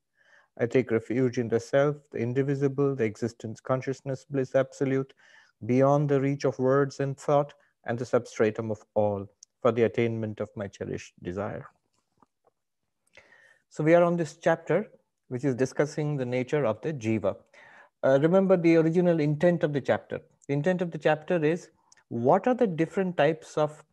I 0.57 0.65
take 0.67 0.91
refuge 0.91 1.37
in 1.37 1.49
the 1.49 1.59
self, 1.59 1.97
the 2.11 2.19
indivisible, 2.19 2.95
the 2.95 3.03
existence, 3.03 3.59
consciousness, 3.59 4.25
bliss, 4.29 4.55
absolute, 4.55 5.13
beyond 5.65 6.07
the 6.09 6.21
reach 6.21 6.45
of 6.45 6.57
words 6.59 7.01
and 7.01 7.17
thought, 7.17 7.53
and 7.85 7.99
the 7.99 8.05
substratum 8.05 8.71
of 8.71 8.81
all, 8.93 9.27
for 9.61 9.73
the 9.73 9.83
attainment 9.83 10.39
of 10.39 10.49
my 10.55 10.67
cherished 10.67 11.13
desire. 11.21 11.67
So 13.72 13.84
we 13.84 13.94
are 13.94 14.02
on 14.02 14.16
this 14.16 14.36
chapter, 14.36 14.90
which 15.28 15.44
is 15.44 15.54
discussing 15.54 16.16
the 16.16 16.26
nature 16.26 16.66
of 16.66 16.80
the 16.82 16.92
jiva. 16.92 17.36
Uh, 18.02 18.18
remember 18.20 18.56
the 18.56 18.74
original 18.74 19.20
intent 19.20 19.62
of 19.62 19.72
the 19.72 19.80
chapter. 19.80 20.20
The 20.48 20.54
intent 20.54 20.82
of 20.82 20.90
the 20.90 20.98
chapter 20.98 21.42
is 21.44 21.70
what 22.08 22.48
are 22.48 22.54
the 22.54 22.66
different 22.66 23.16
types 23.16 23.56
of 23.56 23.84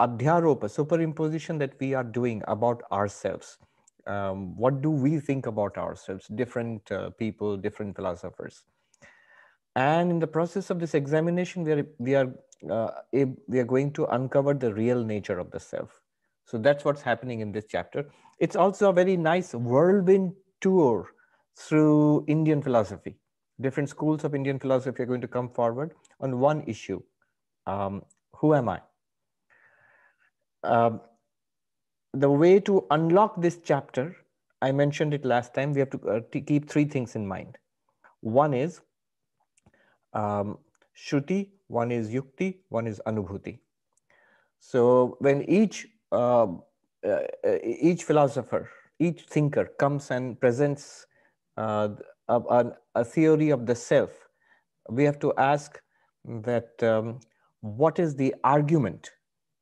adhyaropa, 0.00 0.64
superimposition 0.74 1.58
that 1.58 1.78
we 1.78 1.92
are 1.92 2.04
doing 2.04 2.42
about 2.48 2.82
ourselves? 2.90 3.58
Um, 4.06 4.56
what 4.56 4.80
do 4.80 4.90
we 4.90 5.20
think 5.20 5.44
about 5.44 5.76
ourselves? 5.76 6.26
Different 6.28 6.90
uh, 6.90 7.10
people, 7.10 7.58
different 7.58 7.96
philosophers. 7.96 8.64
And 9.76 10.10
in 10.10 10.20
the 10.20 10.26
process 10.26 10.70
of 10.70 10.80
this 10.80 10.94
examination, 10.94 11.64
we 11.64 11.72
are, 11.72 11.86
we, 11.98 12.14
are, 12.14 12.32
uh, 12.70 12.90
we 13.12 13.58
are 13.58 13.64
going 13.64 13.92
to 13.92 14.06
uncover 14.06 14.54
the 14.54 14.72
real 14.72 15.04
nature 15.04 15.38
of 15.38 15.50
the 15.50 15.60
self. 15.60 16.00
So 16.46 16.56
that's 16.56 16.82
what's 16.82 17.02
happening 17.02 17.40
in 17.40 17.52
this 17.52 17.66
chapter. 17.68 18.06
It's 18.38 18.56
also 18.56 18.90
a 18.90 18.92
very 18.92 19.16
nice 19.16 19.54
whirlwind 19.54 20.32
tour 20.60 21.10
through 21.56 22.24
Indian 22.28 22.62
philosophy. 22.62 23.16
Different 23.60 23.88
schools 23.88 24.22
of 24.24 24.34
Indian 24.34 24.58
philosophy 24.58 25.02
are 25.02 25.06
going 25.06 25.20
to 25.20 25.28
come 25.28 25.48
forward 25.48 25.92
on 26.20 26.38
one 26.38 26.62
issue. 26.66 27.02
Um, 27.66 28.02
who 28.34 28.54
am 28.54 28.68
I? 28.68 28.80
Um, 30.62 31.00
the 32.14 32.30
way 32.30 32.60
to 32.60 32.86
unlock 32.90 33.40
this 33.40 33.58
chapter, 33.64 34.16
I 34.62 34.72
mentioned 34.72 35.14
it 35.14 35.24
last 35.24 35.54
time, 35.54 35.72
we 35.72 35.80
have 35.80 35.90
to, 35.90 36.08
uh, 36.08 36.20
to 36.32 36.40
keep 36.40 36.70
three 36.70 36.84
things 36.84 37.16
in 37.16 37.26
mind. 37.26 37.58
One 38.20 38.54
is 38.54 38.80
um, 40.12 40.58
Shruti, 40.96 41.50
one 41.66 41.92
is 41.92 42.10
Yukti, 42.10 42.58
one 42.68 42.86
is 42.86 43.00
Anubhuti. 43.06 43.58
So 44.60 45.16
when 45.20 45.42
each 45.48 45.86
uh, 46.10 46.46
uh, 47.06 47.20
each 47.64 48.04
philosopher, 48.04 48.70
each 48.98 49.22
thinker 49.22 49.66
comes 49.78 50.10
and 50.10 50.40
presents 50.40 51.06
uh, 51.56 51.88
a, 52.28 52.72
a, 52.94 53.04
theory 53.04 53.50
of 53.50 53.66
the 53.66 53.74
self, 53.74 54.10
we 54.88 55.04
have 55.04 55.18
to 55.18 55.32
ask 55.36 55.80
that 56.24 56.82
um, 56.82 57.20
what 57.60 57.98
is 57.98 58.14
the 58.14 58.34
argument? 58.44 59.10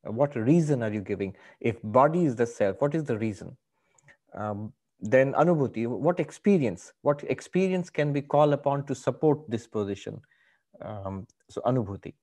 What 0.03 0.35
reason 0.35 0.83
are 0.83 0.91
you 0.91 1.01
giving? 1.01 1.35
If 1.59 1.77
body 1.83 2.25
is 2.25 2.35
the 2.35 2.45
self, 2.45 2.81
what 2.81 2.95
is 2.95 3.03
the 3.03 3.17
reason? 3.17 3.57
Um, 4.33 4.73
then 4.99 5.33
anubhuti, 5.33 5.87
what 5.87 6.19
experience? 6.19 6.93
What 7.01 7.23
experience 7.29 7.89
can 7.89 8.13
be 8.13 8.21
called 8.21 8.53
upon 8.53 8.85
to 8.85 8.95
support 8.95 9.49
this 9.49 9.67
position? 9.67 10.21
Um, 10.81 11.27
so 11.49 11.61
anubhuti. 11.61 12.13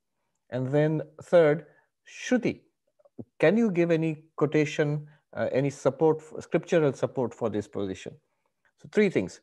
And 0.51 0.69
then 0.69 1.03
third, 1.23 1.67
shruti. 2.09 2.61
Can 3.39 3.57
you 3.57 3.71
give 3.71 3.91
any 3.91 4.25
quotation 4.37 5.07
uh, 5.35 5.49
any 5.53 5.71
support, 5.71 6.23
scriptural 6.43 6.93
support 6.93 7.35
for 7.35 7.51
this 7.51 7.67
position. 7.67 8.15
So 8.81 8.89
three 8.93 9.11
things. 9.11 9.41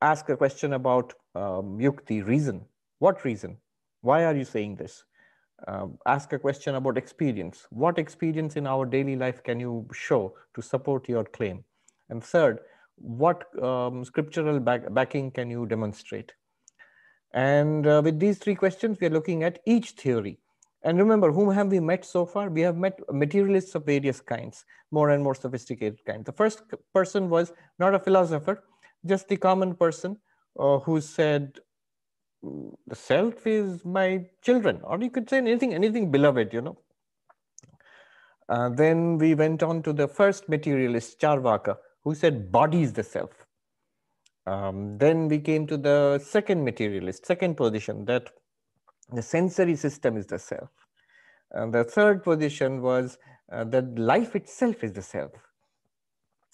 Ask 0.00 0.28
a 0.28 0.36
question 0.36 0.74
about 0.74 1.14
um, 1.34 1.78
yukti, 1.78 2.24
reason. 2.26 2.64
What 2.98 3.24
reason? 3.24 3.56
Why 4.02 4.24
are 4.24 4.34
you 4.34 4.44
saying 4.44 4.76
this? 4.76 5.04
Um, 5.66 5.98
ask 6.06 6.32
a 6.32 6.38
question 6.38 6.74
about 6.74 6.98
experience. 6.98 7.66
What 7.70 7.98
experience 7.98 8.56
in 8.56 8.66
our 8.66 8.84
daily 8.84 9.16
life 9.16 9.42
can 9.42 9.60
you 9.60 9.88
show 9.92 10.34
to 10.54 10.62
support 10.62 11.08
your 11.08 11.24
claim? 11.24 11.64
And 12.10 12.22
third, 12.22 12.60
what 12.96 13.46
um, 13.62 14.04
scriptural 14.04 14.60
back 14.60 14.92
backing 14.92 15.30
can 15.30 15.50
you 15.50 15.66
demonstrate? 15.66 16.32
And 17.32 17.86
uh, 17.86 18.02
with 18.04 18.20
these 18.20 18.38
three 18.38 18.54
questions, 18.54 18.98
we 19.00 19.06
are 19.06 19.10
looking 19.10 19.42
at 19.42 19.60
each 19.64 19.92
theory 19.92 20.38
and 20.84 20.98
remember, 20.98 21.32
whom 21.32 21.50
have 21.50 21.68
we 21.68 21.80
met 21.80 22.04
so 22.04 22.26
far? 22.26 22.50
We 22.50 22.60
have 22.60 22.76
met 22.76 23.00
materialists 23.10 23.74
of 23.74 23.86
various 23.86 24.20
kinds, 24.20 24.66
more 24.90 25.10
and 25.10 25.22
more 25.22 25.34
sophisticated 25.34 26.04
kinds. 26.04 26.26
The 26.26 26.32
first 26.32 26.62
person 26.92 27.30
was 27.30 27.52
not 27.78 27.94
a 27.94 27.98
philosopher, 27.98 28.62
just 29.06 29.28
the 29.28 29.38
common 29.38 29.74
person 29.74 30.18
uh, 30.58 30.78
who 30.80 31.00
said, 31.00 31.58
mm, 32.44 32.74
the 32.86 32.94
self 32.94 33.46
is 33.46 33.82
my 33.84 34.26
children, 34.42 34.80
or 34.84 35.00
you 35.00 35.10
could 35.10 35.28
say 35.28 35.38
anything, 35.38 35.72
anything 35.72 36.10
beloved, 36.10 36.52
you 36.52 36.60
know. 36.60 36.78
Uh, 38.50 38.68
then 38.68 39.16
we 39.16 39.34
went 39.34 39.62
on 39.62 39.82
to 39.82 39.92
the 39.94 40.06
first 40.06 40.50
materialist, 40.50 41.18
Charvaka, 41.18 41.76
who 42.02 42.14
said 42.14 42.52
body 42.52 42.82
is 42.82 42.92
the 42.92 43.02
self. 43.02 43.30
Um, 44.46 44.98
then 44.98 45.28
we 45.28 45.38
came 45.38 45.66
to 45.68 45.78
the 45.78 46.18
second 46.18 46.62
materialist, 46.62 47.24
second 47.24 47.56
position, 47.56 48.04
that 48.04 48.30
the 49.12 49.22
sensory 49.22 49.76
system 49.76 50.16
is 50.16 50.26
the 50.26 50.38
self. 50.38 50.70
And 51.52 51.72
the 51.72 51.84
third 51.84 52.24
position 52.24 52.82
was 52.82 53.18
uh, 53.52 53.64
that 53.64 53.98
life 53.98 54.34
itself 54.34 54.82
is 54.82 54.92
the 54.92 55.02
self. 55.02 55.32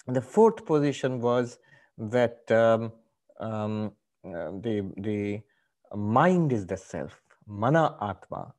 And 0.07 0.15
the 0.15 0.21
fourth 0.21 0.65
position 0.65 1.21
was 1.21 1.57
that 1.97 2.51
um, 2.51 2.91
um, 3.39 3.91
uh, 4.25 4.51
the, 4.61 4.91
the 4.97 5.41
mind 5.95 6.51
is 6.53 6.65
the 6.65 6.77
self, 6.77 7.21
mana 7.47 7.95
atma. 8.01 8.53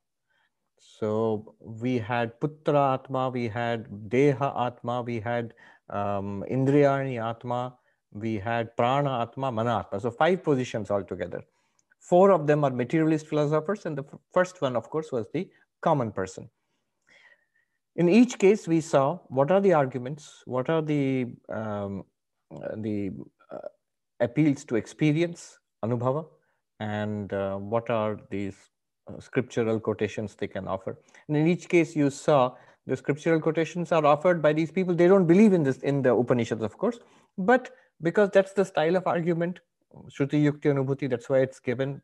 So 0.77 1.55
we 1.59 1.97
had 1.97 2.39
putra 2.39 2.95
atma, 2.95 3.29
we 3.29 3.47
had 3.47 3.87
deha 4.09 4.67
atma, 4.67 5.01
we 5.01 5.19
had 5.19 5.53
um, 5.89 6.43
indriyani 6.49 7.21
atma, 7.23 7.75
we 8.11 8.37
had 8.37 8.75
prana 8.75 9.21
atma, 9.21 9.51
mana 9.51 9.79
atma. 9.79 9.99
So 9.99 10.11
five 10.11 10.43
positions 10.43 10.91
altogether. 10.91 11.43
Four 12.09 12.31
of 12.31 12.47
them 12.47 12.65
are 12.65 12.71
materialist 12.71 13.27
philosophers, 13.27 13.85
and 13.85 13.97
the 13.97 14.03
first 14.33 14.61
one, 14.61 14.75
of 14.75 14.89
course, 14.89 15.11
was 15.11 15.27
the 15.33 15.49
common 15.81 16.11
person. 16.11 16.49
In 17.95 18.09
each 18.09 18.37
case, 18.39 18.67
we 18.67 18.81
saw 18.81 19.19
what 19.29 19.51
are 19.51 19.61
the 19.61 19.73
arguments, 19.73 20.43
what 20.45 20.69
are 20.69 20.81
the, 20.81 21.27
um, 21.47 22.03
the 22.77 23.11
uh, 23.49 23.69
appeals 24.19 24.65
to 24.65 24.75
experience, 24.75 25.59
anubhava, 25.85 26.25
and 26.81 27.31
uh, 27.31 27.55
what 27.55 27.89
are 27.89 28.19
these 28.29 28.57
uh, 29.07 29.19
scriptural 29.19 29.79
quotations 29.79 30.35
they 30.35 30.47
can 30.47 30.67
offer. 30.67 30.99
And 31.27 31.37
in 31.37 31.47
each 31.47 31.69
case, 31.69 31.95
you 31.95 32.09
saw 32.09 32.55
the 32.85 32.97
scriptural 32.97 33.39
quotations 33.39 33.93
are 33.93 34.05
offered 34.05 34.41
by 34.41 34.51
these 34.51 34.71
people. 34.71 34.93
They 34.93 35.07
don't 35.07 35.27
believe 35.27 35.53
in 35.53 35.63
this 35.63 35.77
in 35.77 36.01
the 36.01 36.13
Upanishads, 36.13 36.63
of 36.63 36.77
course, 36.77 36.99
but 37.37 37.69
because 38.01 38.29
that's 38.31 38.51
the 38.53 38.65
style 38.65 38.97
of 38.97 39.07
argument, 39.07 39.61
Shruti 40.09 40.43
Yukti 40.43 40.65
Anubhuti, 40.65 41.09
that's 41.09 41.29
why 41.29 41.39
it's 41.39 41.59
given. 41.59 42.01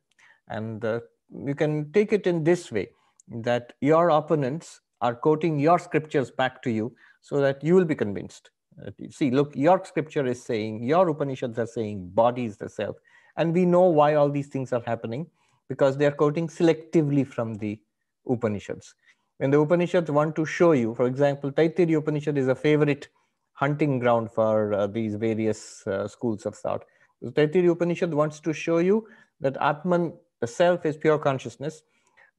And 0.47 0.83
uh, 0.83 0.99
you 1.45 1.55
can 1.55 1.91
take 1.91 2.13
it 2.13 2.27
in 2.27 2.43
this 2.43 2.71
way 2.71 2.89
that 3.29 3.73
your 3.81 4.09
opponents 4.09 4.81
are 5.01 5.15
quoting 5.15 5.59
your 5.59 5.79
scriptures 5.79 6.31
back 6.31 6.61
to 6.63 6.71
you 6.71 6.93
so 7.21 7.39
that 7.39 7.63
you 7.63 7.75
will 7.75 7.85
be 7.85 7.95
convinced. 7.95 8.49
Uh, 8.85 8.91
see, 9.09 9.31
look, 9.31 9.55
your 9.55 9.83
scripture 9.85 10.25
is 10.25 10.43
saying, 10.43 10.83
your 10.83 11.09
Upanishads 11.09 11.57
are 11.59 11.67
saying, 11.67 12.09
body 12.09 12.45
is 12.45 12.57
the 12.57 12.69
self. 12.69 12.95
And 13.37 13.53
we 13.53 13.65
know 13.65 13.83
why 13.83 14.15
all 14.15 14.29
these 14.29 14.47
things 14.47 14.73
are 14.73 14.83
happening 14.85 15.27
because 15.67 15.97
they 15.97 16.05
are 16.05 16.11
quoting 16.11 16.47
selectively 16.47 17.25
from 17.25 17.55
the 17.55 17.79
Upanishads. 18.27 18.95
When 19.37 19.51
the 19.51 19.59
Upanishads 19.59 20.11
want 20.11 20.35
to 20.35 20.45
show 20.45 20.73
you, 20.73 20.93
for 20.95 21.05
example, 21.05 21.51
Taittiriya 21.51 21.99
Upanishad 21.99 22.37
is 22.37 22.47
a 22.47 22.55
favorite 22.55 23.07
hunting 23.53 23.99
ground 23.99 24.31
for 24.31 24.73
uh, 24.73 24.87
these 24.87 25.15
various 25.15 25.85
uh, 25.87 26.07
schools 26.07 26.45
of 26.45 26.55
thought 26.55 26.83
the 27.21 27.31
Taittiriya 27.31 27.71
Upanishad 27.71 28.13
wants 28.13 28.39
to 28.41 28.53
show 28.53 28.77
you 28.77 29.07
that 29.41 29.57
Atman, 29.61 30.13
the 30.41 30.47
self, 30.47 30.85
is 30.85 30.97
pure 30.97 31.19
consciousness, 31.19 31.81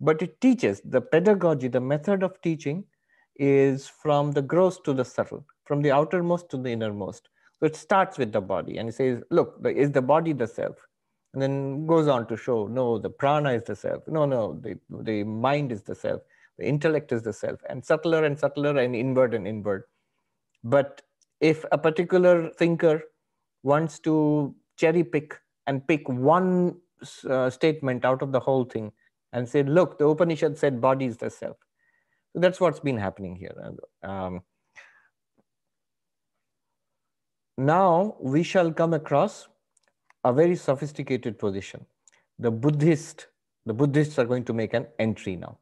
but 0.01 0.23
it 0.23 0.41
teaches 0.41 0.81
the 0.85 1.01
pedagogy, 1.01 1.69
the 1.69 1.81
method 1.81 2.23
of 2.23 2.41
teaching 2.43 2.85
is 3.37 3.89
from 3.89 4.33
the 4.33 4.43
gross 4.43 4.79
to 4.81 4.93
the 4.93 5.05
subtle, 5.05 5.45
from 5.65 5.83
the 5.83 5.91
outermost 5.91 6.49
to 6.51 6.57
the 6.57 6.71
innermost. 6.71 7.29
So 7.59 7.67
it 7.67 7.77
starts 7.77 8.17
with 8.17 8.33
the 8.33 8.41
body 8.41 8.79
and 8.79 8.89
it 8.89 8.95
says, 8.95 9.23
look, 9.31 9.61
is 9.65 9.93
the 9.93 10.03
body 10.03 10.33
the 10.33 10.47
self? 10.47 10.77
And 11.33 11.43
then 11.43 11.87
goes 11.87 12.09
on 12.09 12.27
to 12.29 12.37
show, 12.37 12.67
no, 12.67 12.99
the 12.99 13.11
prana 13.11 13.53
is 13.53 13.65
the 13.65 13.77
self. 13.77 14.03
No, 14.09 14.25
no, 14.25 14.59
the, 14.61 14.79
the 15.03 15.23
mind 15.25 15.71
is 15.71 15.83
the 15.83 15.95
self. 15.95 16.23
The 16.59 16.67
intellect 16.67 17.13
is 17.13 17.23
the 17.23 17.33
self. 17.33 17.61
And 17.69 17.85
subtler 17.85 18.25
and 18.25 18.39
subtler 18.39 18.77
and 18.79 18.97
inward 18.97 19.35
and 19.35 19.47
inward. 19.47 19.85
But 20.65 21.03
if 21.41 21.65
a 21.71 21.79
particular 21.79 22.51
thinker 22.51 23.03
wants 23.63 23.99
to 24.01 24.55
cherry 24.81 25.05
pick 25.05 25.39
and 25.67 25.87
pick 25.87 26.09
one 26.09 26.77
uh, 27.29 27.51
statement 27.51 28.05
out 28.05 28.23
of 28.23 28.33
the 28.33 28.41
whole 28.41 28.65
thing 28.65 28.93
and 29.33 29.49
say, 29.49 29.63
look, 29.63 29.99
the 29.99 30.07
Upanishad 30.07 30.59
said 30.59 30.81
body 30.81 31.07
is 31.07 31.17
the 31.17 31.31
self. 31.31 31.57
So 32.33 32.41
that's 32.41 32.61
what's 32.61 32.81
been 32.81 32.97
happening 32.97 33.37
here. 33.37 33.55
Um, 34.03 34.41
now 37.59 38.17
we 38.21 38.43
shall 38.43 38.73
come 38.73 38.95
across 38.95 39.49
a 40.25 40.33
very 40.33 40.57
sophisticated 40.57 41.39
position. 41.39 41.85
The 42.39 42.51
Buddhist, 42.51 43.27
the 43.67 43.75
Buddhists 43.75 44.19
are 44.19 44.25
going 44.25 44.45
to 44.45 44.53
make 44.53 44.75
an 44.75 44.87
entry 44.99 45.37
now. 45.37 45.59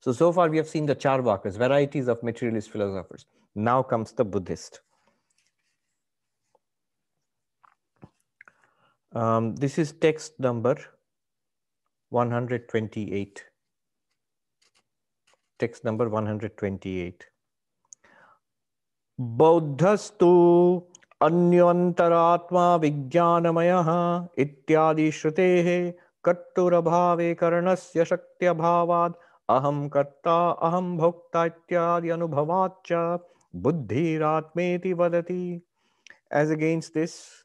So, 0.00 0.12
so 0.12 0.32
far 0.32 0.48
we 0.48 0.56
have 0.56 0.68
seen 0.68 0.86
the 0.86 0.96
Charvakas, 0.96 1.58
varieties 1.58 2.08
of 2.08 2.22
materialist 2.22 2.70
philosophers. 2.70 3.26
Now 3.54 3.82
comes 3.82 4.12
the 4.12 4.24
Buddhist. 4.24 4.80
Um, 9.13 9.55
this 9.55 9.77
is 9.77 9.91
text 9.93 10.39
number 10.39 10.75
128. 12.11 13.43
Text 15.59 15.83
number 15.83 16.09
128. 16.09 17.25
बौद्धस्तु 19.39 20.29
अन्योन्तरात्मा 21.21 22.75
विज्ञानमयः 22.83 23.89
इत्यादि 24.43 25.09
श्रुतेः 25.19 25.69
कर्तुरभावे 26.25 27.33
करणस्य 27.41 28.05
शक्त्यभावात् 28.05 29.19
अहं 29.55 29.87
कर्ता 29.93 30.39
अहं 30.69 30.95
भोक्ता 30.97 31.45
इत्यादि 31.45 32.09
अनुभवाच्च 32.17 32.91
बुद्धिरात्मेति 33.65 34.93
वदति 35.03 35.43
as 36.33 36.49
against 36.49 36.93
this 36.93 37.43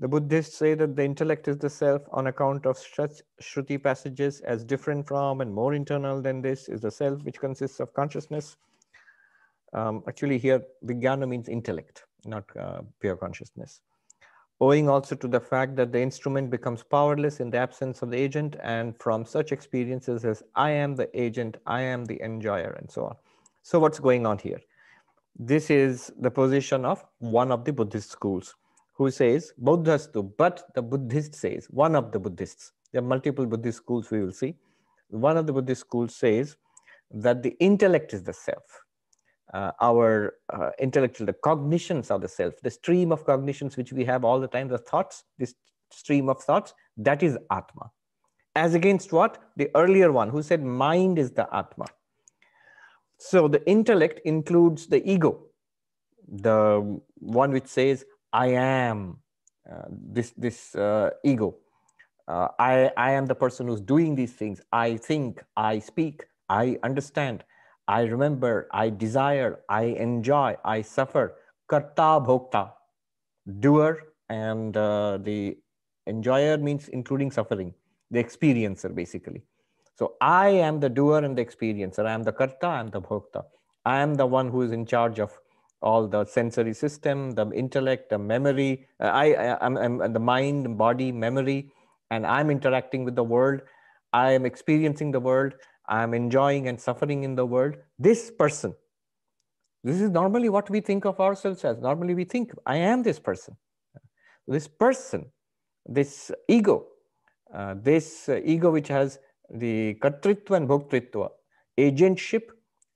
the 0.00 0.08
buddhists 0.08 0.56
say 0.56 0.74
that 0.74 0.94
the 0.94 1.04
intellect 1.04 1.48
is 1.48 1.58
the 1.58 1.70
self 1.70 2.02
on 2.12 2.28
account 2.28 2.66
of 2.66 2.78
such 2.78 3.22
shruti 3.42 3.82
passages 3.82 4.40
as 4.40 4.64
different 4.64 5.06
from 5.06 5.40
and 5.40 5.52
more 5.52 5.74
internal 5.74 6.22
than 6.22 6.40
this 6.40 6.68
is 6.68 6.80
the 6.80 6.90
self 6.90 7.22
which 7.24 7.40
consists 7.40 7.80
of 7.80 7.92
consciousness 7.94 8.56
um, 9.72 10.02
actually, 10.08 10.38
here 10.38 10.62
Vijnana 10.84 11.28
means 11.28 11.48
intellect, 11.48 12.04
not 12.24 12.44
uh, 12.58 12.80
pure 13.00 13.16
consciousness. 13.16 13.80
Owing 14.60 14.88
also 14.88 15.14
to 15.14 15.28
the 15.28 15.40
fact 15.40 15.76
that 15.76 15.92
the 15.92 16.00
instrument 16.00 16.50
becomes 16.50 16.82
powerless 16.82 17.38
in 17.38 17.50
the 17.50 17.58
absence 17.58 18.02
of 18.02 18.10
the 18.10 18.16
agent, 18.16 18.56
and 18.62 18.98
from 18.98 19.24
such 19.24 19.52
experiences 19.52 20.24
as 20.24 20.42
I 20.54 20.70
am 20.70 20.96
the 20.96 21.08
agent, 21.18 21.58
I 21.66 21.82
am 21.82 22.04
the 22.04 22.20
enjoyer, 22.22 22.76
and 22.78 22.90
so 22.90 23.04
on. 23.04 23.16
So, 23.62 23.78
what's 23.78 24.00
going 24.00 24.26
on 24.26 24.38
here? 24.38 24.60
This 25.38 25.70
is 25.70 26.10
the 26.18 26.30
position 26.30 26.84
of 26.84 27.04
one 27.18 27.52
of 27.52 27.64
the 27.64 27.72
Buddhist 27.72 28.10
schools 28.10 28.56
who 28.98 29.10
says, 29.10 29.52
Buddhastu, 29.62 30.32
but 30.36 30.64
the 30.74 30.82
Buddhist 30.82 31.34
says, 31.34 31.66
one 31.70 31.94
of 31.96 32.12
the 32.12 32.18
Buddhists, 32.18 32.72
there 32.92 33.00
are 33.00 33.06
multiple 33.06 33.46
Buddhist 33.46 33.78
schools 33.78 34.10
we 34.10 34.20
will 34.20 34.32
see. 34.32 34.56
One 35.08 35.36
of 35.38 35.46
the 35.46 35.52
Buddhist 35.52 35.80
schools 35.80 36.14
says 36.14 36.56
that 37.10 37.42
the 37.42 37.56
intellect 37.60 38.12
is 38.12 38.22
the 38.22 38.34
self 38.34 38.82
uh, 39.54 39.72
our 39.80 40.34
uh, 40.52 40.70
intellectual, 40.78 41.26
the 41.26 41.32
cognitions 41.32 42.10
are 42.10 42.18
the 42.18 42.28
self, 42.28 42.54
the 42.62 42.70
stream 42.70 43.12
of 43.12 43.24
cognitions 43.24 43.76
which 43.76 43.92
we 43.92 44.04
have 44.04 44.24
all 44.24 44.40
the 44.40 44.48
time, 44.48 44.68
the 44.68 44.78
thoughts, 44.78 45.24
this 45.38 45.54
stream 45.90 46.28
of 46.28 46.42
thoughts, 46.42 46.74
that 46.96 47.22
is 47.22 47.38
Atma. 47.50 47.90
As 48.54 48.74
against 48.74 49.12
what? 49.12 49.38
The 49.56 49.70
earlier 49.74 50.12
one 50.12 50.28
who 50.28 50.42
said 50.42 50.62
mind 50.62 51.18
is 51.18 51.30
the 51.30 51.48
Atma. 51.54 51.86
So 53.18 53.48
the 53.48 53.66
intellect 53.68 54.20
includes 54.24 54.86
the 54.86 55.08
ego, 55.08 55.46
the 56.28 57.00
one 57.14 57.52
which 57.52 57.66
says, 57.66 58.04
I 58.32 58.48
am 58.48 59.18
uh, 59.70 59.82
this, 59.90 60.32
this 60.36 60.74
uh, 60.74 61.10
ego. 61.24 61.56
Uh, 62.26 62.48
I, 62.58 62.90
I 62.96 63.12
am 63.12 63.26
the 63.26 63.34
person 63.34 63.68
who's 63.68 63.80
doing 63.80 64.14
these 64.14 64.32
things. 64.32 64.60
I 64.72 64.96
think, 64.96 65.42
I 65.56 65.78
speak, 65.78 66.24
I 66.48 66.78
understand. 66.82 67.44
I 67.86 68.02
remember, 68.02 68.68
I 68.70 68.90
desire, 68.90 69.60
I 69.68 69.84
enjoy, 69.84 70.56
I 70.64 70.82
suffer. 70.82 71.36
Karta 71.68 72.20
bhokta, 72.20 72.72
doer, 73.60 73.98
and 74.28 74.76
uh, 74.76 75.18
the 75.18 75.56
enjoyer 76.06 76.58
means 76.58 76.88
including 76.88 77.30
suffering, 77.30 77.74
the 78.10 78.22
experiencer 78.22 78.94
basically. 78.94 79.42
So 79.98 80.14
I 80.20 80.48
am 80.48 80.80
the 80.80 80.88
doer 80.88 81.24
and 81.24 81.36
the 81.36 81.44
experiencer. 81.44 82.06
I 82.06 82.12
am 82.12 82.22
the 82.22 82.32
karta, 82.32 82.66
I 82.66 82.80
am 82.80 82.88
the 82.88 83.00
bhokta. 83.00 83.44
I 83.84 83.98
am 84.00 84.14
the 84.14 84.26
one 84.26 84.48
who 84.48 84.62
is 84.62 84.72
in 84.72 84.84
charge 84.84 85.18
of 85.18 85.38
all 85.80 86.08
the 86.08 86.24
sensory 86.24 86.74
system, 86.74 87.32
the 87.32 87.50
intellect, 87.50 88.10
the 88.10 88.18
memory. 88.18 88.86
Uh, 89.00 89.06
I, 89.06 89.32
I 89.32 89.66
am 89.66 89.76
I'm 89.76 90.12
the 90.12 90.20
mind, 90.20 90.76
body, 90.76 91.12
memory, 91.12 91.72
and 92.10 92.26
I'm 92.26 92.50
interacting 92.50 93.04
with 93.04 93.14
the 93.14 93.24
world. 93.24 93.60
I 94.12 94.32
am 94.32 94.44
experiencing 94.46 95.12
the 95.12 95.20
world. 95.20 95.52
I'm 95.88 96.14
enjoying 96.14 96.68
and 96.68 96.80
suffering 96.80 97.24
in 97.24 97.34
the 97.34 97.46
world. 97.46 97.76
This 97.98 98.30
person, 98.30 98.74
this 99.84 100.00
is 100.00 100.10
normally 100.10 100.48
what 100.48 100.68
we 100.68 100.80
think 100.80 101.04
of 101.06 101.20
ourselves 101.20 101.64
as. 101.64 101.78
Normally 101.78 102.14
we 102.14 102.24
think, 102.24 102.52
I 102.66 102.76
am 102.76 103.02
this 103.02 103.18
person. 103.18 103.56
This 104.46 104.66
person, 104.66 105.26
this 105.86 106.30
ego, 106.48 106.86
uh, 107.54 107.74
this 107.80 108.28
ego 108.28 108.70
which 108.70 108.88
has 108.88 109.18
the 109.50 109.94
kartritva 110.02 110.56
and 110.56 110.68
bhoktritva, 110.68 111.30
agentship 111.78 112.42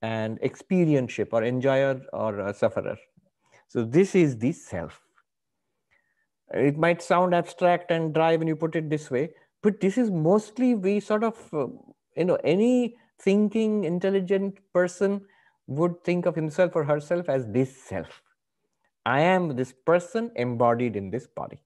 and 0.03 0.41
experientship 0.41 1.29
or 1.33 1.45
enjoyer 1.45 2.01
or 2.13 2.53
sufferer. 2.53 2.97
So 3.69 3.85
this 3.85 4.15
is 4.15 4.39
the 4.39 4.53
self. 4.53 5.01
It 6.53 6.77
might 6.77 7.01
sound 7.01 7.35
abstract 7.35 7.91
and 7.91 8.13
dry 8.13 8.37
when 8.37 8.47
you 8.47 8.57
put 8.57 8.77
it 8.77 8.91
this 8.91 9.11
way, 9.11 9.31
but 9.63 9.81
this 9.81 9.97
is 9.97 10.11
mostly 10.11 10.75
we 10.75 11.01
sort 11.01 11.25
of 11.25 11.37
uh, 11.55 11.67
you 12.17 12.25
know 12.25 12.39
any 12.45 12.97
thinking 13.21 13.85
intelligent 13.85 14.59
person 14.73 15.21
would 15.67 16.03
think 16.05 16.27
of 16.27 16.35
himself 16.35 16.77
or 16.77 16.85
herself 16.85 17.29
as 17.29 17.47
this 17.57 17.75
self 17.91 18.23
i 19.07 19.21
am 19.21 19.55
this 19.57 19.73
person 19.91 20.31
embodied 20.37 20.97
in 20.97 21.11
this 21.11 21.27
body 21.27 21.61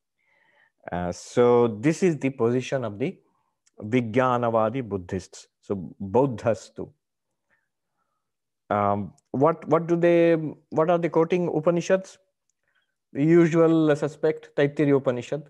uh, 0.93 1.11
so 1.13 1.47
this 1.87 2.03
is 2.03 2.19
the 2.19 2.31
position 2.31 2.85
of 2.85 2.99
the 2.99 3.11
vijnanavadi 3.95 4.83
buddhists 4.93 5.47
so 5.61 5.77
buddhastu 6.17 6.89
um, 8.71 9.13
what 9.31 9.67
what 9.69 9.87
do 9.87 9.97
they 9.97 10.35
what 10.71 10.91
are 10.91 10.99
they 10.99 11.09
quoting 11.09 11.49
upanishads? 11.55 12.19
The 13.13 13.25
usual 13.25 13.95
suspect 13.97 14.51
taittiriya 14.57 14.97
upanishad. 14.97 15.45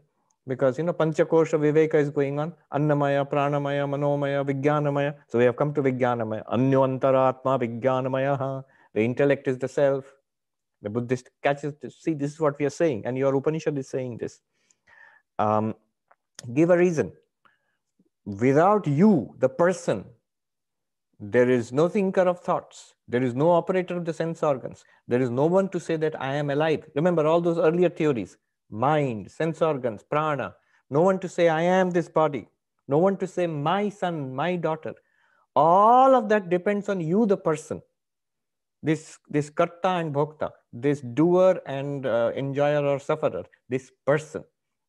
Because 0.48 0.78
you 0.78 0.84
know 0.84 0.92
panchakosha 0.92 1.58
viveka 1.58 1.94
is 1.94 2.10
going 2.10 2.38
on. 2.38 2.52
Annamaya 2.72 3.28
pranamaya 3.28 3.88
manomaya 3.88 4.44
vijnanamaya. 4.44 5.14
So 5.28 5.38
we 5.38 5.44
have 5.44 5.56
come 5.56 5.74
to 5.74 5.82
vijnanamaya. 5.82 6.44
Anyantaratma 6.46 7.58
vijnanamaya 7.60 8.64
the 8.94 9.04
intellect 9.04 9.48
is 9.48 9.58
the 9.58 9.68
self. 9.68 10.04
The 10.82 10.90
buddhist 10.90 11.30
catches 11.42 11.74
this. 11.80 11.96
see 12.00 12.14
this 12.14 12.32
is 12.32 12.40
what 12.40 12.58
we 12.58 12.66
are 12.66 12.70
saying. 12.70 13.06
And 13.06 13.18
your 13.18 13.34
upanishad 13.34 13.76
is 13.78 13.88
saying 13.88 14.18
this. 14.18 14.40
Um, 15.38 15.74
give 16.54 16.70
a 16.70 16.78
reason. 16.78 17.12
Without 18.24 18.86
you 18.86 19.34
the 19.38 19.48
person 19.48 20.04
there 21.18 21.48
is 21.48 21.72
no 21.72 21.88
thinker 21.88 22.22
of 22.22 22.40
thoughts 22.40 22.94
there 23.08 23.22
is 23.22 23.34
no 23.34 23.50
operator 23.50 23.96
of 23.96 24.04
the 24.04 24.12
sense 24.12 24.42
organs 24.42 24.84
there 25.08 25.20
is 25.20 25.30
no 25.30 25.46
one 25.46 25.68
to 25.68 25.80
say 25.80 25.96
that 25.96 26.20
i 26.20 26.34
am 26.34 26.50
alive 26.50 26.84
remember 26.94 27.26
all 27.26 27.40
those 27.40 27.58
earlier 27.58 27.88
theories 27.88 28.36
mind, 28.70 29.30
sense 29.30 29.62
organs, 29.62 30.02
prana. 30.02 30.54
No 30.90 31.02
one 31.02 31.18
to 31.20 31.28
say, 31.28 31.48
I 31.48 31.62
am 31.62 31.90
this 31.90 32.08
body. 32.08 32.48
No 32.88 32.98
one 32.98 33.16
to 33.18 33.26
say, 33.26 33.46
my 33.46 33.88
son, 33.88 34.34
my 34.34 34.56
daughter. 34.56 34.94
All 35.54 36.14
of 36.14 36.28
that 36.28 36.48
depends 36.48 36.88
on 36.88 37.00
you, 37.00 37.26
the 37.26 37.36
person. 37.36 37.82
This, 38.82 39.18
this 39.28 39.50
karta 39.50 39.88
and 39.88 40.14
bhokta, 40.14 40.50
this 40.72 41.00
doer 41.00 41.60
and 41.66 42.06
uh, 42.06 42.30
enjoyer 42.36 42.84
or 42.84 43.00
sufferer, 43.00 43.44
this 43.68 43.90
person. 44.06 44.44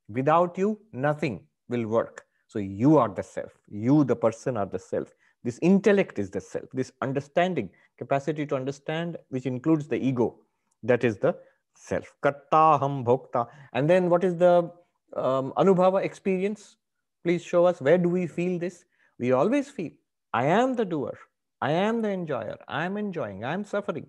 Without 0.09 0.57
you, 0.57 0.79
nothing 0.91 1.47
will 1.69 1.87
work. 1.87 2.25
So 2.47 2.59
you 2.59 2.97
are 2.97 3.09
the 3.09 3.23
self. 3.23 3.51
You, 3.69 4.03
the 4.03 4.15
person, 4.15 4.55
are 4.57 4.65
the 4.65 4.79
self. 4.79 5.13
This 5.43 5.59
intellect 5.61 6.19
is 6.19 6.29
the 6.29 6.41
self. 6.41 6.65
This 6.73 6.91
understanding, 7.01 7.69
capacity 7.97 8.45
to 8.47 8.55
understand, 8.55 9.17
which 9.29 9.45
includes 9.45 9.87
the 9.87 9.97
ego, 9.97 10.35
that 10.83 11.03
is 11.03 11.17
the 11.17 11.35
self. 11.75 12.13
Kartaham 12.23 13.05
bhokta. 13.05 13.47
And 13.73 13.89
then 13.89 14.09
what 14.09 14.23
is 14.23 14.35
the 14.35 14.71
um, 15.15 15.53
anubhava 15.57 16.03
experience? 16.03 16.75
Please 17.23 17.43
show 17.43 17.65
us 17.65 17.81
where 17.81 17.97
do 17.97 18.09
we 18.09 18.27
feel 18.27 18.59
this? 18.59 18.85
We 19.19 19.31
always 19.31 19.69
feel, 19.69 19.91
I 20.33 20.45
am 20.45 20.75
the 20.75 20.85
doer. 20.85 21.17
I 21.59 21.71
am 21.71 22.01
the 22.01 22.09
enjoyer. 22.09 22.57
I 22.67 22.85
am 22.85 22.97
enjoying. 22.97 23.43
I 23.43 23.53
am 23.53 23.63
suffering. 23.63 24.05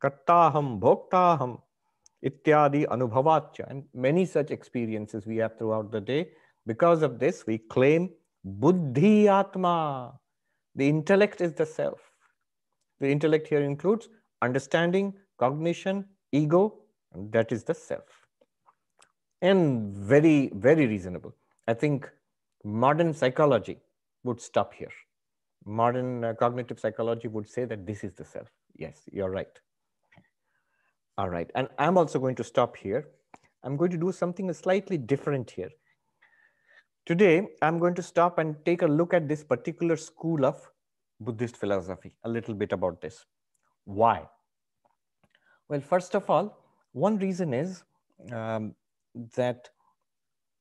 Kartaham, 0.00 0.78
bhoktaham, 0.78 1.60
ityadi 2.24 2.86
anubhavacha. 2.86 3.70
And 3.70 3.84
many 3.94 4.26
such 4.26 4.50
experiences 4.50 5.26
we 5.26 5.38
have 5.38 5.56
throughout 5.58 5.90
the 5.90 6.00
day. 6.00 6.28
Because 6.66 7.02
of 7.02 7.18
this, 7.18 7.46
we 7.46 7.58
claim 7.58 8.10
buddhi 8.44 9.28
atma. 9.28 10.12
The 10.78 10.88
intellect 10.88 11.40
is 11.40 11.54
the 11.54 11.66
self. 11.66 11.98
The 13.00 13.08
intellect 13.10 13.48
here 13.48 13.62
includes 13.62 14.08
understanding, 14.42 15.12
cognition, 15.36 16.04
ego, 16.30 16.78
and 17.12 17.32
that 17.32 17.50
is 17.50 17.64
the 17.64 17.74
self. 17.74 18.04
And 19.42 19.92
very, 19.96 20.52
very 20.54 20.86
reasonable. 20.86 21.34
I 21.66 21.74
think 21.74 22.08
modern 22.62 23.12
psychology 23.12 23.78
would 24.22 24.40
stop 24.40 24.72
here. 24.72 24.92
Modern 25.64 26.24
uh, 26.24 26.34
cognitive 26.34 26.78
psychology 26.78 27.26
would 27.26 27.48
say 27.48 27.64
that 27.64 27.84
this 27.84 28.04
is 28.04 28.12
the 28.12 28.24
self. 28.24 28.46
Yes, 28.76 29.02
you're 29.10 29.30
right. 29.30 29.60
All 31.16 31.28
right. 31.28 31.50
And 31.56 31.66
I'm 31.80 31.98
also 31.98 32.20
going 32.20 32.36
to 32.36 32.44
stop 32.44 32.76
here. 32.76 33.08
I'm 33.64 33.76
going 33.76 33.90
to 33.90 33.96
do 33.96 34.12
something 34.12 34.52
slightly 34.52 34.96
different 34.96 35.50
here. 35.50 35.70
Today, 37.08 37.48
I'm 37.62 37.78
going 37.78 37.94
to 37.94 38.02
stop 38.02 38.36
and 38.36 38.54
take 38.66 38.82
a 38.82 38.86
look 38.86 39.14
at 39.14 39.28
this 39.28 39.42
particular 39.42 39.96
school 39.96 40.44
of 40.44 40.70
Buddhist 41.20 41.56
philosophy, 41.56 42.12
a 42.24 42.28
little 42.28 42.52
bit 42.52 42.70
about 42.72 43.00
this. 43.00 43.24
Why? 43.86 44.28
Well, 45.70 45.80
first 45.80 46.14
of 46.14 46.28
all, 46.28 46.58
one 46.92 47.16
reason 47.16 47.54
is 47.54 47.82
um, 48.30 48.74
that 49.36 49.70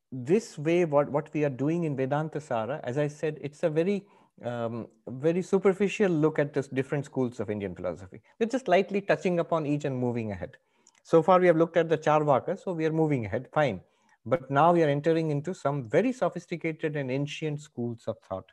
this 0.09 0.57
way, 0.57 0.85
what, 0.85 1.11
what 1.11 1.29
we 1.33 1.43
are 1.43 1.49
doing 1.49 1.83
in 1.83 1.97
Vedanta 1.97 2.39
Sara, 2.39 2.79
as 2.85 2.97
I 2.97 3.09
said, 3.09 3.39
it's 3.41 3.63
a 3.63 3.69
very 3.69 4.05
um, 4.41 4.87
very 5.09 5.41
superficial 5.41 6.09
look 6.09 6.39
at 6.39 6.53
the 6.53 6.61
different 6.61 7.03
schools 7.03 7.41
of 7.41 7.49
Indian 7.49 7.75
philosophy. 7.75 8.21
We're 8.39 8.45
just 8.45 8.69
lightly 8.69 9.01
touching 9.01 9.39
upon 9.39 9.65
each 9.65 9.83
and 9.83 9.97
moving 9.97 10.31
ahead. 10.31 10.55
So 11.03 11.21
far, 11.21 11.41
we 11.41 11.47
have 11.47 11.57
looked 11.57 11.75
at 11.75 11.89
the 11.89 11.97
Charvaka, 11.97 12.57
so 12.57 12.71
we 12.71 12.85
are 12.85 12.93
moving 12.93 13.25
ahead, 13.25 13.49
fine. 13.51 13.81
But 14.29 14.51
now 14.51 14.73
we 14.73 14.83
are 14.83 14.89
entering 14.89 15.29
into 15.31 15.53
some 15.53 15.87
very 15.89 16.11
sophisticated 16.11 16.97
and 16.97 17.09
ancient 17.09 17.61
schools 17.61 18.03
of 18.07 18.17
thought. 18.19 18.51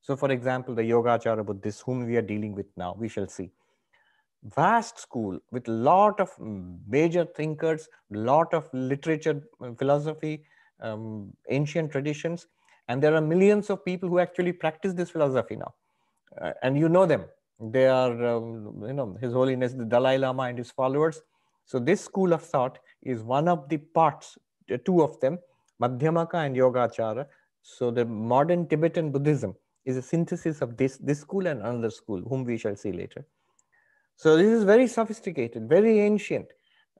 So, 0.00 0.16
for 0.16 0.30
example, 0.30 0.76
the 0.76 0.82
Yogacara 0.82 1.44
Buddhists, 1.44 1.80
whom 1.80 2.06
we 2.06 2.16
are 2.16 2.22
dealing 2.22 2.54
with 2.54 2.66
now, 2.76 2.94
we 2.96 3.08
shall 3.08 3.26
see. 3.26 3.50
Vast 4.44 5.00
school 5.00 5.40
with 5.50 5.66
lot 5.66 6.20
of 6.20 6.30
major 6.88 7.24
thinkers, 7.24 7.88
lot 8.10 8.54
of 8.54 8.68
literature, 8.72 9.42
philosophy, 9.76 10.44
um, 10.80 11.32
ancient 11.50 11.90
traditions, 11.90 12.46
and 12.86 13.02
there 13.02 13.16
are 13.16 13.20
millions 13.20 13.70
of 13.70 13.84
people 13.84 14.08
who 14.08 14.20
actually 14.20 14.52
practice 14.52 14.94
this 14.94 15.10
philosophy 15.10 15.56
now. 15.56 15.74
Uh, 16.40 16.52
and 16.62 16.78
you 16.78 16.88
know 16.88 17.06
them. 17.06 17.24
They 17.58 17.88
are, 17.88 18.24
um, 18.24 18.84
you 18.86 18.92
know, 18.92 19.16
His 19.20 19.32
Holiness 19.32 19.72
the 19.72 19.84
Dalai 19.84 20.16
Lama 20.16 20.44
and 20.44 20.56
his 20.56 20.70
followers. 20.70 21.20
So 21.64 21.80
this 21.80 22.00
school 22.00 22.32
of 22.32 22.42
thought 22.42 22.78
is 23.02 23.24
one 23.24 23.48
of 23.48 23.68
the 23.68 23.78
parts, 23.78 24.38
two 24.76 25.02
of 25.02 25.18
them, 25.20 25.38
Madhyamaka 25.80 26.44
and 26.44 26.54
Yogacara. 26.56 27.26
So 27.62 27.90
the 27.90 28.04
modern 28.04 28.68
Tibetan 28.68 29.10
Buddhism 29.10 29.54
is 29.84 29.96
a 29.96 30.02
synthesis 30.02 30.60
of 30.60 30.76
this, 30.76 30.98
this 30.98 31.20
school 31.20 31.46
and 31.46 31.60
another 31.62 31.90
school, 31.90 32.20
whom 32.28 32.44
we 32.44 32.58
shall 32.58 32.76
see 32.76 32.92
later. 32.92 33.24
So 34.16 34.36
this 34.36 34.48
is 34.48 34.64
very 34.64 34.86
sophisticated, 34.86 35.68
very 35.68 36.00
ancient, 36.00 36.48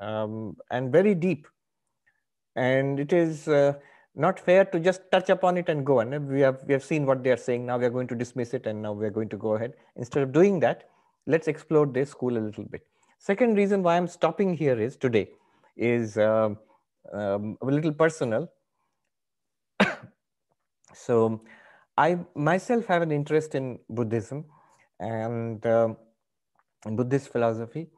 um, 0.01 0.57
and 0.71 0.93
very 0.93 1.15
deep. 1.15 1.47
And 2.57 2.99
it 3.01 3.13
is 3.13 3.49
uh, 3.49 3.75
not 4.15 4.39
fair 4.39 4.65
to 4.67 4.81
just 4.81 5.03
touch 5.11 5.29
upon 5.29 5.59
it 5.59 5.69
and 5.69 5.85
go. 5.85 6.01
on. 6.01 6.29
we 6.29 6.41
have 6.41 6.63
we 6.67 6.73
have 6.73 6.85
seen 6.85 7.07
what 7.07 7.23
they 7.23 7.31
are 7.31 7.37
saying. 7.37 7.67
Now 7.67 7.79
we 7.79 7.85
are 7.87 7.91
going 7.91 8.09
to 8.09 8.15
dismiss 8.15 8.55
it, 8.55 8.67
and 8.67 8.81
now 8.81 8.93
we 8.93 9.05
are 9.07 9.11
going 9.11 9.29
to 9.31 9.37
go 9.37 9.55
ahead. 9.55 9.75
Instead 9.97 10.23
of 10.23 10.33
doing 10.33 10.61
that, 10.61 10.89
let's 11.27 11.49
explore 11.49 11.87
this 11.87 12.11
school 12.11 12.39
a 12.39 12.43
little 12.49 12.65
bit. 12.65 12.87
Second 13.19 13.57
reason 13.57 13.83
why 13.83 13.97
I'm 13.97 14.09
stopping 14.09 14.57
here 14.57 14.81
is 14.81 14.97
today 14.97 15.31
is 15.77 16.19
um, 16.19 16.57
um, 17.12 17.57
a 17.62 17.67
little 17.67 17.93
personal. 17.93 18.50
so, 20.95 21.43
I 21.97 22.19
myself 22.37 22.87
have 22.87 23.02
an 23.02 23.11
interest 23.11 23.57
in 23.57 23.81
Buddhism 23.90 24.45
and 25.00 25.64
uh, 25.67 25.95
Buddhist 26.85 27.31
philosophy. 27.33 27.88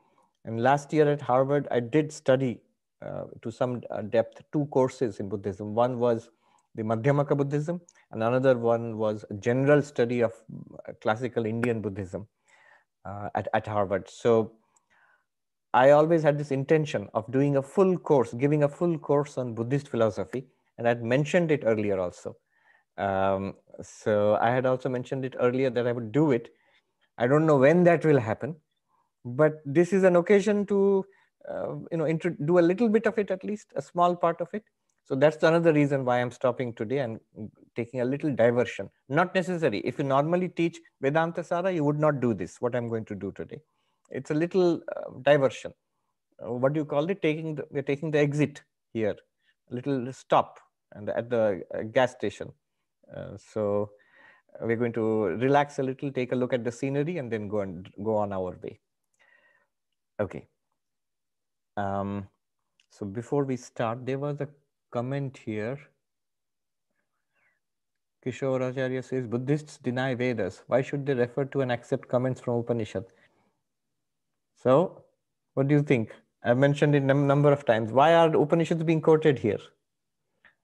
And 0.47 0.62
last 0.62 0.92
year 0.92 1.07
at 1.11 1.21
Harvard, 1.21 1.69
I 1.71 1.80
did 1.80 2.11
study 2.11 2.62
uh, 3.04 3.25
to 3.42 3.50
some 3.50 3.83
uh, 3.90 4.02
depth 4.02 4.42
two 4.52 4.66
courses 4.66 5.21
in 5.21 5.28
Buddhism. 5.28 5.75
One 5.75 5.99
was 5.99 6.30
the 6.75 6.83
Madhyamaka 6.83 7.37
Buddhism, 7.37 7.80
and 8.11 8.23
another 8.23 8.57
one 8.57 8.97
was 8.97 9.25
a 9.30 9.35
general 9.35 9.83
study 9.83 10.21
of 10.23 10.33
uh, 10.88 10.92
classical 11.02 11.45
Indian 11.45 11.83
Buddhism 11.83 12.26
uh, 13.04 13.28
at, 13.35 13.49
at 13.52 13.66
Harvard. 13.66 14.09
So 14.09 14.52
I 15.73 15.91
always 15.91 16.23
had 16.23 16.37
this 16.37 16.50
intention 16.50 17.09
of 17.15 17.31
doing 17.31 17.57
a 17.57 17.62
full 17.62 17.97
course, 17.97 18.33
giving 18.35 18.65
a 18.65 18.69
full 18.69 18.99
course 18.99 19.39
on 19.39 19.55
Buddhist 19.55 19.89
philosophy, 19.89 20.47
and 20.79 20.89
I'd 20.89 21.03
mentioned 21.03 21.50
it 21.50 21.62
earlier 21.65 21.99
also. 21.99 22.37
Um, 22.99 23.55
so 23.83 24.37
I 24.41 24.50
had 24.50 24.67
also 24.67 24.89
mentioned 24.89 25.25
it 25.25 25.37
earlier 25.39 25.71
that 25.71 25.87
I 25.87 25.93
would 25.93 26.12
do 26.12 26.33
it. 26.33 26.49
I 27.19 27.27
don't 27.27 27.47
know 27.47 27.57
when 27.57 27.85
that 27.85 28.05
will 28.05 28.19
happen, 28.19 28.57
but 29.25 29.61
this 29.65 29.93
is 29.93 30.03
an 30.03 30.17
occasion 30.17 30.67
to 30.67 31.05
uh, 31.49 31.77
you 31.91 31.99
know, 31.99 32.19
do 32.45 32.59
a 32.59 32.61
little 32.61 32.89
bit 32.89 33.07
of 33.07 33.19
it 33.19 33.31
at 33.31 33.45
least, 33.45 33.73
a 33.77 33.83
small 33.83 34.15
part 34.15 34.41
of 34.41 34.49
it. 34.53 34.65
So 35.05 35.15
that's 35.15 35.43
another 35.43 35.73
reason 35.73 36.05
why 36.05 36.21
I'm 36.21 36.31
stopping 36.31 36.73
today 36.75 36.99
and 36.99 37.19
taking 37.75 38.00
a 38.00 38.05
little 38.05 38.35
diversion. 38.35 38.91
Not 39.09 39.35
necessary. 39.35 39.79
If 39.81 39.99
you 39.99 40.05
normally 40.05 40.49
teach 40.49 40.79
Vedanta 41.00 41.43
Sara, 41.43 41.73
you 41.73 41.85
would 41.85 41.99
not 41.99 42.21
do 42.21 42.35
this, 42.35 42.61
what 42.61 42.77
I'm 42.77 42.89
going 42.89 43.07
to 43.07 43.15
do 43.15 43.33
today. 43.33 43.61
It's 44.11 44.31
a 44.31 44.35
little 44.35 44.81
uh, 44.97 45.11
diversion. 45.23 45.73
Uh, 46.43 46.52
what 46.52 46.73
do 46.73 46.81
you 46.81 46.85
call 46.85 47.09
it? 47.11 47.23
Taking 47.23 47.55
the, 47.55 47.64
we're 47.71 47.83
taking 47.83 48.11
the 48.11 48.19
exit 48.19 48.62
here, 48.93 49.17
a 49.71 49.75
little 49.75 50.12
stop 50.12 50.59
and 50.93 51.09
at 51.11 51.31
the 51.31 51.62
uh, 51.75 51.83
gas 51.83 52.12
station. 52.12 52.52
Uh, 53.14 53.37
so 53.37 53.90
we're 54.61 54.76
going 54.76 54.93
to 54.93 55.26
relax 55.47 55.79
a 55.79 55.83
little, 55.83 56.11
take 56.11 56.33
a 56.33 56.37
look 56.37 56.52
at 56.52 56.64
the 56.64 56.73
scenery 56.73 57.19
and 57.19 57.31
then 57.31 57.49
go 57.49 57.61
and 57.61 57.88
go 58.02 58.17
on 58.17 58.33
our 58.33 58.59
way. 58.62 58.79
Okay. 60.19 60.47
Um, 61.76 62.29
so 62.90 63.07
before 63.07 63.45
we 63.45 63.57
start, 63.57 64.05
there 64.05 64.19
was 64.19 64.40
a 64.40 64.49
comment 64.90 65.38
here. 65.45 65.79
Kishore 68.25 68.69
Acharya 68.69 69.02
says, 69.02 69.26
Buddhists 69.26 69.79
deny 69.79 70.14
Vedas. 70.14 70.62
Why 70.67 70.83
should 70.83 71.07
they 71.07 71.14
refer 71.14 71.47
to 71.47 71.62
and 71.62 71.73
accept 71.73 72.09
comments 72.09 72.40
from 72.40 72.59
Upanishad? 72.59 73.05
So, 74.62 75.05
what 75.55 75.69
do 75.69 75.75
you 75.75 75.83
think? 75.83 76.14
I've 76.43 76.59
mentioned 76.59 76.95
it 76.95 77.02
a 77.02 77.14
number 77.14 77.52
of 77.52 77.64
times. 77.64 77.93
Why 77.93 78.14
are 78.14 78.29
the 78.31 78.38
Upanishads 78.38 78.83
being 78.83 79.00
quoted 79.00 79.38
here? 79.38 79.59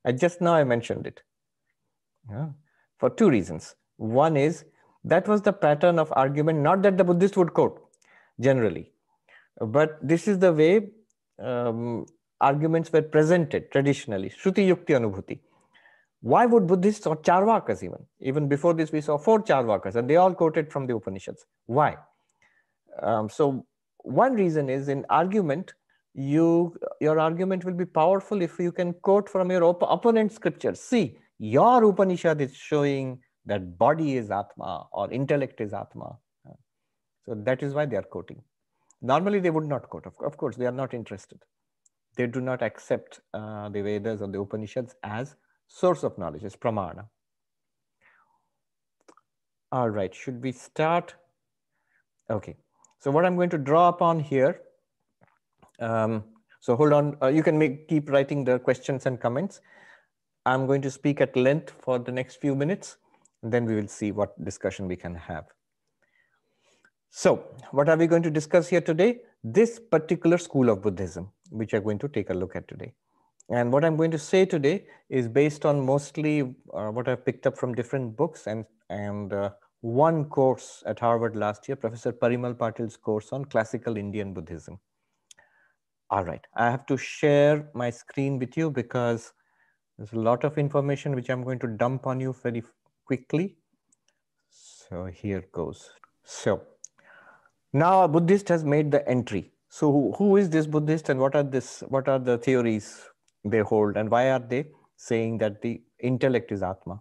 I 0.05 0.12
just 0.12 0.41
now 0.41 0.55
I 0.55 0.65
mentioned 0.65 1.07
it. 1.07 1.23
Yeah. 2.31 2.49
For 2.99 3.11
two 3.11 3.29
reasons. 3.29 3.75
One 3.97 4.37
is 4.37 4.65
that 5.05 5.29
was 5.29 5.43
the 5.43 5.53
pattern 5.53 5.99
of 5.99 6.12
argument, 6.17 6.61
not 6.61 6.83
that 6.83 6.99
the 6.99 7.05
Buddhist 7.05 7.37
would 7.37 7.55
quote 7.55 7.81
generally, 8.41 8.91
but 9.61 9.99
this 10.03 10.29
is 10.29 10.38
the 10.38 10.53
way 10.53 10.88
um, 11.38 12.07
arguments 12.41 12.93
were 12.93 13.03
presented 13.03 13.71
traditionally, 13.71 14.31
Shruti 14.31 14.67
Yukti 14.67 14.95
Anubhuti. 14.99 15.38
Why 16.21 16.45
would 16.47 16.67
Buddhists 16.67 17.07
or 17.07 17.17
Charvakas 17.17 17.83
even? 17.83 18.05
Even 18.21 18.49
before 18.49 18.75
this, 18.75 18.91
we 18.91 19.00
saw 19.00 19.17
four 19.17 19.43
Charvakas, 19.43 19.95
and 19.95 20.11
they 20.11 20.17
all 20.17 20.35
quoted 20.35 20.73
from 20.73 20.87
the 20.87 20.97
Upanishads. 20.97 21.47
Why? 21.67 21.97
Um, 23.00 23.29
so 23.29 23.65
one 24.07 24.35
reason 24.35 24.69
is 24.71 24.89
in 24.89 25.05
argument, 25.11 25.75
you 26.15 26.75
your 27.01 27.19
argument 27.19 27.65
will 27.65 27.75
be 27.75 27.85
powerful 27.85 28.41
if 28.41 28.59
you 28.59 28.73
can 28.73 28.93
quote 28.95 29.29
from 29.29 29.51
your 29.51 29.65
op- 29.65 29.83
opponent's 29.83 30.35
scriptures. 30.35 30.81
See, 30.81 31.19
your 31.39 31.85
Upanishad 31.85 32.41
is 32.41 32.55
showing 32.55 33.21
that 33.45 33.77
body 33.79 34.17
is 34.17 34.31
Atma 34.31 34.87
or 34.93 35.11
intellect 35.11 35.61
is 35.61 35.73
Atma. 35.73 36.17
So 37.27 37.35
that 37.35 37.63
is 37.63 37.75
why 37.75 37.87
they 37.87 37.97
are 37.97 38.03
quoting. 38.03 38.41
Normally, 39.03 39.41
they 39.41 39.51
would 39.51 39.67
not 39.67 39.89
quote. 39.89 40.07
Of, 40.07 40.37
course, 40.37 40.57
they 40.57 40.67
are 40.67 40.73
not 40.73 40.95
interested. 40.95 41.43
They 42.17 42.27
do 42.27 42.41
not 42.41 42.63
accept 42.63 43.21
uh, 43.35 43.69
the 43.69 43.83
Vedas 43.83 44.23
or 44.23 44.29
the 44.29 44.41
Upanishads 44.41 44.95
as 45.03 45.35
source 45.67 46.05
of 46.05 46.17
knowledge, 46.17 46.45
as 46.45 46.57
pramana. 46.57 47.09
All 49.73 49.91
right, 49.91 50.15
should 50.15 50.43
we 50.43 50.53
start? 50.53 51.15
Okay, 52.31 52.57
so 53.07 53.13
what 53.13 53.25
I'm 53.25 53.37
going 53.37 53.51
to 53.51 53.59
draw 53.59 53.87
upon 53.87 54.19
here, 54.19 54.63
um, 55.79 56.25
so 56.59 56.75
hold 56.75 56.93
on, 56.93 57.17
uh, 57.23 57.29
you 57.29 57.41
can 57.41 57.57
make, 57.57 57.87
keep 57.87 58.11
writing 58.11 58.43
the 58.43 58.59
questions 58.59 59.07
and 59.07 59.21
comments. 59.21 59.61
I'm 60.45 60.67
going 60.67 60.83
to 60.83 60.91
speak 60.91 61.21
at 61.21 61.37
length 61.37 61.73
for 61.81 62.01
the 62.01 62.11
next 62.11 62.41
few 62.41 62.57
minutes, 62.57 62.97
and 63.45 63.53
then 63.53 63.65
we 63.65 63.77
will 63.77 63.87
see 63.87 64.11
what 64.11 64.45
discussion 64.45 64.89
we 64.89 64.97
can 64.97 65.15
have. 65.15 65.45
So 67.11 67.45
what 67.71 67.89
are 67.89 67.97
we 67.97 68.09
going 68.09 68.25
to 68.25 68.31
discuss 68.31 68.67
here 68.67 68.81
today? 68.81 69.21
This 69.45 69.79
particular 69.79 70.37
school 70.37 70.69
of 70.69 70.83
Buddhism, 70.83 71.31
which 71.51 71.75
I'm 71.75 71.85
going 71.85 72.01
to 72.01 72.09
take 72.09 72.31
a 72.31 72.35
look 72.35 72.57
at 72.57 72.67
today. 72.67 72.93
And 73.51 73.73
what 73.73 73.85
I'm 73.85 73.97
going 73.97 74.11
to 74.11 74.19
say 74.19 74.47
today 74.47 74.87
is 75.11 75.29
based 75.29 75.65
on 75.65 75.87
mostly 75.87 76.57
uh, 76.75 76.89
what 76.89 77.07
I've 77.07 77.25
picked 77.25 77.47
up 77.47 77.57
from 77.57 77.73
different 77.73 78.17
books 78.17 78.49
and, 78.49 78.65
and 78.91 79.33
uh, 79.33 79.51
one 79.80 80.25
course 80.25 80.83
at 80.87 81.00
Harvard 81.00 81.37
last 81.37 81.68
year, 81.68 81.76
Professor 81.76 82.12
Parimal 82.12 82.54
Patil's 82.54 82.97
course 82.97 83.33
on 83.33 83.45
classical 83.45 83.97
Indian 83.97 84.33
Buddhism. 84.33 84.78
All 86.11 86.25
right, 86.25 86.45
I 86.54 86.71
have 86.71 86.87
to 86.87 86.97
share 86.97 87.68
my 87.75 87.90
screen 87.90 88.38
with 88.38 88.56
you 88.56 88.71
because 88.71 89.33
there's 89.97 90.12
a 90.12 90.18
lot 90.18 90.45
of 90.45 90.59
information 90.59 91.14
which 91.14 91.30
I'm 91.30 91.42
going 91.42 91.59
to 91.61 91.66
dump 91.66 92.06
on 92.06 92.21
you 92.21 92.33
very 92.42 92.62
quickly. 93.04 93.56
So 94.50 95.06
here 95.06 95.45
goes. 95.52 95.90
So 96.23 96.62
now 97.73 98.04
a 98.04 98.09
Buddhist 98.09 98.49
has 98.49 98.64
made 98.64 98.90
the 98.90 99.06
entry. 99.09 99.52
So 99.68 99.90
who, 99.90 100.12
who 100.12 100.37
is 100.37 100.49
this 100.49 100.66
Buddhist 100.66 101.09
and 101.09 101.18
what 101.18 101.35
are 101.35 101.42
this 101.42 101.83
what 101.88 102.09
are 102.09 102.18
the 102.18 102.38
theories 102.38 103.02
they 103.45 103.61
hold 103.61 103.97
and 103.97 104.11
why 104.11 104.30
are 104.30 104.38
they 104.38 104.66
saying 104.97 105.38
that 105.38 105.61
the 105.61 105.83
intellect 106.00 106.52
is 106.52 106.62
Atma? 106.62 107.00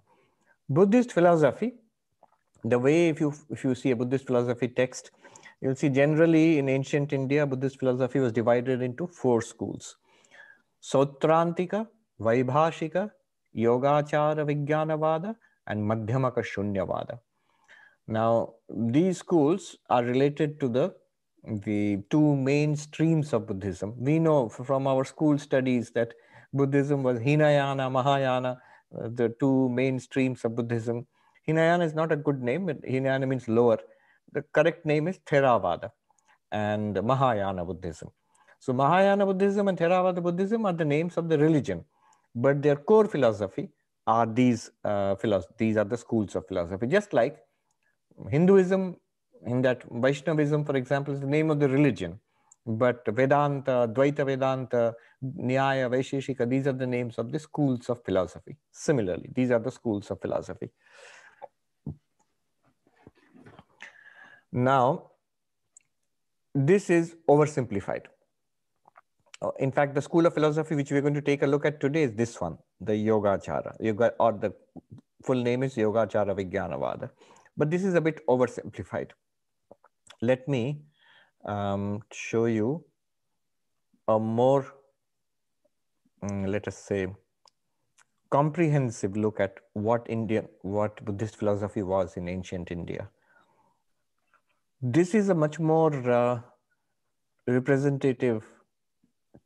Buddhist 0.68 1.12
philosophy, 1.12 1.76
the 2.70 2.80
way 2.80 3.10
if 3.10 3.20
you 3.20 3.34
if 3.50 3.64
you 3.64 3.76
see 3.76 3.92
a 3.92 3.96
Buddhist 3.96 4.28
philosophy 4.28 4.68
text, 4.68 5.12
You'll 5.62 5.76
see 5.76 5.90
generally 5.90 6.60
in 6.60 6.70
ancient 6.70 7.14
India, 7.14 7.46
Buddhist 7.46 7.80
philosophy 7.80 8.20
was 8.20 8.32
divided 8.32 8.82
into 8.82 9.08
four 9.08 9.42
schools. 9.42 9.96
Sautrantika, 10.82 11.88
Vaibhashika, 12.20 13.10
Yogachara 13.58 14.46
Vijnanavada, 14.46 15.36
and 15.68 15.82
Madhyamaka 15.82 16.44
Shunyavada. 16.44 17.20
Now, 18.08 18.56
these 18.70 19.18
schools 19.18 19.78
are 19.90 20.04
related 20.04 20.60
to 20.60 20.70
the 20.70 20.94
the 21.64 22.04
two 22.10 22.36
main 22.36 22.76
streams 22.76 23.32
of 23.32 23.48
Buddhism. 23.48 23.94
We 23.98 24.18
know 24.20 24.50
from 24.50 24.88
our 24.88 25.04
school 25.06 25.38
studies 25.38 25.92
that 25.92 26.14
Buddhism 26.54 27.04
was 27.04 27.20
Hinayana, 27.20 27.90
Mahayana, 27.92 28.60
uh, 29.00 29.10
the 29.14 29.36
two 29.40 29.70
main 29.70 30.00
streams 30.00 30.44
of 30.44 30.56
Buddhism. 30.56 31.06
Hinayana 31.48 31.86
is 31.86 31.94
not 31.94 32.12
a 32.12 32.16
good 32.16 32.42
name. 32.42 32.68
Hinayana 32.68 33.28
means 33.28 33.48
lower. 33.48 33.80
The 34.32 34.42
correct 34.42 34.86
name 34.86 35.08
is 35.08 35.20
Theravada 35.20 35.92
and 36.52 37.02
Mahayana 37.04 37.64
Buddhism. 37.66 38.10
So 38.60 38.74
Mahayana 38.74 39.26
Buddhism 39.26 39.68
and 39.68 39.78
Theravada 39.78 40.22
Buddhism 40.22 40.66
are 40.66 40.74
the 40.74 40.86
names 40.86 41.18
of 41.18 41.30
the 41.30 41.38
religion, 41.38 41.86
but 42.34 42.62
their 42.62 42.76
core 42.76 43.08
philosophy 43.08 43.70
are 44.08 44.26
these 44.26 44.72
uh, 44.84 45.16
philosophy. 45.16 45.54
These 45.58 45.78
are 45.78 45.84
the 45.84 45.98
schools 45.98 46.36
of 46.36 46.48
philosophy. 46.48 46.88
Just 46.88 47.14
like 47.14 47.38
Hinduism, 48.30 48.96
in 49.46 49.62
that 49.62 49.84
Vaishnavism, 49.92 50.66
for 50.66 50.76
example, 50.76 51.14
is 51.14 51.22
the 51.22 51.28
name 51.28 51.52
of 51.52 51.60
the 51.60 51.70
religion, 51.70 52.20
but 52.66 53.04
Vedanta, 53.08 53.90
Dvaita 53.94 54.26
Vedanta, 54.26 54.96
Nyaya, 55.24 55.90
Vaisheshika, 55.90 56.50
these 56.50 56.68
are 56.68 56.74
the 56.74 56.88
names 56.88 57.18
of 57.18 57.32
the 57.32 57.40
schools 57.40 57.90
of 57.90 58.04
philosophy. 58.04 58.58
Similarly, 58.72 59.30
these 59.36 59.52
are 59.52 59.60
the 59.60 59.72
schools 59.72 60.10
of 60.10 60.20
philosophy. 60.20 60.72
Now, 64.52 65.12
this 66.54 66.90
is 66.90 67.16
oversimplified. 67.30 68.04
Uh, 69.42 69.52
in 69.60 69.72
fact, 69.72 69.94
the 69.94 70.02
school 70.02 70.26
of 70.26 70.34
philosophy 70.34 70.76
which 70.76 70.92
we're 70.92 71.02
going 71.02 71.14
to 71.14 71.22
take 71.22 71.44
a 71.44 71.48
look 71.48 71.66
at 71.66 71.80
today 71.80 72.04
is 72.04 72.14
this 72.14 72.40
one, 72.40 72.58
the 72.80 72.94
Yogacara, 72.94 73.76
Yoga, 73.82 74.14
or 74.20 74.32
the 74.34 74.54
full 75.24 75.42
name 75.42 75.64
is 75.64 75.76
Yogacara 75.76 76.34
Vijnanavada. 76.36 77.10
But 77.58 77.70
this 77.70 77.84
is 77.84 77.94
a 77.96 78.02
bit 78.02 78.26
oversimplified. 78.28 79.12
Let 80.22 80.48
me 80.48 80.82
um, 81.46 82.02
show 82.12 82.46
you 82.46 82.86
a 84.08 84.20
more, 84.20 84.66
um, 86.22 86.46
let 86.46 86.68
us 86.68 86.78
say, 86.78 87.08
comprehensive 88.30 89.16
look 89.18 89.40
at 89.40 89.56
what 89.74 90.06
Indian, 90.10 90.48
what 90.62 91.04
Buddhist 91.04 91.36
philosophy 91.38 91.84
was 91.84 92.18
in 92.18 92.28
ancient 92.28 92.72
India. 92.72 93.10
This 94.94 95.16
is 95.16 95.30
a 95.30 95.34
much 95.34 95.60
more 95.60 95.92
uh, 96.12 96.42
representative 97.48 98.44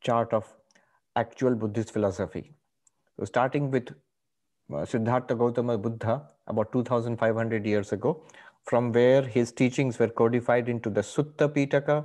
chart 0.02 0.34
of 0.34 0.46
actual 1.16 1.56
Buddhist 1.56 1.94
philosophy. 1.94 2.52
So 3.18 3.24
starting 3.24 3.72
with 3.72 3.88
uh, 4.74 4.84
Siddhartha 4.84 5.36
Gautama 5.36 5.78
Buddha 5.78 6.24
about 6.46 6.74
2500 6.74 7.66
years 7.66 7.94
ago, 7.94 8.22
from 8.66 8.92
where 8.92 9.22
his 9.22 9.54
teachings 9.54 9.98
were 9.98 10.10
codified 10.10 10.68
into 10.68 10.90
the 10.90 11.00
Sutta 11.00 11.48
Pitaka, 11.48 12.04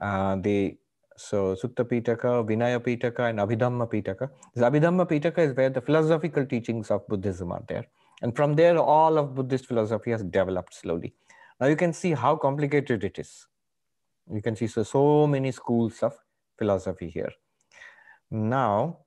uh, 0.00 0.36
the 0.36 0.76
so 1.16 1.56
Sutta 1.56 1.84
Pitaka, 1.84 2.46
Vinaya 2.48 2.78
Pitaka, 2.78 3.30
and 3.30 3.40
Abhidhamma 3.40 3.90
Pitaka. 3.90 4.30
This 4.54 4.62
Abhidhamma 4.62 5.10
Pitaka 5.10 5.38
is 5.38 5.56
where 5.56 5.70
the 5.70 5.80
philosophical 5.80 6.46
teachings 6.46 6.92
of 6.92 7.04
Buddhism 7.08 7.50
are 7.50 7.64
there. 7.66 7.86
And 8.22 8.36
from 8.36 8.54
there, 8.54 8.78
all 8.78 9.18
of 9.18 9.34
Buddhist 9.34 9.66
philosophy 9.66 10.12
has 10.12 10.22
developed 10.22 10.72
slowly. 10.72 11.14
Now 11.60 11.66
you 11.66 11.76
can 11.76 11.92
see 11.92 12.12
how 12.12 12.36
complicated 12.36 13.04
it 13.04 13.18
is. 13.18 13.46
You 14.32 14.42
can 14.42 14.56
see 14.56 14.66
so, 14.66 14.82
so 14.82 15.26
many 15.26 15.52
schools 15.52 16.02
of 16.02 16.14
philosophy 16.58 17.08
here. 17.08 17.32
Now, 18.30 18.98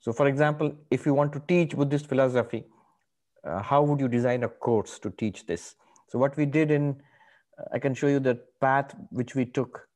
so 0.00 0.12
for 0.12 0.26
example, 0.26 0.74
if 0.90 1.06
you 1.06 1.14
want 1.14 1.32
to 1.32 1.42
teach 1.48 1.74
Buddhist 1.74 2.06
philosophy, 2.06 2.64
uh, 3.42 3.62
how 3.62 3.82
would 3.82 4.00
you 4.00 4.08
design 4.08 4.44
a 4.44 4.48
course 4.48 4.98
to 5.00 5.10
teach 5.10 5.46
this? 5.46 5.76
So 6.08 6.18
what 6.18 6.36
we 6.36 6.46
did 6.46 6.70
in, 6.70 7.00
uh, 7.58 7.64
I 7.72 7.78
can 7.78 7.94
show 7.94 8.06
you 8.06 8.20
the 8.20 8.40
path 8.60 8.94
which 9.10 9.34
we 9.34 9.44
took 9.44 9.88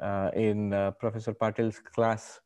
uh, 0.00 0.30
in 0.34 0.72
uh, 0.72 0.90
Professor 0.92 1.32
Patil's 1.32 1.78
class 1.78 2.40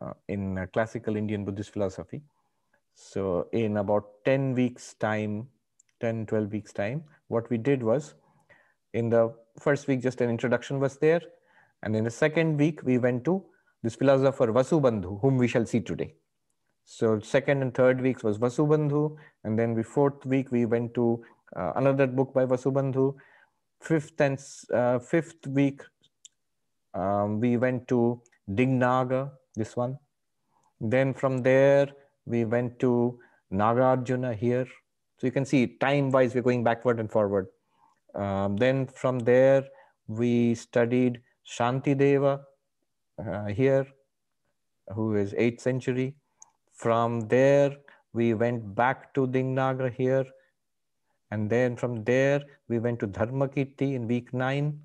uh, 0.00 0.12
in 0.28 0.58
uh, 0.58 0.66
classical 0.72 1.16
Indian 1.16 1.44
Buddhist 1.44 1.72
philosophy. 1.72 2.22
So 2.94 3.48
in 3.52 3.76
about 3.76 4.04
10 4.24 4.54
weeks 4.54 4.94
time, 4.94 5.48
10, 6.00 6.26
12 6.26 6.52
weeks 6.52 6.72
time, 6.72 7.04
what 7.28 7.48
we 7.50 7.58
did 7.58 7.82
was 7.82 8.14
in 8.92 9.10
the 9.10 9.34
first 9.60 9.88
week, 9.88 10.02
just 10.02 10.20
an 10.20 10.30
introduction 10.30 10.80
was 10.80 10.96
there. 10.98 11.20
And 11.82 11.94
in 11.94 12.04
the 12.04 12.10
second 12.10 12.56
week, 12.56 12.82
we 12.82 12.98
went 12.98 13.24
to 13.26 13.44
this 13.82 13.94
philosopher 13.94 14.46
Vasubandhu, 14.46 15.20
whom 15.20 15.36
we 15.36 15.48
shall 15.48 15.66
see 15.66 15.80
today. 15.80 16.14
So 16.84 17.20
second 17.20 17.62
and 17.62 17.74
third 17.74 18.00
weeks 18.00 18.22
was 18.22 18.38
Vasubandhu. 18.38 19.16
And 19.44 19.58
then 19.58 19.74
the 19.74 19.82
fourth 19.82 20.24
week, 20.24 20.50
we 20.50 20.64
went 20.66 20.94
to 20.94 21.22
uh, 21.54 21.72
another 21.76 22.06
book 22.06 22.32
by 22.32 22.46
Vasubandhu. 22.46 23.14
Fifth 23.82 24.20
and 24.20 24.38
uh, 24.72 24.98
fifth 24.98 25.46
week, 25.46 25.82
um, 26.94 27.40
we 27.40 27.56
went 27.56 27.86
to 27.88 28.22
Dignaga, 28.50 29.30
this 29.54 29.76
one. 29.76 29.98
Then 30.80 31.12
from 31.12 31.42
there, 31.42 31.88
we 32.24 32.44
went 32.44 32.78
to 32.80 33.18
Nagarjuna 33.52 34.34
here. 34.34 34.66
So 35.18 35.26
you 35.26 35.32
can 35.32 35.44
see 35.44 35.66
time-wise, 35.66 36.34
we're 36.34 36.42
going 36.42 36.64
backward 36.64 37.00
and 37.00 37.10
forward. 37.10 37.46
Um, 38.14 38.56
then 38.56 38.86
from 38.86 39.18
there, 39.20 39.64
we 40.08 40.54
studied 40.54 41.20
Shantideva 41.46 42.40
uh, 43.18 43.46
here, 43.46 43.86
who 44.94 45.16
is 45.16 45.32
8th 45.32 45.60
century. 45.60 46.14
From 46.72 47.20
there, 47.28 47.76
we 48.12 48.34
went 48.34 48.74
back 48.74 49.14
to 49.14 49.26
Dignaga 49.26 49.92
here. 49.92 50.24
And 51.30 51.50
then 51.50 51.76
from 51.76 52.04
there, 52.04 52.42
we 52.68 52.78
went 52.78 53.00
to 53.00 53.08
Dharmakirti 53.08 53.94
in 53.94 54.06
week 54.06 54.32
9. 54.32 54.78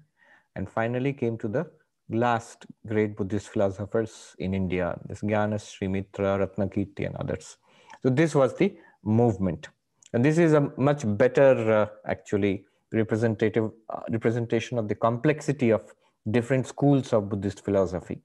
And 0.56 0.70
finally 0.70 1.14
came 1.14 1.38
to 1.40 1.48
the 1.48 1.66
last 2.10 2.66
great 2.88 3.16
Buddhist 3.16 3.50
philosophers 3.50 4.36
in 4.40 4.54
India, 4.54 5.00
this 5.08 5.22
Jnanasrimitra, 5.22 6.40
Ratnakirti 6.40 7.06
and 7.06 7.16
others. 7.16 7.58
So 8.04 8.10
this 8.10 8.36
was 8.36 8.56
the 8.56 8.76
movement. 9.04 9.70
And 10.14 10.26
this 10.26 10.38
is 10.38 10.54
a 10.54 10.72
much 10.78 11.04
better, 11.18 11.72
uh, 11.72 11.88
actually, 12.06 12.66
representative 12.92 13.72
uh, 13.90 14.02
representation 14.10 14.78
of 14.78 14.88
the 14.88 14.96
complexity 14.96 15.70
of 15.70 15.84
different 16.30 16.68
schools 16.68 17.14
of 17.14 17.30
Buddhist 17.30 17.64
philosophy. 17.64 18.22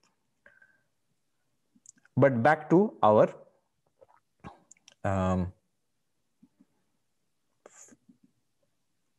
But 2.16 2.42
back 2.42 2.68
to 2.70 2.94
our 3.02 3.28
um, 5.04 5.52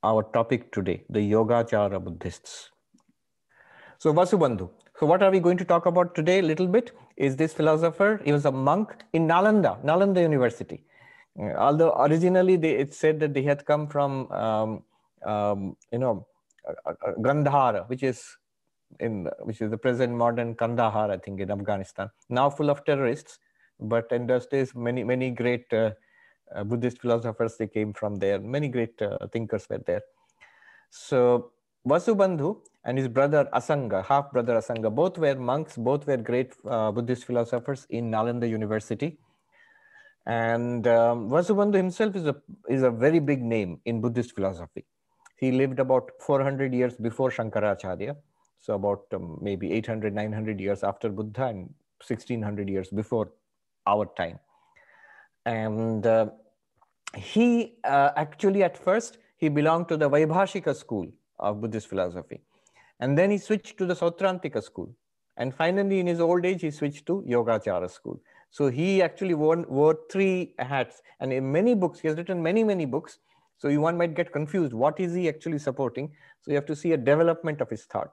our 0.03 0.23
topic 0.23 0.71
today, 0.71 1.03
the 1.10 1.19
Yogacara 1.19 2.03
Buddhists. 2.03 2.71
So 3.99 4.13
Vasubandhu. 4.13 4.69
So 4.99 5.06
what 5.06 5.23
are 5.23 5.32
we 5.32 5.39
going 5.39 5.58
to 5.58 5.65
talk 5.65 5.86
about 5.86 6.15
today 6.15 6.39
a 6.39 6.41
little 6.41 6.67
bit 6.67 6.91
is 7.17 7.36
this 7.36 7.53
philosopher, 7.53 8.19
he 8.25 8.32
was 8.32 8.45
a 8.45 8.51
monk 8.51 9.03
in 9.13 9.27
Nalanda, 9.27 9.84
Nalanda 9.84 10.21
University. 10.21 10.84
Uh, 11.39 11.54
although 11.54 11.93
originally 12.00 12.56
they, 12.56 12.71
it 12.71 12.93
said 12.93 13.19
that 13.19 13.34
they 13.34 13.43
had 13.43 13.65
come 13.65 13.88
from, 13.88 14.32
um, 14.32 14.84
um, 15.26 15.78
you 15.91 16.00
know, 16.00 16.26
uh, 16.67 16.91
uh, 16.91 17.12
Gandhara, 17.19 17.88
which 17.89 18.04
is 18.04 18.38
in 19.00 19.30
which 19.41 19.62
is 19.62 19.69
the 19.69 19.78
present 19.78 20.13
modern 20.13 20.56
Kandahar, 20.56 21.12
I 21.12 21.17
think, 21.17 21.39
in 21.39 21.52
Afghanistan. 21.52 22.10
Now 22.30 22.50
full 22.50 22.69
of 22.69 22.84
terrorists, 22.86 23.39
but 23.80 24.12
in 24.12 24.28
those 24.28 24.47
days, 24.47 24.73
many 24.76 25.04
many 25.04 25.30
great 25.30 25.71
uh, 25.73 25.91
uh, 26.56 26.63
Buddhist 26.63 27.02
philosophers 27.02 27.58
they 27.58 27.67
came 27.67 27.93
from 27.93 28.15
there. 28.15 28.39
Many 28.39 28.69
great 28.69 29.02
uh, 29.02 29.28
thinkers 29.32 29.67
were 29.69 29.80
there. 29.86 30.02
So 30.89 31.52
Vasubandhu 31.88 32.58
and 32.86 32.97
his 32.97 33.08
brother 33.08 33.47
Asanga, 33.54 34.04
half 34.06 34.32
brother 34.32 34.56
Asanga, 34.56 34.93
both 34.93 35.17
were 35.17 35.36
monks. 35.36 35.76
Both 35.76 36.08
were 36.08 36.17
great 36.17 36.54
uh, 36.65 36.91
Buddhist 36.91 37.26
philosophers 37.26 37.86
in 37.89 38.10
Nalanda 38.10 38.50
University. 38.50 39.17
And 40.27 40.85
um, 40.87 41.29
Vasubandhu 41.29 41.75
himself 41.75 42.15
is 42.15 42.25
a 42.25 42.35
is 42.69 42.83
a 42.83 42.91
very 42.91 43.19
big 43.19 43.41
name 43.41 43.79
in 43.85 44.01
Buddhist 44.01 44.35
philosophy. 44.35 44.85
He 45.37 45.51
lived 45.51 45.79
about 45.79 46.11
400 46.19 46.73
years 46.73 46.95
before 46.95 47.31
Shankaracharya 47.31 48.15
so 48.59 48.73
about 48.73 49.05
um, 49.13 49.37
maybe 49.41 49.71
800, 49.71 50.13
900 50.13 50.59
years 50.59 50.83
after 50.83 51.09
Buddha 51.09 51.45
and 51.45 51.73
1600 52.05 52.69
years 52.69 52.89
before 52.89 53.31
our 53.85 54.05
time. 54.17 54.39
And 55.45 56.05
uh, 56.05 56.27
he 57.15 57.75
uh, 57.83 58.11
actually 58.15 58.63
at 58.63 58.77
first, 58.77 59.19
he 59.37 59.49
belonged 59.49 59.87
to 59.89 59.97
the 59.97 60.09
Vaibhashika 60.09 60.75
school 60.75 61.07
of 61.39 61.61
Buddhist 61.61 61.87
philosophy. 61.87 62.41
And 62.99 63.17
then 63.17 63.31
he 63.31 63.37
switched 63.37 63.77
to 63.77 63.85
the 63.85 63.93
Sautrantika 63.93 64.61
school. 64.61 64.93
And 65.37 65.53
finally, 65.53 65.99
in 65.99 66.07
his 66.07 66.19
old 66.19 66.45
age, 66.45 66.61
he 66.61 66.71
switched 66.71 67.05
to 67.05 67.23
Yogacara 67.27 67.89
school. 67.91 68.19
So 68.49 68.69
he 68.69 69.01
actually 69.01 69.33
wore, 69.33 69.63
wore 69.67 69.99
three 70.12 70.53
hats. 70.60 71.01
And 71.19 71.33
in 71.33 71.51
many 71.51 71.73
books, 71.73 71.99
he 71.99 72.07
has 72.07 72.17
written 72.17 72.41
many, 72.41 72.63
many 72.63 72.86
books. 72.86 73.19
So 73.57 73.67
you 73.67 73.81
one 73.81 73.97
might 73.97 74.15
get 74.15 74.31
confused. 74.31 74.73
What 74.73 74.99
is 74.99 75.13
he 75.13 75.27
actually 75.27 75.60
supporting? 75.60 76.12
So 76.41 76.51
you 76.51 76.55
have 76.55 76.65
to 76.67 76.75
see 76.75 76.91
a 76.93 76.97
development 76.97 77.62
of 77.62 77.69
his 77.69 77.86
thought. 77.86 78.12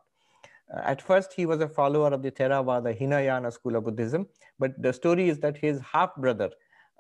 Uh, 0.75 0.81
at 0.85 1.03
first, 1.03 1.33
he 1.35 1.47
was 1.47 1.61
a 1.61 1.69
follower 1.69 2.13
of 2.13 2.23
the 2.23 2.31
Theravada 2.31 2.97
Hinayana 2.97 3.53
school 3.53 3.77
of 3.77 3.85
Buddhism, 3.85 4.27
but 4.59 4.71
the 4.81 4.93
story 4.93 5.29
is 5.29 5.39
that 5.41 5.59
his 5.59 5.81
half 5.81 6.17
brother, 6.17 6.51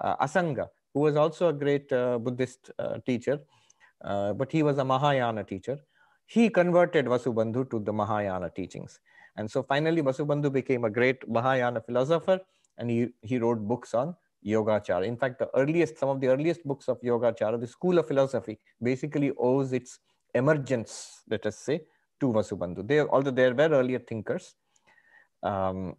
uh, 0.00 0.16
Asanga, 0.16 0.68
who 0.92 1.00
was 1.00 1.16
also 1.16 1.48
a 1.48 1.52
great 1.52 1.90
uh, 1.92 2.18
Buddhist 2.18 2.70
uh, 2.78 2.98
teacher, 3.06 3.40
uh, 4.04 4.34
but 4.34 4.52
he 4.52 4.62
was 4.62 4.76
a 4.78 4.84
Mahayana 4.84 5.44
teacher, 5.44 5.78
he 6.26 6.50
converted 6.50 7.06
Vasubandhu 7.06 7.70
to 7.70 7.80
the 7.80 7.92
Mahayana 7.92 8.50
teachings. 8.50 9.00
And 9.36 9.50
so 9.50 9.62
finally, 9.62 10.02
Vasubandhu 10.02 10.52
became 10.52 10.84
a 10.84 10.90
great 10.90 11.26
Mahayana 11.28 11.80
philosopher 11.80 12.40
and 12.78 12.90
he, 12.90 13.08
he 13.22 13.38
wrote 13.38 13.60
books 13.60 13.94
on 13.94 14.14
Yogacara. 14.44 15.06
In 15.06 15.16
fact, 15.16 15.38
the 15.38 15.48
earliest, 15.54 15.98
some 15.98 16.08
of 16.08 16.20
the 16.20 16.28
earliest 16.28 16.64
books 16.64 16.88
of 16.88 17.00
Yogacara, 17.00 17.58
the 17.60 17.66
school 17.66 17.98
of 17.98 18.06
philosophy, 18.06 18.58
basically 18.82 19.32
owes 19.38 19.72
its 19.72 20.00
emergence, 20.34 21.22
let 21.30 21.46
us 21.46 21.58
say, 21.58 21.82
to 22.20 22.26
Vasubandhu. 22.26 22.86
They, 22.86 23.00
although 23.00 23.30
there 23.30 23.54
were 23.54 23.68
earlier 23.68 23.98
thinkers, 23.98 24.54
um, 25.42 25.96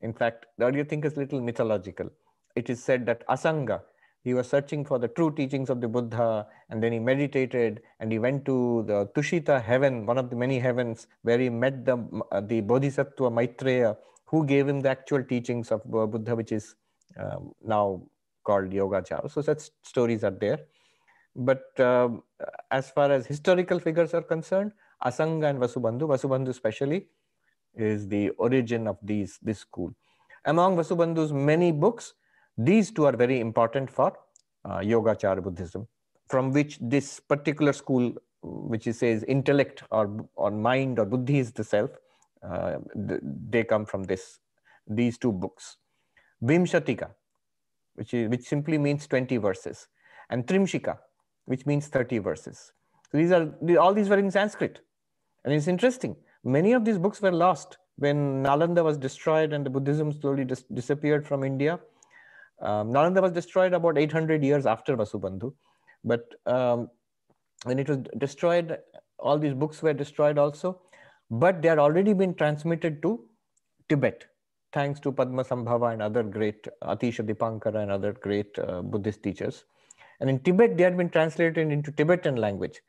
in 0.00 0.12
fact, 0.12 0.46
the 0.58 0.64
earlier 0.66 0.84
thinkers 0.84 1.16
little 1.16 1.40
mythological. 1.40 2.10
It 2.56 2.68
is 2.68 2.82
said 2.82 3.06
that 3.06 3.26
Asanga, 3.28 3.82
he 4.24 4.34
was 4.34 4.48
searching 4.48 4.84
for 4.84 4.98
the 4.98 5.08
true 5.08 5.34
teachings 5.34 5.70
of 5.70 5.80
the 5.80 5.88
Buddha, 5.88 6.46
and 6.70 6.82
then 6.82 6.92
he 6.92 6.98
meditated, 6.98 7.82
and 7.98 8.12
he 8.12 8.18
went 8.18 8.44
to 8.44 8.84
the 8.86 9.06
Tushita 9.14 9.62
heaven, 9.62 10.06
one 10.06 10.18
of 10.18 10.30
the 10.30 10.36
many 10.36 10.58
heavens, 10.58 11.06
where 11.22 11.38
he 11.38 11.48
met 11.48 11.84
the, 11.84 11.96
uh, 12.30 12.40
the 12.40 12.60
Bodhisattva 12.60 13.30
Maitreya, 13.30 13.96
who 14.32 14.44
gave 14.46 14.66
him 14.66 14.80
the 14.80 14.88
actual 14.88 15.22
teachings 15.22 15.70
of 15.70 15.84
Buddha, 15.84 16.34
which 16.34 16.52
is 16.52 16.74
um, 17.18 17.52
now 17.62 18.02
called 18.44 18.70
Yogacara. 18.70 19.30
So 19.30 19.42
such 19.42 19.70
stories 19.82 20.24
are 20.24 20.30
there. 20.30 20.58
But 21.36 21.78
um, 21.78 22.22
as 22.70 22.90
far 22.90 23.12
as 23.12 23.26
historical 23.26 23.78
figures 23.78 24.14
are 24.14 24.22
concerned, 24.22 24.72
Asanga 25.04 25.50
and 25.50 25.58
Vasubandhu, 25.58 26.08
Vasubandhu 26.14 26.48
especially, 26.48 27.06
is 27.74 28.08
the 28.08 28.30
origin 28.30 28.86
of 28.86 28.98
these 29.02 29.38
this 29.42 29.58
school. 29.58 29.94
Among 30.46 30.76
Vasubandhu's 30.76 31.32
many 31.32 31.70
books, 31.70 32.14
these 32.56 32.90
two 32.90 33.04
are 33.04 33.16
very 33.16 33.38
important 33.40 33.90
for 33.90 34.16
uh, 34.64 34.78
Yogacara 34.78 35.42
Buddhism, 35.42 35.86
from 36.28 36.52
which 36.52 36.78
this 36.80 37.20
particular 37.20 37.72
school, 37.72 38.12
which 38.42 38.84
he 38.84 38.92
says 38.92 39.24
intellect 39.24 39.82
or, 39.90 40.26
or 40.36 40.50
mind 40.50 40.98
or 40.98 41.04
buddhi 41.04 41.38
is 41.38 41.52
the 41.52 41.64
self, 41.64 41.90
uh, 42.42 42.78
they 42.94 43.64
come 43.64 43.84
from 43.84 44.04
this 44.04 44.38
these 44.86 45.18
two 45.18 45.32
books. 45.32 45.76
Vimshatika, 46.42 47.10
which, 47.94 48.14
is, 48.14 48.28
which 48.28 48.42
simply 48.42 48.78
means 48.78 49.06
20 49.06 49.36
verses, 49.36 49.86
and 50.30 50.44
Trimshika, 50.46 50.98
which 51.44 51.66
means 51.66 51.86
30 51.86 52.18
verses. 52.18 52.72
So 53.10 53.18
these 53.18 53.30
are 53.30 53.52
all 53.78 53.94
these 53.94 54.08
were 54.08 54.18
in 54.18 54.30
Sanskrit. 54.30 54.80
And 55.44 55.52
it's 55.52 55.68
interesting. 55.68 56.16
Many 56.44 56.72
of 56.72 56.84
these 56.84 56.98
books 56.98 57.20
were 57.20 57.32
lost 57.32 57.78
when 57.96 58.42
Nalanda 58.42 58.82
was 58.82 58.96
destroyed 58.96 59.52
and 59.52 59.66
the 59.66 59.70
Buddhism 59.70 60.12
slowly 60.12 60.44
dis 60.44 60.62
disappeared 60.62 61.26
from 61.26 61.44
India. 61.44 61.78
Um, 62.60 62.92
Nalanda 62.92 63.20
was 63.20 63.32
destroyed 63.32 63.72
about 63.72 63.98
800 63.98 64.42
years 64.42 64.66
after 64.66 64.96
Vasubandhu. 64.96 65.52
But 66.04 66.24
um, 66.46 66.90
when 67.64 67.78
it 67.78 67.88
was 67.88 67.98
destroyed, 68.18 68.78
all 69.18 69.38
these 69.38 69.54
books 69.54 69.82
were 69.82 69.92
destroyed 69.92 70.38
also. 70.38 70.80
But 71.32 71.62
they 71.62 71.68
had 71.68 71.78
already 71.78 72.12
been 72.12 72.34
transmitted 72.34 73.00
to 73.02 73.24
Tibet, 73.88 74.26
thanks 74.74 75.00
to 75.00 75.10
Padma 75.10 75.44
Sambhava 75.44 75.90
and 75.94 76.02
other 76.02 76.22
great, 76.22 76.68
Atisha 76.82 77.26
Dipankara 77.26 77.82
and 77.82 77.90
other 77.90 78.12
great 78.12 78.58
uh, 78.58 78.82
Buddhist 78.82 79.22
teachers. 79.22 79.64
And 80.20 80.28
in 80.28 80.40
Tibet, 80.40 80.76
they 80.76 80.84
had 80.84 80.98
been 80.98 81.08
translated 81.08 81.72
into 81.72 81.90
Tibetan 81.90 82.36
language. 82.36 82.82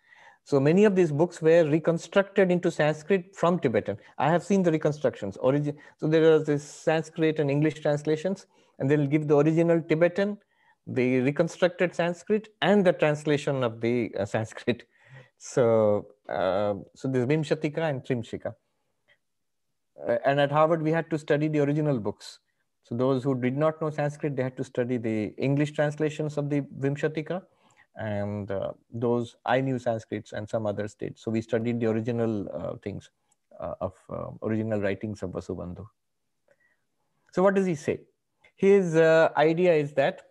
So 0.44 0.60
many 0.60 0.84
of 0.84 0.94
these 0.94 1.10
books 1.10 1.42
were 1.42 1.64
reconstructed 1.64 2.52
into 2.52 2.70
Sanskrit 2.70 3.34
from 3.34 3.60
Tibetan. 3.60 3.98
I 4.18 4.30
have 4.30 4.44
seen 4.44 4.62
the 4.62 4.74
reconstructions. 4.74 5.36
So 5.36 6.08
there 6.08 6.34
are 6.34 6.40
this 6.40 6.66
Sanskrit 6.66 7.40
and 7.40 7.50
English 7.50 7.80
translations, 7.80 8.48
and 8.78 8.92
they'll 8.92 9.08
give 9.08 9.30
the 9.30 9.38
original 9.38 9.82
Tibetan, 9.82 10.38
the 10.86 11.22
reconstructed 11.22 11.96
Sanskrit, 11.96 12.50
and 12.62 12.86
the 12.86 12.92
translation 12.92 13.64
of 13.64 13.80
the 13.80 14.14
uh, 14.20 14.26
Sanskrit. 14.36 14.84
So, 15.38 16.08
uh, 16.30 16.76
so 16.96 17.08
there's 17.08 17.26
Vimshatika 17.26 17.80
and 17.90 18.04
Trimshika. 18.04 18.54
Uh, 20.08 20.18
and 20.26 20.40
at 20.40 20.52
Harvard, 20.52 20.82
we 20.82 20.92
had 20.92 21.10
to 21.10 21.18
study 21.18 21.48
the 21.48 21.60
original 21.60 22.00
books. 22.00 22.40
So 22.84 22.96
those 22.96 23.24
who 23.24 23.40
did 23.40 23.58
not 23.58 23.82
know 23.82 23.90
Sanskrit, 23.90 24.36
they 24.36 24.44
had 24.44 24.58
to 24.58 24.64
study 24.64 24.98
the 24.98 25.34
English 25.38 25.72
translations 25.72 26.38
of 26.38 26.50
the 26.50 26.62
Vimshatika 26.80 27.44
and 27.96 28.50
uh, 28.50 28.72
those 28.92 29.36
I 29.46 29.62
knew 29.62 29.76
Sanskrits 29.76 30.34
and 30.34 30.50
some 30.50 30.66
other 30.66 30.88
states. 30.88 31.24
So 31.24 31.32
we 31.32 31.42
studied 31.42 31.80
the 31.80 31.88
original 31.88 32.50
uh, 32.50 32.76
things 32.84 33.10
uh, 33.60 33.74
of 33.82 33.94
uh, 34.10 34.32
original 34.42 34.82
writings 34.82 35.22
of 35.24 35.32
Vasubandhu. 35.32 35.86
So 37.32 37.44
what 37.44 37.56
does 37.56 37.66
he 37.66 37.76
say? 37.76 38.02
His 38.56 38.96
idea 38.96 39.74
is 39.74 39.94
that 39.94 40.24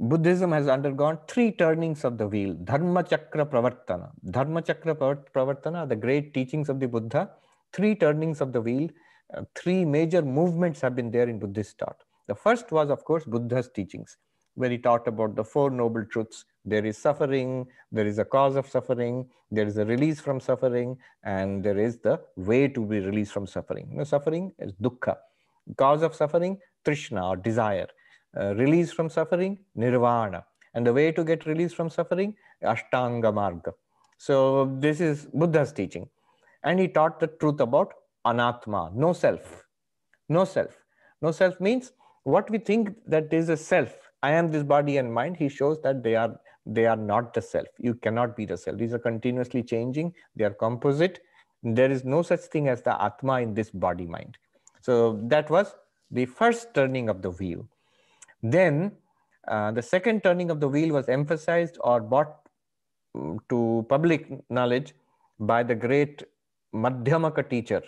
Buddhism 0.00 0.52
has 0.52 0.68
undergone 0.68 1.18
three 1.28 1.52
turnings 1.52 2.04
of 2.04 2.18
the 2.18 2.26
wheel. 2.26 2.54
Dharma 2.54 3.02
Chakra 3.02 3.46
Pravartana. 3.46 4.10
Dharma 4.30 4.62
Chakra 4.62 4.94
Pravartana, 4.94 5.88
the 5.88 5.96
great 5.96 6.34
teachings 6.34 6.68
of 6.68 6.80
the 6.80 6.88
Buddha, 6.88 7.30
three 7.72 7.94
turnings 7.94 8.40
of 8.40 8.52
the 8.52 8.60
wheel, 8.60 8.88
uh, 9.34 9.42
three 9.54 9.84
major 9.84 10.22
movements 10.22 10.80
have 10.80 10.96
been 10.96 11.10
there 11.10 11.28
in 11.28 11.38
Buddhist 11.38 11.78
thought. 11.78 12.02
The 12.26 12.34
first 12.34 12.72
was, 12.72 12.90
of 12.90 13.04
course, 13.04 13.24
Buddha's 13.24 13.68
teachings 13.68 14.16
where 14.54 14.70
he 14.70 14.78
taught 14.78 15.06
about 15.08 15.34
the 15.34 15.44
Four 15.44 15.70
Noble 15.70 16.04
Truths. 16.04 16.44
There 16.64 16.84
is 16.84 16.96
suffering, 16.96 17.66
there 17.90 18.06
is 18.06 18.18
a 18.18 18.24
cause 18.24 18.56
of 18.56 18.68
suffering, 18.68 19.26
there 19.50 19.66
is 19.66 19.76
a 19.76 19.84
release 19.84 20.20
from 20.20 20.40
suffering, 20.40 20.96
and 21.24 21.62
there 21.64 21.78
is 21.78 21.98
the 21.98 22.20
way 22.36 22.68
to 22.68 22.84
be 22.86 23.00
released 23.00 23.32
from 23.32 23.46
suffering. 23.46 23.88
You 23.90 23.98
know, 23.98 24.04
suffering 24.04 24.52
is 24.58 24.72
dukkha. 24.74 25.16
Cause 25.76 26.02
of 26.02 26.14
suffering, 26.14 26.58
trishna 26.84 27.30
or 27.30 27.36
desire. 27.36 27.88
Uh, 28.36 28.54
release 28.54 28.92
from 28.92 29.08
suffering, 29.08 29.58
nirvana. 29.74 30.44
And 30.74 30.86
the 30.86 30.92
way 30.92 31.12
to 31.12 31.24
get 31.24 31.46
release 31.46 31.72
from 31.72 31.88
suffering, 31.88 32.34
ashtanga 32.62 33.32
marga. 33.32 33.72
So 34.18 34.76
this 34.80 35.00
is 35.00 35.26
Buddha's 35.26 35.72
teaching. 35.72 36.08
And 36.64 36.80
he 36.80 36.88
taught 36.88 37.20
the 37.20 37.28
truth 37.28 37.60
about 37.60 37.92
anatma, 38.26 38.92
no 38.94 39.12
self. 39.12 39.64
No 40.28 40.44
self. 40.44 40.76
No 41.22 41.30
self 41.30 41.60
means 41.60 41.92
what 42.24 42.50
we 42.50 42.58
think 42.58 42.90
that 43.06 43.32
is 43.32 43.48
a 43.50 43.56
self 43.56 43.94
I 44.24 44.30
am 44.32 44.50
this 44.50 44.62
body 44.62 44.96
and 44.96 45.12
mind, 45.12 45.36
he 45.36 45.50
shows 45.50 45.82
that 45.82 46.02
they 46.02 46.16
are 46.16 46.40
they 46.64 46.86
are 46.86 46.96
not 46.96 47.34
the 47.34 47.42
self. 47.42 47.66
You 47.78 47.94
cannot 47.94 48.34
be 48.34 48.46
the 48.46 48.56
self. 48.56 48.78
These 48.78 48.94
are 48.94 48.98
continuously 48.98 49.62
changing. 49.62 50.14
They 50.34 50.44
are 50.44 50.54
composite. 50.62 51.18
There 51.62 51.90
is 51.90 52.04
no 52.04 52.22
such 52.22 52.44
thing 52.54 52.68
as 52.68 52.80
the 52.80 52.94
Atma 53.08 53.40
in 53.42 53.52
this 53.52 53.70
body 53.70 54.06
mind. 54.06 54.38
So 54.80 55.20
that 55.24 55.50
was 55.50 55.74
the 56.10 56.24
first 56.24 56.72
turning 56.74 57.10
of 57.10 57.20
the 57.20 57.32
wheel. 57.32 57.68
Then 58.44 58.92
uh, 59.48 59.72
the 59.72 59.82
second 59.82 60.22
turning 60.22 60.50
of 60.50 60.60
the 60.60 60.68
wheel 60.68 60.94
was 60.94 61.08
emphasized 61.08 61.78
or 61.80 62.00
brought 62.00 62.36
mm, 63.16 63.38
to 63.48 63.84
public 63.88 64.28
knowledge 64.50 64.94
by 65.40 65.62
the 65.64 65.74
great 65.74 66.22
Madhyamaka 66.72 67.48
teacher, 67.48 67.82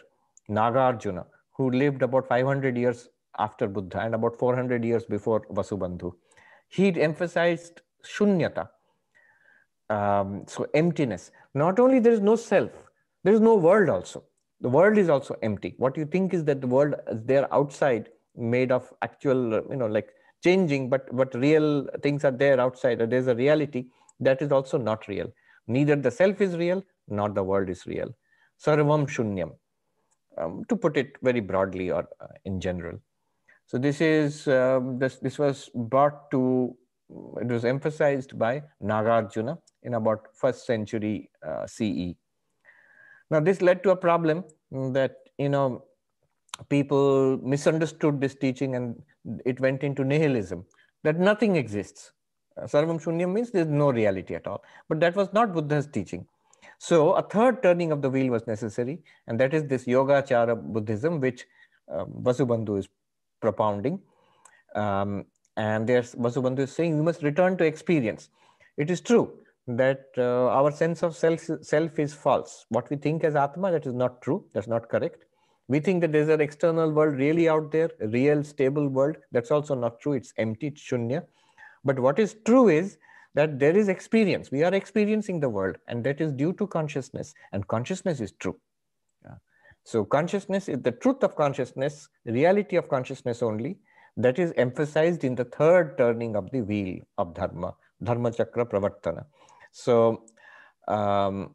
Nagarjuna, 0.51 1.27
who 1.53 1.71
lived 1.71 2.03
about 2.03 2.27
500 2.27 2.77
years 2.77 3.09
after 3.39 3.69
Buddha 3.69 4.01
and 4.01 4.15
about 4.15 4.39
400 4.39 4.85
years 4.85 5.05
before 5.05 5.43
Vasubandhu 5.53 6.13
he 6.69 6.89
emphasized 7.01 7.81
shunyata, 8.05 8.69
um, 9.91 10.45
so 10.47 10.67
emptiness. 10.75 11.31
Not 11.55 11.79
only 11.79 12.01
there 12.01 12.13
is 12.13 12.21
no 12.21 12.37
self, 12.37 12.71
there 13.25 13.35
is 13.35 13.41
no 13.41 13.55
world 13.55 13.89
also. 13.89 14.25
The 14.61 14.69
world 14.69 14.99
is 14.99 15.09
also 15.09 15.37
empty. 15.43 15.75
What 15.79 15.97
you 15.97 16.07
think 16.07 16.35
is 16.35 16.45
that 16.45 16.61
the 16.61 16.67
world 16.67 16.95
is 17.11 17.23
there 17.25 17.53
outside, 17.53 18.09
made 18.37 18.73
of 18.73 18.93
actual, 19.03 19.63
you 19.71 19.77
know, 19.77 19.87
like 19.87 20.11
changing, 20.43 20.89
but 20.89 21.15
but 21.17 21.35
real 21.35 21.89
things 22.03 22.25
are 22.25 22.31
there 22.31 22.61
outside. 22.61 22.99
There's 23.11 23.27
a 23.27 23.35
reality 23.35 23.87
that 24.21 24.43
is 24.43 24.53
also 24.53 24.79
not 24.79 25.09
real. 25.09 25.33
Neither 25.67 25.97
the 25.97 26.11
self 26.11 26.41
is 26.41 26.57
real, 26.57 26.83
nor 27.09 27.29
the 27.29 27.43
world 27.43 27.69
is 27.69 27.87
real. 27.87 28.15
Sarvam 28.65 29.07
shunyam, 29.07 29.53
um, 30.39 30.65
to 30.69 30.77
put 30.77 30.97
it 30.97 31.17
very 31.23 31.41
broadly 31.41 31.91
or 31.91 32.09
uh, 32.21 32.27
in 32.45 32.61
general. 32.61 32.99
So 33.67 33.79
this 33.79 34.01
is 34.01 34.47
um, 34.49 34.99
this 34.99 35.17
this 35.17 35.39
was 35.39 35.71
brought 35.75 36.31
to 36.31 36.77
it 37.41 37.47
was 37.47 37.65
emphasized 37.65 38.39
by 38.39 38.63
Nagarjuna 38.83 39.59
in 39.83 39.95
about 39.95 40.29
first 40.35 40.67
century 40.67 41.31
uh, 41.47 41.67
CE. 41.67 42.15
Now 43.31 43.41
this 43.41 43.61
led 43.63 43.83
to 43.85 43.91
a 43.91 43.97
problem 43.97 44.45
that 44.71 45.17
you 45.39 45.49
know 45.49 45.85
people 46.69 47.39
misunderstood 47.43 48.21
this 48.21 48.35
teaching 48.35 48.75
and 48.75 49.03
it 49.45 49.61
went 49.61 49.83
into 49.83 50.05
nihilism 50.05 50.65
that 51.03 51.19
nothing 51.19 51.57
exists. 51.57 52.13
Uh, 52.57 52.65
Sarvam 52.65 53.03
Shunyam 53.03 53.33
means 53.33 53.51
there's 53.51 53.67
no 53.67 53.91
reality 53.91 54.35
at 54.35 54.47
all. 54.47 54.63
But 54.89 55.01
that 55.01 55.15
was 55.15 55.33
not 55.33 55.53
Buddha's 55.53 55.87
teaching. 55.87 56.27
So 56.79 57.13
a 57.13 57.23
third 57.23 57.63
turning 57.63 57.93
of 57.93 58.03
the 58.03 58.11
wheel 58.11 58.31
was 58.31 58.47
necessary, 58.47 59.03
and 59.27 59.41
that 59.41 59.55
is 59.55 59.65
this 59.65 59.85
Yogacara 59.87 60.61
Buddhism, 60.61 61.21
which 61.21 61.47
um, 61.91 62.13
Vasubandhu 62.23 62.79
is 62.79 62.89
propounding. 63.41 64.01
Um, 64.75 65.25
and 65.57 65.87
there's 65.89 66.15
Vasubandhu 66.15 66.61
is 66.61 66.73
saying 66.73 66.97
we 66.97 67.03
must 67.03 67.23
return 67.23 67.57
to 67.59 67.65
experience. 67.65 68.29
It 68.77 68.91
is 68.91 69.01
true 69.01 69.33
that 69.67 70.05
uh, 70.19 70.49
our 70.49 70.71
sense 70.71 71.03
of 71.03 71.17
self, 71.17 71.41
self 71.63 71.99
is 71.99 72.13
false. 72.13 72.67
What 72.69 72.91
we 72.91 72.97
think 72.97 73.25
as 73.25 73.35
Atma, 73.35 73.73
that 73.73 73.87
is 73.87 73.95
not 73.95 74.21
true. 74.21 74.45
That's 74.53 74.69
not 74.69 74.89
correct. 74.89 75.25
We 75.69 75.81
think 75.81 76.01
that 76.03 76.13
there's 76.13 76.29
an 76.29 76.41
external 76.41 76.93
world 76.93 77.17
really 77.17 77.49
out 77.49 77.73
there, 77.73 77.91
a 78.01 78.07
real 78.09 78.45
stable 78.45 78.89
world. 78.89 79.17
That's 79.33 79.51
also 79.51 79.75
not 79.75 80.01
true. 80.01 80.13
It's 80.13 80.33
empty, 80.37 80.69
it's 80.69 80.81
shunya. 80.81 81.25
But 81.85 81.99
what 81.99 82.19
is 82.19 82.37
true 82.45 82.69
is 82.69 82.99
that 83.35 83.59
there 83.59 83.77
is 83.77 83.89
experience. 83.89 84.51
We 84.51 84.63
are 84.65 84.73
experiencing 84.73 85.41
the 85.41 85.49
world, 85.49 85.77
and 85.89 86.03
that 86.05 86.21
is 86.21 86.33
due 86.33 86.53
to 86.55 86.67
consciousness. 86.67 87.35
And 87.53 87.67
consciousness 87.69 88.21
is 88.21 88.33
true. 88.33 88.57
Yeah. 89.25 89.35
So, 89.85 90.05
consciousness 90.05 90.69
is 90.69 90.81
the 90.83 90.93
truth 90.93 91.23
of 91.23 91.37
consciousness, 91.37 92.09
reality 92.25 92.77
of 92.77 92.89
consciousness 92.89 93.43
only, 93.43 93.79
that 94.17 94.39
is 94.39 94.53
emphasized 94.57 95.25
in 95.25 95.35
the 95.35 95.45
third 95.45 95.99
turning 95.99 96.37
of 96.37 96.51
the 96.51 96.63
wheel 96.63 97.01
of 97.19 97.35
Dharma, 97.35 97.75
Dharma 98.03 98.33
Chakra 98.33 98.65
Pravartana. 98.65 99.27
So, 99.73 100.25
um, 100.89 101.55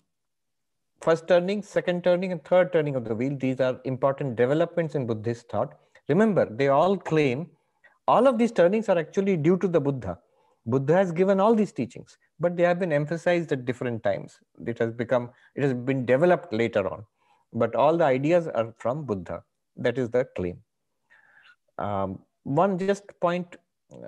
first 1.01 1.27
turning, 1.27 1.61
second 1.61 2.03
turning, 2.03 2.31
and 2.31 2.43
third 2.43 2.71
turning 2.73 2.95
of 2.95 3.05
the 3.05 3.15
wheel, 3.15 3.35
these 3.37 3.59
are 3.59 3.79
important 3.85 4.35
developments 4.35 4.95
in 4.95 5.05
Buddhist 5.05 5.49
thought. 5.49 5.73
Remember, 6.09 6.45
they 6.45 6.67
all 6.67 6.97
claim 6.97 7.49
all 8.07 8.27
of 8.27 8.37
these 8.37 8.51
turnings 8.51 8.89
are 8.89 8.97
actually 8.97 9.37
due 9.37 9.57
to 9.57 9.67
the 9.67 9.79
Buddha. 9.79 10.19
Buddha 10.65 10.93
has 10.93 11.11
given 11.11 11.39
all 11.39 11.55
these 11.55 11.71
teachings, 11.71 12.17
but 12.39 12.55
they 12.55 12.63
have 12.63 12.79
been 12.79 12.93
emphasized 12.93 13.51
at 13.51 13.65
different 13.65 14.03
times. 14.03 14.39
It 14.65 14.77
has 14.79 14.91
become, 14.91 15.29
it 15.55 15.63
has 15.63 15.73
been 15.73 16.05
developed 16.05 16.53
later 16.53 16.87
on. 16.87 17.05
But 17.53 17.75
all 17.75 17.97
the 17.97 18.05
ideas 18.05 18.47
are 18.47 18.73
from 18.77 19.05
Buddha. 19.05 19.43
That 19.77 19.97
is 19.97 20.09
the 20.09 20.25
claim. 20.35 20.57
Um, 21.77 22.19
one 22.43 22.77
just 22.77 23.03
point 23.19 23.55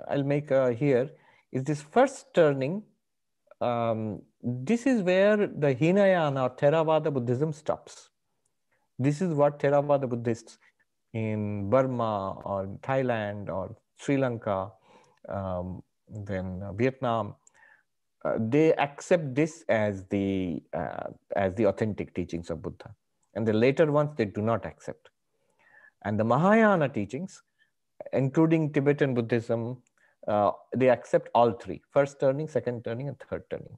I'll 0.08 0.22
make 0.22 0.50
uh, 0.50 0.70
here 0.70 1.10
is 1.52 1.64
this 1.64 1.82
first 1.82 2.32
turning. 2.34 2.82
Um, 3.60 4.22
this 4.44 4.86
is 4.86 5.02
where 5.02 5.36
the 5.36 5.74
Hinayana 5.74 6.42
or 6.42 6.50
Theravada 6.50 7.12
Buddhism 7.12 7.52
stops. 7.52 8.10
This 8.98 9.22
is 9.22 9.34
what 9.34 9.58
Theravada 9.58 10.08
Buddhists 10.08 10.58
in 11.14 11.70
Burma 11.70 12.32
or 12.44 12.66
Thailand 12.82 13.48
or 13.48 13.76
Sri 13.96 14.16
Lanka, 14.16 14.70
um, 15.28 15.82
then 16.08 16.62
Vietnam, 16.74 17.34
uh, 18.24 18.34
they 18.38 18.74
accept 18.74 19.34
this 19.34 19.64
as 19.68 20.04
the 20.08 20.62
uh, 20.72 21.08
as 21.36 21.54
the 21.54 21.64
authentic 21.66 22.14
teachings 22.14 22.50
of 22.50 22.62
Buddha, 22.62 22.94
and 23.34 23.46
the 23.46 23.52
later 23.52 23.90
ones 23.92 24.10
they 24.16 24.24
do 24.24 24.42
not 24.42 24.66
accept. 24.66 25.10
And 26.04 26.20
the 26.20 26.24
Mahayana 26.24 26.88
teachings 26.88 27.42
including 28.12 28.72
Tibetan 28.72 29.14
Buddhism, 29.14 29.78
uh, 30.28 30.52
they 30.76 30.90
accept 30.90 31.28
all 31.34 31.52
three 31.52 31.82
first 31.90 32.20
turning, 32.20 32.48
second 32.48 32.84
turning, 32.84 33.08
and 33.08 33.18
third 33.18 33.42
turning. 33.50 33.76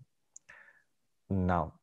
Now, 1.29 1.75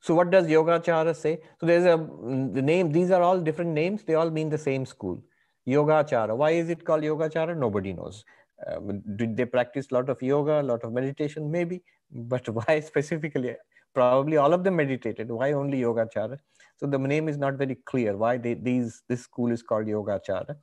so 0.00 0.14
what 0.14 0.30
does 0.30 0.46
Yogacara 0.46 1.14
say? 1.14 1.38
So 1.60 1.66
there's 1.66 1.84
a 1.84 1.96
the 1.96 2.62
name, 2.62 2.90
these 2.92 3.10
are 3.10 3.22
all 3.22 3.40
different 3.40 3.70
names, 3.70 4.04
they 4.04 4.14
all 4.14 4.30
mean 4.30 4.48
the 4.48 4.58
same 4.58 4.86
school. 4.86 5.22
Yogacara. 5.66 6.36
Why 6.36 6.52
is 6.52 6.70
it 6.70 6.84
called 6.84 7.02
Yogacara? 7.02 7.56
Nobody 7.56 7.92
knows. 7.92 8.24
Uh, 8.66 8.78
did 9.16 9.36
they 9.36 9.44
practice 9.44 9.88
a 9.90 9.94
lot 9.94 10.08
of 10.08 10.20
yoga, 10.22 10.60
a 10.60 10.62
lot 10.62 10.82
of 10.82 10.92
meditation? 10.92 11.50
Maybe. 11.50 11.82
But 12.10 12.48
why 12.58 12.80
specifically? 12.80 13.56
Probably 13.94 14.36
all 14.36 14.52
of 14.52 14.64
them 14.64 14.76
meditated. 14.76 15.30
Why 15.30 15.52
only 15.52 15.80
Yogacara? 15.80 16.38
So 16.76 16.86
the 16.86 16.98
name 16.98 17.28
is 17.28 17.36
not 17.36 17.54
very 17.54 17.74
clear 17.74 18.16
why 18.16 18.38
they, 18.38 18.54
these 18.54 19.02
this 19.08 19.22
school 19.22 19.50
is 19.50 19.62
called 19.62 19.86
Yogacara. 19.86 20.56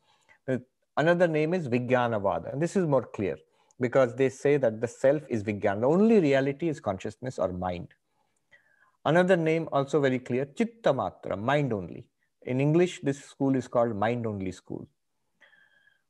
Another 0.98 1.28
name 1.28 1.54
is 1.54 1.68
Vijnanavada, 1.68 2.54
and 2.54 2.62
this 2.62 2.78
is 2.78 2.86
more 2.88 3.04
clear 3.04 3.36
because 3.80 4.16
they 4.16 4.30
say 4.30 4.58
that 4.58 4.82
the 4.82 4.88
self 4.88 5.24
is 5.30 5.44
Vijnana. 5.44 5.82
The 5.82 5.88
only 5.88 6.20
reality 6.20 6.70
is 6.70 6.80
consciousness 6.80 7.40
or 7.40 7.52
mind. 7.52 7.90
Another 9.06 9.38
name 9.38 9.68
also 9.72 10.00
very 10.02 10.20
clear, 10.20 10.46
Chitta 10.46 10.94
Matra, 10.94 11.38
mind 11.38 11.74
only. 11.74 12.06
In 12.44 12.60
English, 12.62 13.02
this 13.02 13.24
school 13.24 13.56
is 13.56 13.68
called 13.68 13.96
mind 13.96 14.26
only 14.26 14.52
school. 14.52 14.88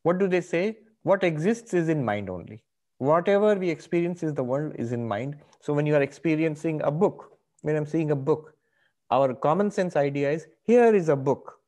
What 0.03 0.19
do 0.19 0.27
they 0.27 0.41
say? 0.41 0.77
What 1.03 1.23
exists 1.23 1.73
is 1.73 1.89
in 1.89 2.03
mind 2.03 2.29
only. 2.29 2.63
Whatever 2.97 3.55
we 3.55 3.69
experience 3.69 4.23
is 4.23 4.33
the 4.33 4.43
world 4.43 4.73
is 4.77 4.91
in 4.91 5.05
mind. 5.05 5.37
So 5.59 5.73
when 5.73 5.85
you 5.85 5.95
are 5.95 6.01
experiencing 6.01 6.81
a 6.83 6.91
book, 6.91 7.37
when 7.61 7.75
I'm 7.75 7.85
seeing 7.85 8.11
a 8.11 8.15
book, 8.15 8.53
our 9.11 9.33
common 9.33 9.71
sense 9.71 9.95
idea 9.95 10.31
is 10.31 10.47
here 10.63 10.95
is 10.95 11.09
a 11.09 11.15
book 11.15 11.59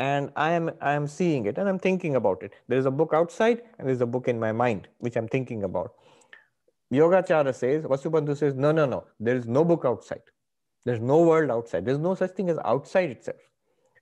and 0.00 0.32
I 0.34 0.52
am 0.52 0.70
I 0.80 0.92
am 0.98 1.06
seeing 1.06 1.46
it 1.50 1.58
and 1.58 1.68
I'm 1.68 1.78
thinking 1.78 2.16
about 2.16 2.42
it. 2.42 2.54
There 2.68 2.78
is 2.78 2.86
a 2.86 2.90
book 2.90 3.10
outside 3.12 3.62
and 3.78 3.86
there's 3.86 4.00
a 4.00 4.06
book 4.06 4.28
in 4.28 4.40
my 4.40 4.50
mind 4.50 4.88
which 4.98 5.16
I'm 5.16 5.28
thinking 5.28 5.64
about. 5.64 5.92
Yogacara 6.92 7.54
says, 7.54 7.84
Vasubandhu 7.84 8.36
says, 8.36 8.54
no, 8.54 8.72
no, 8.72 8.86
no. 8.86 9.04
There 9.20 9.36
is 9.36 9.46
no 9.46 9.64
book 9.64 9.84
outside. 9.84 10.22
There's 10.84 11.00
no 11.00 11.18
world 11.22 11.50
outside. 11.50 11.84
There's 11.84 11.98
no 11.98 12.14
such 12.14 12.30
thing 12.30 12.48
as 12.48 12.58
outside 12.64 13.10
itself. 13.10 13.42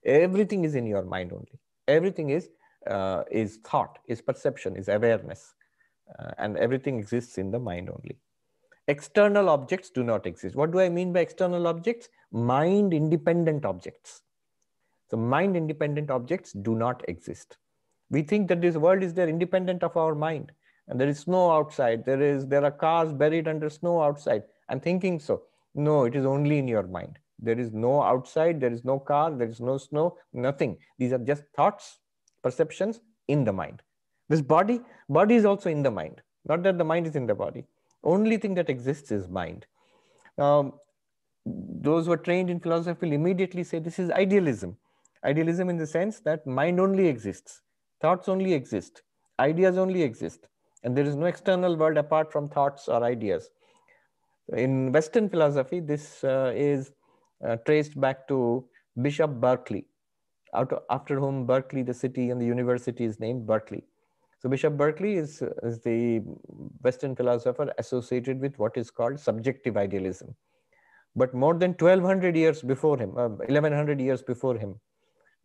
Everything 0.05 0.63
is 0.63 0.75
in 0.75 0.87
your 0.87 1.03
mind 1.03 1.33
only. 1.33 1.59
Everything 1.87 2.29
is 2.29 2.49
uh, 2.87 3.23
is 3.29 3.57
thought, 3.57 3.99
is 4.07 4.21
perception, 4.21 4.77
is 4.77 4.87
awareness, 4.87 5.53
uh, 6.17 6.31
and 6.37 6.57
everything 6.57 6.97
exists 6.97 7.37
in 7.37 7.51
the 7.51 7.59
mind 7.59 7.89
only. 7.89 8.17
External 8.87 9.49
objects 9.49 9.89
do 9.89 10.03
not 10.03 10.25
exist. 10.25 10.55
What 10.55 10.71
do 10.71 10.79
I 10.79 10.87
mean 10.87 11.11
by 11.11 11.19
external 11.19 11.67
objects? 11.67 12.07
Mind 12.31 12.93
independent 12.93 13.65
objects 13.65 14.21
so 15.09 15.17
mind 15.17 15.57
independent 15.57 16.11
objects 16.11 16.53
do 16.53 16.75
not 16.75 17.03
exist. 17.07 17.57
We 18.09 18.21
think 18.21 18.47
that 18.49 18.61
this 18.61 18.75
world 18.75 19.03
is 19.03 19.13
there 19.13 19.27
independent 19.27 19.83
of 19.83 19.97
our 19.97 20.15
mind 20.15 20.51
and 20.87 20.99
there 20.99 21.07
is 21.07 21.19
snow 21.19 21.51
outside. 21.51 22.05
There 22.05 22.21
is 22.21 22.47
there 22.47 22.63
are 22.63 22.71
cars 22.71 23.13
buried 23.13 23.47
under 23.47 23.69
snow 23.69 24.01
outside. 24.01 24.43
I'm 24.69 24.79
thinking 24.79 25.19
so. 25.19 25.43
No, 25.75 26.05
it 26.05 26.15
is 26.15 26.25
only 26.25 26.57
in 26.57 26.67
your 26.67 26.87
mind. 26.87 27.19
There 27.39 27.59
is 27.59 27.71
no 27.71 28.01
outside, 28.01 28.59
there 28.59 28.73
is 28.73 28.83
no 28.83 28.99
car, 28.99 29.31
there 29.31 29.47
is 29.47 29.61
no 29.61 29.77
snow, 29.77 30.17
nothing. 30.33 30.77
These 30.97 31.13
are 31.13 31.19
just 31.19 31.43
thoughts, 31.55 31.99
perceptions 32.43 32.99
in 33.27 33.45
the 33.45 33.53
mind. 33.53 33.81
This 34.27 34.41
body, 34.41 34.81
body 35.07 35.35
is 35.35 35.45
also 35.45 35.69
in 35.69 35.83
the 35.83 35.91
mind. 35.91 36.21
Not 36.45 36.63
that 36.63 36.77
the 36.77 36.83
mind 36.83 37.07
is 37.07 37.15
in 37.15 37.27
the 37.27 37.35
body. 37.35 37.65
Only 38.03 38.37
thing 38.37 38.55
that 38.55 38.69
exists 38.69 39.11
is 39.11 39.29
mind. 39.29 39.65
Um, 40.37 40.73
those 41.45 42.05
who 42.05 42.11
are 42.11 42.17
trained 42.17 42.49
in 42.49 42.59
philosophy 42.59 43.07
will 43.07 43.13
immediately 43.13 43.63
say 43.63 43.79
this 43.79 43.99
is 43.99 44.11
idealism 44.11 44.77
Idealism 45.23 45.69
in 45.69 45.77
the 45.77 45.87
sense 45.87 46.19
that 46.21 46.47
mind 46.47 46.79
only 46.79 47.07
exists, 47.07 47.61
thoughts 48.01 48.29
only 48.29 48.53
exist, 48.53 49.03
ideas 49.39 49.77
only 49.77 50.01
exist, 50.01 50.47
and 50.83 50.95
there 50.95 51.05
is 51.05 51.15
no 51.15 51.25
external 51.25 51.75
world 51.75 51.97
apart 51.97 52.31
from 52.31 52.47
thoughts 52.49 52.87
or 52.87 53.03
ideas. 53.03 53.49
In 54.53 54.91
Western 54.91 55.29
philosophy, 55.29 55.79
this 55.79 56.23
uh, 56.23 56.53
is 56.55 56.91
uh, 57.45 57.57
traced 57.65 57.99
back 57.99 58.27
to 58.29 58.65
Bishop 59.01 59.31
Berkeley, 59.31 59.85
after 60.53 61.19
whom 61.19 61.45
Berkeley, 61.45 61.83
the 61.83 61.93
city 61.93 62.29
and 62.29 62.41
the 62.41 62.45
university, 62.45 63.03
is 63.03 63.19
named 63.19 63.45
Berkeley. 63.45 63.83
So 64.39 64.47
Bishop 64.47 64.77
Berkeley 64.77 65.15
is, 65.15 65.43
is 65.63 65.81
the 65.81 66.19
Western 66.81 67.15
philosopher 67.15 67.73
associated 67.77 68.39
with 68.39 68.57
what 68.57 68.77
is 68.77 68.89
called 68.89 69.19
subjective 69.19 69.75
idealism. 69.75 70.33
But 71.15 71.33
more 71.33 71.55
than 71.55 71.71
1200 71.71 72.37
years 72.37 72.61
before 72.61 72.97
him, 72.97 73.17
uh, 73.17 73.27
1100 73.27 73.99
years 73.99 74.21
before 74.21 74.57
him, 74.57 74.79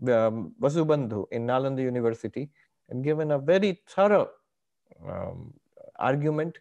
um, 0.03 0.55
Vasubandhu 0.61 1.27
in 1.31 1.47
Nalanda 1.47 1.83
University 1.83 2.51
and 2.89 3.03
given 3.03 3.31
a 3.31 3.39
very 3.39 3.81
thorough 3.89 4.29
um, 5.09 5.53
argument 5.97 6.59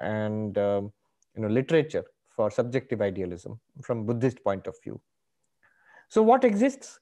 and 0.00 0.58
um, 0.58 0.92
you 1.34 1.42
know 1.42 1.48
literature 1.48 2.04
for 2.28 2.50
subjective 2.50 3.00
idealism 3.00 3.58
from 3.82 4.04
Buddhist 4.04 4.42
point 4.44 4.66
of 4.66 4.74
view. 4.82 5.00
So 6.08 6.22
what 6.22 6.44
exists? 6.44 7.00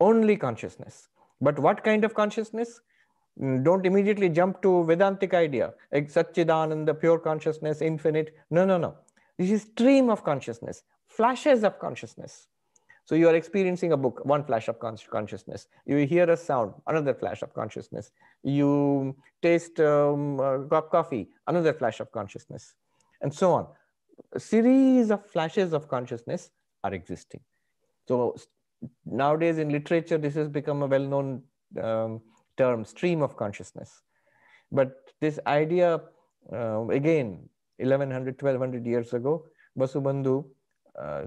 Only 0.00 0.36
consciousness. 0.36 1.08
But 1.40 1.58
what 1.58 1.82
kind 1.82 2.04
of 2.04 2.14
consciousness? 2.14 2.80
Mm, 3.40 3.64
don't 3.64 3.84
immediately 3.84 4.28
jump 4.28 4.62
to 4.62 4.84
Vedantic 4.84 5.34
idea, 5.34 5.74
like 5.92 6.10
Satchidananda, 6.10 6.98
pure 6.98 7.18
consciousness, 7.18 7.82
infinite. 7.82 8.34
No, 8.50 8.64
no, 8.64 8.78
no. 8.78 8.94
This 9.38 9.50
is 9.50 9.62
stream 9.62 10.08
of 10.08 10.24
consciousness, 10.24 10.82
flashes 11.06 11.64
of 11.64 11.78
consciousness. 11.78 12.48
So 13.06 13.14
you 13.14 13.28
are 13.28 13.36
experiencing 13.36 13.92
a 13.92 13.96
book, 13.96 14.24
one 14.24 14.42
flash 14.44 14.66
of 14.66 14.80
consciousness. 14.80 15.68
You 15.86 15.98
hear 15.98 16.28
a 16.28 16.36
sound, 16.36 16.74
another 16.88 17.14
flash 17.14 17.40
of 17.42 17.54
consciousness. 17.54 18.10
You 18.42 19.14
taste 19.40 19.78
um, 19.78 20.40
uh, 20.40 20.80
coffee, 20.80 21.28
another 21.46 21.72
flash 21.72 22.00
of 22.00 22.10
consciousness, 22.10 22.74
and 23.22 23.32
so 23.32 23.52
on. 23.52 23.68
A 24.32 24.40
series 24.40 25.12
of 25.12 25.24
flashes 25.24 25.72
of 25.72 25.86
consciousness 25.86 26.50
are 26.82 26.92
existing. 26.92 27.40
So 28.08 28.34
nowadays 29.04 29.58
in 29.58 29.68
literature, 29.68 30.18
this 30.18 30.34
has 30.34 30.48
become 30.48 30.82
a 30.82 30.86
well-known 30.86 31.42
um, 31.80 32.20
term, 32.56 32.84
stream 32.84 33.22
of 33.22 33.36
consciousness. 33.36 34.02
But 34.72 34.96
this 35.20 35.38
idea, 35.46 36.00
uh, 36.52 36.88
again, 36.88 37.48
1100, 37.76 38.42
1200 38.42 38.84
years 38.84 39.12
ago, 39.12 39.44
Vasubandhu, 39.78 40.44
uh, 41.00 41.26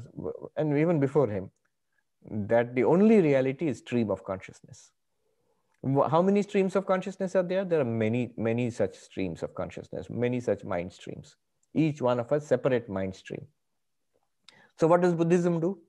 and 0.58 0.78
even 0.78 1.00
before 1.00 1.30
him, 1.30 1.50
that 2.30 2.76
the 2.76 2.84
only 2.84 3.22
reality 3.22 3.68
is 3.68 3.80
stream 3.80 4.12
of 4.12 4.24
consciousness. 4.24 4.92
How 6.10 6.22
many 6.22 6.42
streams 6.42 6.76
of 6.76 6.86
consciousness 6.86 7.36
are 7.36 7.44
there? 7.44 7.64
There 7.64 7.80
are 7.80 7.86
many, 7.86 8.34
many 8.36 8.70
such 8.70 8.96
streams 8.98 9.44
of 9.44 9.56
consciousness, 9.56 10.10
many 10.10 10.40
such 10.40 10.64
mind 10.64 10.92
streams. 10.92 11.36
Each 11.74 12.02
one 12.02 12.20
of 12.20 12.32
us 12.32 12.48
separate 12.48 12.90
mind 12.90 13.16
stream. 13.16 13.46
So 14.78 14.88
what 14.88 15.02
does 15.02 15.14
Buddhism 15.14 15.60
do? 15.60 15.80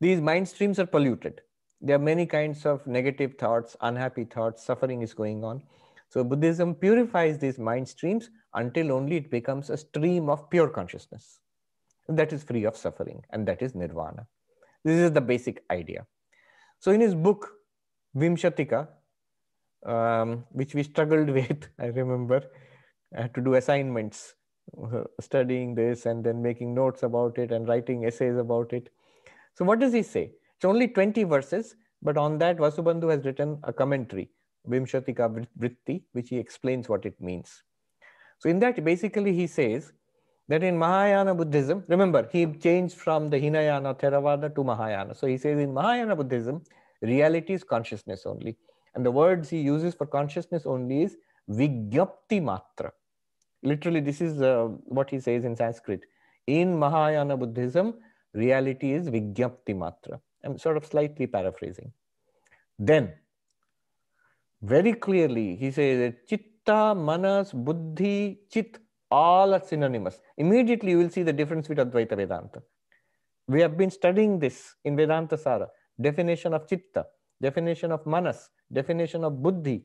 These 0.00 0.20
mind 0.20 0.48
streams 0.48 0.78
are 0.78 0.86
polluted. 0.86 1.42
There 1.80 1.96
are 1.96 1.98
many 2.00 2.24
kinds 2.24 2.64
of 2.64 2.86
negative 2.86 3.34
thoughts, 3.38 3.76
unhappy 3.82 4.24
thoughts, 4.24 4.64
suffering 4.64 5.02
is 5.02 5.12
going 5.12 5.44
on. 5.44 5.62
So 6.08 6.24
Buddhism 6.24 6.74
purifies 6.74 7.38
these 7.38 7.58
mind 7.58 7.88
streams 7.88 8.30
until 8.54 8.92
only 8.92 9.16
it 9.16 9.30
becomes 9.30 9.68
a 9.68 9.76
stream 9.76 10.30
of 10.30 10.48
pure 10.48 10.68
consciousness 10.68 11.40
that 12.08 12.32
is 12.32 12.44
free 12.44 12.64
of 12.64 12.76
suffering, 12.76 13.22
and 13.30 13.46
that 13.48 13.62
is 13.62 13.74
nirvana. 13.74 14.26
This 14.84 15.00
is 15.00 15.12
the 15.12 15.20
basic 15.20 15.64
idea. 15.70 16.06
So 16.78 16.92
in 16.92 17.00
his 17.00 17.14
book, 17.14 17.50
Vimshatika, 18.16 18.88
um, 19.86 20.44
which 20.50 20.74
we 20.74 20.82
struggled 20.82 21.30
with, 21.38 21.68
I 21.78 21.86
remember, 21.86 22.42
I 23.16 23.22
had 23.22 23.34
to 23.34 23.40
do 23.40 23.54
assignments, 23.54 24.34
studying 25.20 25.74
this 25.74 26.06
and 26.06 26.24
then 26.24 26.42
making 26.42 26.74
notes 26.74 27.02
about 27.02 27.38
it 27.38 27.52
and 27.52 27.68
writing 27.68 28.04
essays 28.04 28.36
about 28.36 28.72
it. 28.72 28.88
So 29.54 29.64
what 29.64 29.78
does 29.78 29.92
he 29.92 30.02
say? 30.02 30.32
It's 30.56 30.64
only 30.64 30.88
20 30.88 31.24
verses, 31.24 31.76
but 32.02 32.16
on 32.16 32.38
that 32.38 32.56
Vasubandhu 32.56 33.10
has 33.10 33.24
written 33.24 33.58
a 33.62 33.72
commentary, 33.72 34.30
Vimshatika 34.68 35.46
Vritti, 35.58 36.02
which 36.12 36.30
he 36.30 36.38
explains 36.38 36.88
what 36.88 37.04
it 37.04 37.20
means. 37.20 37.62
So 38.38 38.48
in 38.48 38.58
that, 38.60 38.82
basically 38.84 39.32
he 39.32 39.46
says 39.46 39.92
that 40.48 40.62
in 40.62 40.78
Mahayana 40.78 41.34
Buddhism, 41.34 41.84
remember, 41.88 42.28
he 42.30 42.46
changed 42.46 42.96
from 42.96 43.30
the 43.30 43.38
Hinayana 43.38 43.94
Theravada 43.94 44.54
to 44.54 44.64
Mahayana. 44.64 45.14
So 45.14 45.26
he 45.26 45.38
says 45.38 45.58
in 45.58 45.72
Mahayana 45.72 46.16
Buddhism, 46.16 46.62
reality 47.00 47.54
is 47.54 47.64
consciousness 47.64 48.26
only. 48.26 48.56
And 48.94 49.04
the 49.04 49.10
words 49.10 49.48
he 49.48 49.60
uses 49.60 49.94
for 49.94 50.06
consciousness 50.06 50.66
only 50.66 51.02
is 51.02 51.16
Vigyapti 51.50 52.40
Matra. 52.42 52.90
Literally, 53.62 54.00
this 54.00 54.20
is 54.20 54.42
uh, 54.42 54.68
what 54.84 55.10
he 55.10 55.18
says 55.18 55.44
in 55.44 55.56
Sanskrit. 55.56 56.02
In 56.46 56.78
Mahayana 56.78 57.36
Buddhism, 57.36 57.94
reality 58.34 58.92
is 58.92 59.08
Vigyapti 59.08 59.74
Matra. 59.74 60.20
I'm 60.44 60.58
sort 60.58 60.76
of 60.76 60.84
slightly 60.84 61.26
paraphrasing. 61.26 61.90
Then, 62.78 63.14
very 64.60 64.92
clearly, 64.92 65.56
he 65.56 65.70
says 65.70 65.98
that 66.00 66.28
Chitta, 66.28 66.94
Manas, 66.94 67.52
Buddhi, 67.52 68.40
Chit 68.50 68.78
all 69.14 69.54
are 69.54 69.64
synonymous. 69.70 70.20
Immediately 70.44 70.90
you 70.92 70.98
will 70.98 71.10
see 71.16 71.22
the 71.22 71.36
difference 71.40 71.68
with 71.68 71.78
Advaita 71.78 72.16
Vedanta. 72.20 72.62
We 73.46 73.60
have 73.60 73.76
been 73.76 73.90
studying 73.90 74.38
this 74.44 74.74
in 74.84 74.96
Vedanta 74.96 75.36
Sara. 75.36 75.68
Definition 76.00 76.54
of 76.54 76.66
Chitta, 76.68 77.04
definition 77.40 77.92
of 77.92 78.04
Manas, 78.06 78.50
definition 78.72 79.22
of 79.28 79.42
Buddhi. 79.42 79.84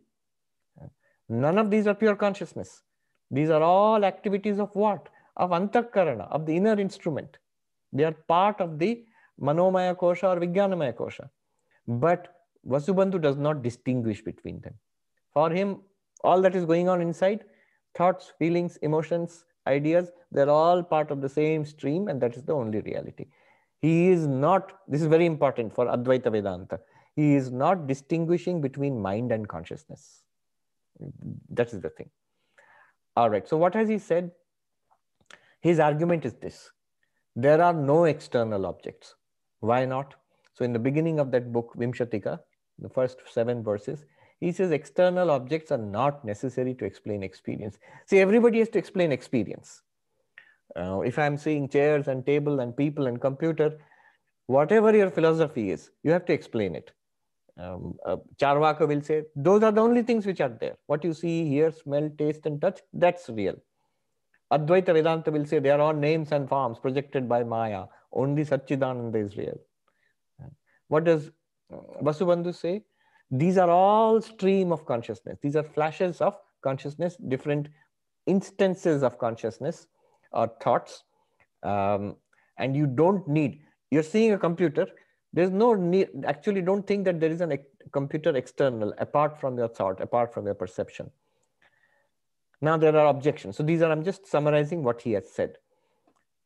None 1.29 1.59
of 1.59 1.69
these 1.69 1.85
are 1.85 1.93
pure 1.93 2.15
consciousness. 2.15 2.81
These 3.29 3.51
are 3.51 3.61
all 3.61 4.03
activities 4.03 4.59
of 4.59 4.75
what? 4.83 5.09
Of 5.37 5.51
Antakarana, 5.51 6.27
of 6.31 6.47
the 6.47 6.55
inner 6.55 6.79
instrument. 6.79 7.37
They 7.93 8.05
are 8.05 8.17
part 8.35 8.59
of 8.59 8.79
the 8.79 9.03
Manomaya 9.39 9.95
Kosha 9.95 10.35
or 10.35 10.39
Vijnanamaya 10.39 10.93
Kosha. 10.93 11.29
But 11.87 12.35
Vasubandhu 12.67 13.21
does 13.21 13.37
not 13.37 13.61
distinguish 13.61 14.21
between 14.23 14.59
them. 14.61 14.73
For 15.33 15.51
him, 15.51 15.81
all 16.23 16.41
that 16.41 16.55
is 16.55 16.65
going 16.65 16.89
on 16.89 17.01
inside 17.01 17.45
thoughts, 17.95 18.33
feelings, 18.39 18.77
emotions, 18.77 19.45
ideas, 19.67 20.11
they're 20.31 20.49
all 20.49 20.83
part 20.83 21.11
of 21.11 21.21
the 21.21 21.29
same 21.29 21.65
stream, 21.65 22.07
and 22.07 22.21
that 22.21 22.35
is 22.35 22.43
the 22.43 22.53
only 22.53 22.81
reality. 22.81 23.25
He 23.81 24.09
is 24.09 24.27
not, 24.27 24.73
this 24.87 25.01
is 25.01 25.07
very 25.07 25.25
important 25.25 25.73
for 25.73 25.85
Advaita 25.85 26.31
Vedanta, 26.31 26.79
he 27.15 27.35
is 27.35 27.51
not 27.51 27.87
distinguishing 27.87 28.61
between 28.61 29.01
mind 29.01 29.31
and 29.31 29.47
consciousness. 29.47 30.23
That 31.49 31.73
is 31.73 31.81
the 31.81 31.89
thing. 31.89 32.09
All 33.15 33.29
right, 33.29 33.47
so 33.47 33.57
what 33.57 33.73
has 33.73 33.89
he 33.89 33.97
said? 33.97 34.31
His 35.61 35.79
argument 35.79 36.25
is 36.25 36.33
this 36.35 36.71
there 37.35 37.61
are 37.61 37.73
no 37.73 38.05
external 38.05 38.65
objects. 38.65 39.15
Why 39.59 39.85
not? 39.85 40.15
So, 40.53 40.65
in 40.65 40.73
the 40.73 40.79
beginning 40.79 41.19
of 41.19 41.31
that 41.31 41.51
book, 41.51 41.73
Vimshatika, 41.77 42.39
the 42.79 42.89
first 42.89 43.19
seven 43.29 43.63
verses, 43.63 44.05
he 44.39 44.51
says 44.51 44.71
external 44.71 45.29
objects 45.31 45.71
are 45.71 45.77
not 45.77 46.23
necessary 46.23 46.73
to 46.75 46.85
explain 46.85 47.23
experience. 47.23 47.77
See, 48.05 48.19
everybody 48.19 48.59
has 48.59 48.69
to 48.69 48.79
explain 48.79 49.11
experience. 49.11 49.81
Uh, 50.75 51.01
if 51.01 51.19
I'm 51.19 51.37
seeing 51.37 51.67
chairs 51.67 52.07
and 52.07 52.25
table 52.25 52.59
and 52.59 52.75
people 52.75 53.07
and 53.07 53.19
computer, 53.19 53.77
whatever 54.47 54.95
your 54.95 55.09
philosophy 55.09 55.71
is, 55.71 55.91
you 56.03 56.11
have 56.11 56.25
to 56.25 56.33
explain 56.33 56.75
it. 56.75 56.91
Um, 57.57 57.95
uh, 58.05 58.17
Charvaka 58.37 58.87
will 58.87 59.01
say, 59.01 59.23
those 59.35 59.63
are 59.63 59.71
the 59.71 59.81
only 59.81 60.03
things 60.03 60.25
which 60.25 60.39
are 60.39 60.55
there. 60.61 60.77
What 60.85 61.03
you 61.03 61.13
see, 61.13 61.45
hear, 61.49 61.71
smell, 61.71 62.09
taste, 62.17 62.45
and 62.45 62.61
touch, 62.61 62.79
that's 62.93 63.27
real. 63.27 63.55
Advaita 64.53 64.93
Vedanta 64.93 65.29
will 65.31 65.45
say 65.45 65.59
they 65.59 65.69
are 65.69 65.81
all 65.81 65.93
names 65.93 66.31
and 66.31 66.47
forms 66.47 66.79
projected 66.79 67.27
by 67.27 67.43
Maya. 67.43 67.85
Only 68.13 68.45
Satchidananda 68.45 69.25
is 69.25 69.35
real. 69.35 69.59
What 70.87 71.03
does 71.03 71.29
uh, 71.71 72.01
Vasubandhu 72.01 72.55
say? 72.55 72.83
These 73.31 73.57
are 73.57 73.69
all 73.69 74.21
stream 74.21 74.71
of 74.71 74.85
consciousness. 74.85 75.37
These 75.41 75.55
are 75.55 75.63
flashes 75.63 76.19
of 76.21 76.37
consciousness, 76.63 77.15
different 77.27 77.69
instances 78.25 79.03
of 79.03 79.17
consciousness 79.19 79.87
or 80.31 80.51
thoughts. 80.61 81.03
Um, 81.63 82.15
and 82.57 82.75
you 82.75 82.87
don't 82.87 83.27
need, 83.27 83.61
you're 83.91 84.03
seeing 84.03 84.33
a 84.33 84.37
computer, 84.37 84.87
there's 85.31 85.51
no 85.51 85.75
need, 85.75 86.09
actually 86.25 86.61
don't 86.61 86.85
think 86.85 87.05
that 87.05 87.19
there 87.19 87.29
is 87.29 87.41
a 87.41 87.59
computer 87.91 88.35
external 88.35 88.93
apart 88.97 89.39
from 89.39 89.57
your 89.57 89.67
thought, 89.67 90.01
apart 90.01 90.33
from 90.33 90.45
your 90.45 90.55
perception. 90.55 91.11
Now 92.61 92.77
there 92.77 92.97
are 92.97 93.07
objections. 93.07 93.57
So 93.57 93.63
these 93.63 93.81
are, 93.81 93.91
I'm 93.91 94.03
just 94.03 94.27
summarizing 94.27 94.83
what 94.83 95.01
he 95.01 95.13
has 95.13 95.31
said. 95.31 95.57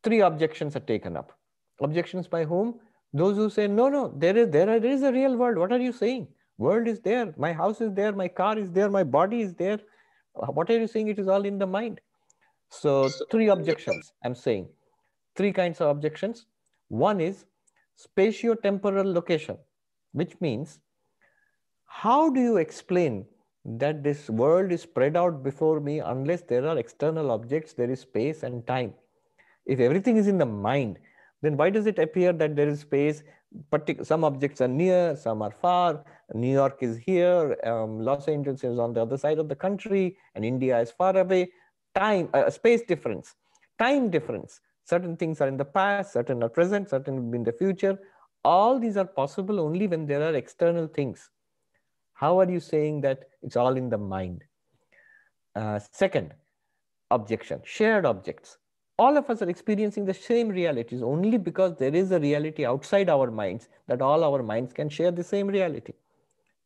Three 0.04 0.19
objections 0.19 0.76
are 0.76 0.82
taken 0.82 1.15
up. 1.15 1.32
Objections 1.80 2.28
by 2.28 2.43
whom? 2.43 2.80
Those 3.13 3.38
who 3.38 3.50
say, 3.50 3.67
no, 3.67 3.89
no, 3.89 4.13
there 4.15 4.36
is, 4.36 4.50
there 4.50 4.86
is 4.86 5.02
a 5.02 5.12
real 5.12 5.38
world. 5.38 5.58
What 5.58 5.72
are 5.72 5.80
you 5.80 5.91
saying? 5.91 6.28
World 6.58 6.88
is 6.88 7.00
there. 7.02 7.34
My 7.38 7.54
house 7.54 7.82
is 7.82 7.94
there. 7.94 8.12
My 8.12 8.28
car 8.28 8.58
is 8.58 8.72
there. 8.72 8.89
My 8.89 9.04
body 9.04 9.42
is 9.42 9.54
there. 9.54 9.80
Uh, 10.36 10.48
what 10.48 10.70
are 10.70 10.80
you 10.80 10.88
saying? 10.88 11.08
It 11.08 11.20
is 11.20 11.28
all 11.28 11.46
in 11.46 11.58
the 11.58 11.68
mind. 11.68 12.00
So 12.70 13.10
three 13.32 13.50
objections 13.50 14.13
I'm 14.24 14.36
saying. 14.36 14.68
Three 15.36 15.52
kinds 15.52 15.82
of 15.82 15.89
objections. 15.89 16.46
One 16.89 17.20
is 17.20 17.46
spatio-temporal 17.98 19.12
location, 19.12 19.58
which 20.12 20.34
means 20.42 20.80
how 21.86 22.30
do 22.30 22.39
you 22.39 22.58
explain 22.58 23.26
that 23.66 24.04
this 24.04 24.30
world 24.30 24.72
is 24.72 24.82
spread 24.82 25.16
out 25.16 25.44
before 25.44 25.80
me 25.80 26.00
unless 26.00 26.42
there 26.42 26.68
are 26.68 26.78
external 26.78 27.32
objects, 27.32 27.74
there 27.74 27.89
is 27.89 28.02
space 28.02 28.44
and 28.44 28.66
time. 28.68 28.94
If 29.66 29.80
everything 29.80 30.18
is 30.18 30.28
in 30.28 30.38
the 30.38 30.46
mind, 30.46 30.98
then 31.42 31.56
why 31.56 31.70
does 31.70 31.86
it 31.86 32.00
appear 32.00 32.34
that 32.34 32.56
there 32.56 32.68
is 32.68 32.82
space? 32.82 33.24
Some 34.02 34.24
objects 34.24 34.60
are 34.62 34.68
near, 34.68 35.16
some 35.16 35.42
are 35.42 35.52
far. 35.52 36.04
New 36.34 36.52
York 36.52 36.80
is 36.82 36.98
here, 36.98 37.58
um, 37.63 38.00
Los 38.00 38.28
Angeles 38.28 38.63
is 38.63 38.80
on 38.80 38.93
the 38.93 39.02
other 39.02 39.17
side 39.17 39.38
of 39.38 39.50
the 39.50 39.56
country, 39.56 40.17
and 40.36 40.43
India 40.43 40.80
is 40.80 40.91
far 40.91 41.15
away. 41.17 41.52
Time, 41.96 42.30
uh, 42.34 42.50
space 42.50 42.82
difference, 42.82 43.36
time 43.78 44.10
difference. 44.10 44.60
Certain 44.86 45.15
things 45.15 45.39
are 45.41 45.48
in 45.48 45.58
the 45.58 45.65
past, 45.65 46.13
certain 46.13 46.43
are 46.43 46.50
present, 46.50 46.89
certain 46.89 47.15
will 47.15 47.32
be 47.32 47.38
in 47.38 47.43
the 47.43 47.54
future. 47.54 47.98
All 48.43 48.80
these 48.80 48.98
are 48.98 49.06
possible 49.06 49.60
only 49.60 49.88
when 49.88 50.06
there 50.06 50.24
are 50.24 50.34
external 50.36 50.88
things. 50.88 51.30
How 52.13 52.39
are 52.39 52.50
you 52.50 52.60
saying 52.60 53.02
that 53.02 53.30
it's 53.41 53.56
all 53.56 53.78
in 53.78 53.89
the 53.89 53.98
mind? 53.98 54.43
Uh, 55.56 55.80
second, 55.91 56.34
objection, 57.12 57.62
shared 57.63 58.06
objects. 58.06 58.58
All 58.98 59.17
of 59.17 59.30
us 59.30 59.41
are 59.41 59.50
experiencing 59.50 60.06
the 60.06 60.13
same 60.13 60.50
realities 60.50 61.02
only 61.02 61.38
because 61.38 61.76
there 61.78 61.93
is 61.96 62.12
a 62.12 62.19
reality 62.19 62.65
outside 62.65 63.10
our 63.10 63.32
minds 63.32 63.69
that 63.88 64.02
all 64.02 64.24
our 64.24 64.43
minds 64.43 64.74
can 64.74 64.89
share 64.89 65.12
the 65.12 65.24
same 65.24 65.48
reality. 65.48 65.93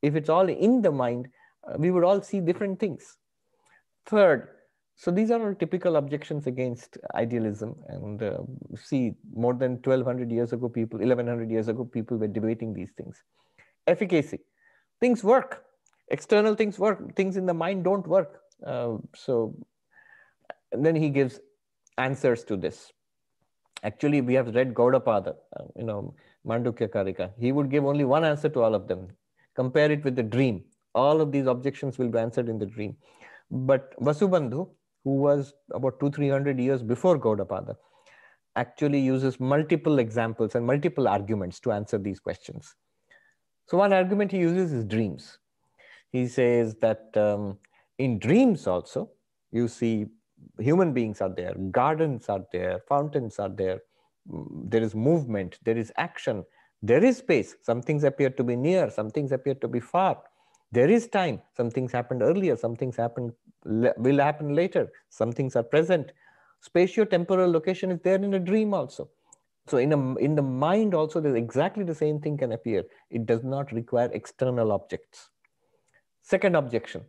If 0.08 0.16
it's 0.16 0.30
all 0.30 0.50
in 0.50 0.82
the 0.82 0.92
mind, 0.92 1.28
uh, 1.68 1.76
we 1.78 1.92
would 1.92 2.04
all 2.04 2.22
see 2.22 2.40
different 2.40 2.80
things. 2.80 3.18
Third, 4.06 4.48
so 4.96 5.12
these 5.12 5.30
are 5.30 5.40
all 5.48 5.54
typical 5.54 5.98
objections 5.98 6.48
against 6.48 6.98
idealism. 7.14 7.76
And 7.88 8.24
uh, 8.24 8.40
see, 8.76 9.14
more 9.32 9.54
than 9.54 9.74
1200 9.74 10.32
years 10.32 10.54
ago, 10.54 10.70
people, 10.70 10.98
1100 10.98 11.52
years 11.52 11.68
ago, 11.68 11.86
people 11.86 12.18
were 12.18 12.28
debating 12.28 12.74
these 12.74 12.92
things. 12.98 13.22
Efficacy. 13.86 14.40
Things 15.00 15.24
work. 15.24 15.64
External 16.10 16.56
things 16.56 16.80
work. 16.80 17.16
Things 17.16 17.38
in 17.38 17.46
the 17.46 17.54
mind 17.54 17.84
don't 17.84 18.08
work. 18.08 18.42
Uh, 18.66 18.98
so 19.16 19.56
then 20.72 20.96
he 20.96 21.10
gives 21.10 21.40
answers 21.98 22.44
to 22.46 22.58
this. 22.58 22.92
Actually 23.84 24.22
we 24.22 24.34
have 24.34 24.56
read 24.56 24.74
gaudapada 24.74 25.36
uh, 25.58 25.66
you 25.76 25.84
know 25.84 26.16
mandukya 26.46 26.88
karika. 26.90 27.30
He 27.38 27.52
would 27.52 27.70
give 27.70 27.86
only 27.86 28.06
one 28.06 28.26
answer 28.26 28.50
to 28.50 28.62
all 28.62 28.74
of 28.74 28.88
them 28.88 29.10
compare 29.62 29.92
it 29.98 30.04
with 30.04 30.16
the 30.16 30.28
dream. 30.38 30.64
All 30.96 31.22
of 31.26 31.32
these 31.32 31.48
objections 31.48 31.98
will 31.98 32.10
be 32.16 32.20
answered 32.20 32.50
in 32.54 32.58
the 32.64 32.70
dream. 32.78 32.96
But 33.52 34.00
vasubandhu 34.00 34.70
who 35.04 35.16
was 35.26 35.54
about 35.74 36.00
two 36.00 36.10
three 36.16 36.30
hundred 36.36 36.60
years 36.60 36.82
before 36.94 37.18
gaudapada 37.26 37.76
actually 38.64 39.00
uses 39.00 39.40
multiple 39.40 40.00
examples 40.00 40.56
and 40.56 40.66
multiple 40.66 41.08
arguments 41.08 41.60
to 41.66 41.72
answer 41.72 41.98
these 42.08 42.20
questions. 42.20 42.76
So 43.68 43.78
one 43.78 43.94
argument 43.94 44.32
he 44.32 44.40
uses 44.40 44.74
is 44.74 44.86
dreams. 44.86 45.38
He 46.12 46.28
says 46.28 46.76
that 46.82 47.16
um, 47.16 47.58
in 48.00 48.18
dreams 48.20 48.66
also, 48.66 49.12
you 49.52 49.68
see 49.68 50.08
human 50.60 50.94
beings 50.94 51.22
are 51.22 51.34
there, 51.42 51.54
gardens 51.72 52.30
are 52.30 52.44
there, 52.52 52.80
fountains 52.88 53.40
are 53.40 53.50
there, 53.50 53.80
mm, 54.32 54.48
there 54.72 54.82
is 54.82 54.96
movement, 54.96 55.60
there 55.64 55.78
is 55.78 55.92
action, 55.98 56.44
there 56.82 57.04
is 57.04 57.18
space. 57.18 57.56
Some 57.62 57.82
things 57.82 58.04
appear 58.04 58.30
to 58.32 58.44
be 58.44 58.56
near, 58.56 58.90
some 58.90 59.10
things 59.10 59.32
appear 59.32 59.56
to 59.56 59.68
be 59.68 59.80
far. 59.80 60.22
There 60.72 60.90
is 60.90 61.08
time. 61.08 61.42
Some 61.56 61.72
things 61.72 61.92
happened 61.92 62.22
earlier, 62.22 62.56
some 62.58 62.76
things 62.76 62.96
happen 62.96 63.34
will 63.66 64.20
happen 64.20 64.56
later. 64.56 64.92
Some 65.10 65.32
things 65.32 65.56
are 65.56 65.64
present. 65.64 66.12
Spatio-temporal 66.68 67.52
location 67.52 67.92
is 67.92 68.00
there 68.02 68.16
in 68.16 68.34
a 68.34 68.40
dream 68.40 68.74
also. 68.74 69.10
So 69.68 69.78
in, 69.78 69.92
a, 69.92 70.16
in 70.16 70.36
the 70.36 70.42
mind 70.42 70.94
also, 70.94 71.20
there's 71.20 71.36
exactly 71.36 71.84
the 71.84 71.94
same 71.96 72.22
thing 72.22 72.38
can 72.38 72.54
appear. 72.54 72.86
It 73.10 73.26
does 73.26 73.44
not 73.44 73.72
require 73.72 74.10
external 74.14 74.72
objects. 74.72 75.30
Second 76.22 76.56
objection, 76.56 77.04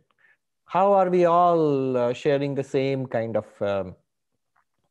how 0.65 0.93
are 0.93 1.09
we 1.09 1.25
all 1.25 1.97
uh, 1.97 2.13
sharing 2.13 2.55
the 2.55 2.63
same 2.63 3.05
kind 3.05 3.37
of 3.37 3.61
um, 3.61 3.95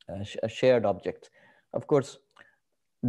uh, 0.08 0.22
sh 0.24 0.36
shared 0.48 0.86
objects? 0.86 1.30
Of 1.74 1.86
course, 1.86 2.18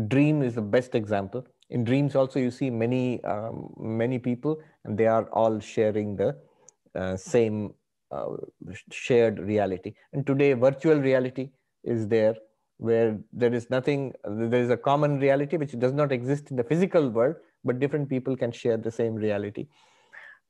dream 0.07 0.43
is 0.43 0.55
the 0.55 0.61
best 0.61 0.93
example. 0.93 1.45
In 1.69 1.83
dreams 1.83 2.15
also 2.15 2.39
you 2.39 2.51
see 2.51 2.69
many, 2.69 3.23
um, 3.23 3.73
many 3.79 4.19
people 4.19 4.59
and 4.83 4.97
they 4.97 5.07
are 5.07 5.25
all 5.31 5.59
sharing 5.59 6.15
the 6.15 6.35
uh, 6.95 7.15
same 7.15 7.73
uh, 8.11 8.25
shared 8.91 9.39
reality. 9.39 9.93
And 10.13 10.25
today 10.25 10.53
virtual 10.53 10.99
reality 10.99 11.51
is 11.83 12.07
there 12.07 12.35
where 12.77 13.19
there 13.33 13.53
is 13.53 13.69
nothing, 13.69 14.13
there 14.23 14.61
is 14.61 14.69
a 14.69 14.77
common 14.77 15.19
reality 15.19 15.57
which 15.57 15.77
does 15.77 15.93
not 15.93 16.11
exist 16.11 16.49
in 16.49 16.55
the 16.55 16.63
physical 16.63 17.09
world, 17.09 17.35
but 17.63 17.79
different 17.79 18.09
people 18.09 18.37
can 18.37 18.51
share 18.51 18.77
the 18.77 18.91
same 18.91 19.15
reality. 19.15 19.67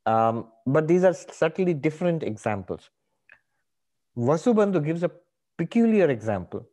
Um, 0.06 0.48
but 0.66 0.88
these 0.88 1.04
are 1.04 1.14
subtly 1.14 1.74
different 1.74 2.24
examples. 2.24 2.90
Vasubandhu 4.18 4.84
gives 4.86 5.04
a 5.04 5.12
peculiar 5.58 6.10
example, 6.10 6.68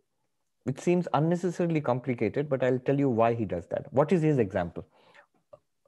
which 0.66 0.80
seems 0.80 1.06
unnecessarily 1.14 1.80
complicated, 1.80 2.48
but 2.48 2.62
I'll 2.64 2.80
tell 2.80 2.98
you 2.98 3.08
why 3.08 3.34
he 3.34 3.44
does 3.44 3.66
that. 3.68 3.86
What 3.92 4.10
is 4.10 4.20
his 4.20 4.38
example? 4.38 4.84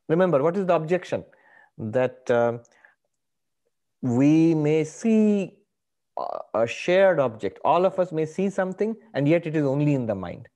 Remember, 0.08 0.40
what 0.40 0.56
is 0.56 0.66
the 0.66 0.74
objection? 0.74 1.24
That 1.78 2.30
uh, 2.30 2.58
we 4.02 4.54
may 4.54 4.84
see 4.84 5.54
a 6.54 6.64
shared 6.66 7.18
object. 7.18 7.58
All 7.64 7.84
of 7.84 7.98
us 7.98 8.12
may 8.12 8.24
see 8.24 8.48
something, 8.50 8.94
and 9.14 9.26
yet 9.26 9.48
it 9.48 9.56
is 9.56 9.64
only 9.64 9.94
in 9.94 10.06
the 10.06 10.14
mind. 10.14 10.48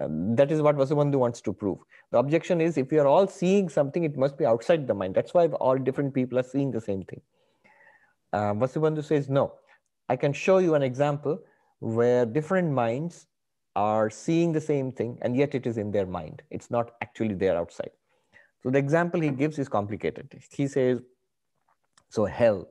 Uh, 0.00 0.08
that 0.40 0.50
is 0.50 0.62
what 0.62 0.76
Vasubandhu 0.76 1.16
wants 1.16 1.42
to 1.42 1.52
prove. 1.52 1.78
The 2.10 2.18
objection 2.18 2.62
is 2.62 2.78
if 2.78 2.90
we 2.90 2.98
are 2.98 3.06
all 3.06 3.26
seeing 3.26 3.68
something, 3.68 4.04
it 4.04 4.16
must 4.16 4.38
be 4.38 4.46
outside 4.46 4.86
the 4.86 4.94
mind. 4.94 5.14
That's 5.14 5.34
why 5.34 5.46
all 5.48 5.76
different 5.76 6.14
people 6.14 6.38
are 6.38 6.42
seeing 6.54 6.70
the 6.70 6.80
same 6.80 7.02
thing. 7.02 7.20
Uh, 8.32 8.54
Vasubandhu 8.54 9.04
says, 9.04 9.28
no, 9.28 9.52
I 10.08 10.16
can 10.16 10.32
show 10.32 10.56
you 10.56 10.74
an 10.74 10.82
example 10.82 11.38
where 11.80 12.24
different 12.24 12.72
minds 12.72 13.26
are 13.74 14.10
seeing 14.10 14.52
the 14.52 14.60
same 14.60 14.92
thing, 14.92 15.18
and 15.22 15.36
yet 15.36 15.54
it 15.54 15.66
is 15.66 15.78
in 15.78 15.90
their 15.90 16.06
mind. 16.06 16.42
It's 16.50 16.70
not 16.70 16.92
actually 17.00 17.34
there 17.34 17.56
outside. 17.56 17.90
So 18.62 18.70
the 18.70 18.78
example 18.78 19.20
he 19.20 19.30
gives 19.30 19.58
is 19.58 19.68
complicated. 19.68 20.32
He 20.50 20.66
says, 20.66 21.00
so 22.10 22.24
hell, 22.26 22.68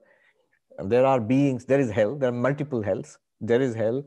there 0.79 1.05
are 1.05 1.19
beings, 1.19 1.65
there 1.65 1.79
is 1.79 1.91
hell, 1.91 2.15
there 2.15 2.29
are 2.29 2.33
multiple 2.33 2.81
hells, 2.81 3.17
there 3.39 3.61
is 3.61 3.75
hell. 3.75 4.05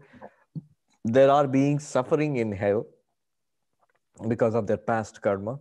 There 1.05 1.31
are 1.31 1.47
beings 1.47 1.87
suffering 1.87 2.37
in 2.37 2.53
hell 2.53 2.87
because 4.29 4.55
of 4.55 4.67
their 4.67 4.79
past 4.79 5.21
karma. 5.21 5.59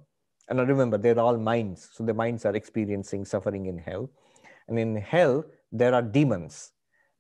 And 0.48 0.60
remember, 0.60 0.98
they're 0.98 1.20
all 1.20 1.38
minds. 1.38 1.90
So 1.92 2.06
the 2.06 2.14
minds 2.14 2.46
are 2.46 2.56
experiencing 2.56 3.26
suffering 3.26 3.66
in 3.66 3.78
hell. 3.78 4.10
And 4.68 4.80
in 4.80 4.96
hell, 4.96 5.44
there 5.72 5.94
are 5.94 6.02
demons. 6.02 6.72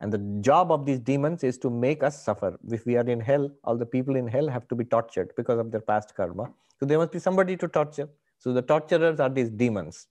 And 0.01 0.11
the 0.11 0.17
job 0.41 0.71
of 0.71 0.85
these 0.85 0.99
demons 0.99 1.43
is 1.43 1.57
to 1.59 1.69
make 1.69 2.03
us 2.03 2.23
suffer. 2.23 2.59
If 2.69 2.85
we 2.85 2.97
are 2.97 3.07
in 3.07 3.19
hell, 3.19 3.49
all 3.63 3.77
the 3.77 3.85
people 3.85 4.15
in 4.15 4.27
hell 4.27 4.49
have 4.49 4.67
to 4.67 4.75
be 4.75 4.83
tortured 4.83 5.31
because 5.37 5.59
of 5.59 5.71
their 5.71 5.81
past 5.81 6.13
karma. 6.15 6.51
So 6.79 6.85
there 6.85 6.97
must 6.97 7.11
be 7.11 7.19
somebody 7.19 7.55
to 7.57 7.67
torture. 7.67 8.09
So 8.37 8.51
the 8.51 8.61
torturers 8.61 9.19
are 9.19 9.29
these 9.29 9.49
demons. 9.49 10.07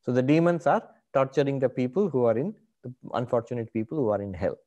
So 0.00 0.12
the 0.12 0.22
demons 0.22 0.66
are 0.66 0.82
torturing 1.12 1.58
the 1.58 1.68
people 1.68 2.08
who 2.08 2.24
are 2.24 2.38
in 2.38 2.54
the 2.82 2.92
unfortunate 3.14 3.72
people 3.72 3.98
who 3.98 4.08
are 4.08 4.22
in 4.22 4.32
hell. 4.32 4.58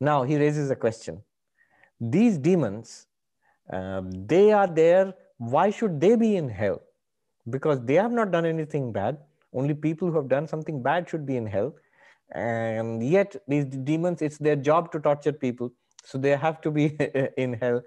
Now 0.00 0.22
he 0.24 0.36
raises 0.36 0.70
a 0.70 0.76
question. 0.76 1.22
These 2.00 2.38
demons, 2.38 3.06
um, 3.70 4.10
they 4.26 4.52
are 4.52 4.66
there. 4.66 5.14
Why 5.38 5.70
should 5.70 6.00
they 6.00 6.16
be 6.16 6.36
in 6.36 6.48
hell? 6.48 6.82
Because 7.48 7.80
they 7.84 7.94
have 7.94 8.12
not 8.12 8.30
done 8.30 8.44
anything 8.44 8.92
bad. 8.92 9.18
Only 9.52 9.74
people 9.74 10.10
who 10.10 10.16
have 10.16 10.28
done 10.28 10.46
something 10.46 10.82
bad 10.82 11.08
should 11.08 11.24
be 11.24 11.36
in 11.36 11.46
hell. 11.46 11.74
And 12.32 13.02
yet 13.02 13.36
these 13.46 13.64
demons, 13.64 14.22
it's 14.22 14.38
their 14.38 14.56
job 14.56 14.92
to 14.92 15.00
torture 15.00 15.32
people. 15.32 15.72
So 16.04 16.18
they 16.18 16.36
have 16.36 16.60
to 16.62 16.70
be 16.70 16.86
in 17.36 17.54
hell. 17.54 17.82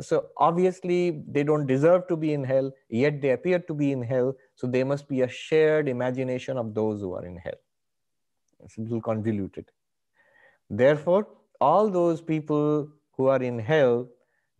So 0.00 0.26
obviously 0.36 1.22
they 1.26 1.42
don't 1.42 1.66
deserve 1.66 2.06
to 2.08 2.16
be 2.16 2.34
in 2.34 2.44
hell, 2.44 2.70
yet 2.88 3.22
they 3.22 3.30
appear 3.30 3.58
to 3.60 3.74
be 3.74 3.92
in 3.92 4.02
hell. 4.02 4.34
So 4.54 4.66
they 4.66 4.84
must 4.84 5.08
be 5.08 5.22
a 5.22 5.28
shared 5.28 5.88
imagination 5.88 6.58
of 6.58 6.74
those 6.74 7.00
who 7.00 7.14
are 7.14 7.24
in 7.24 7.36
hell. 7.36 7.60
It's 8.60 8.76
a 8.76 8.80
little 8.82 9.00
convoluted. 9.00 9.70
Therefore, 10.68 11.28
all 11.60 11.88
those 11.88 12.20
people 12.20 12.88
who 13.12 13.26
are 13.28 13.42
in 13.42 13.58
hell, 13.58 14.08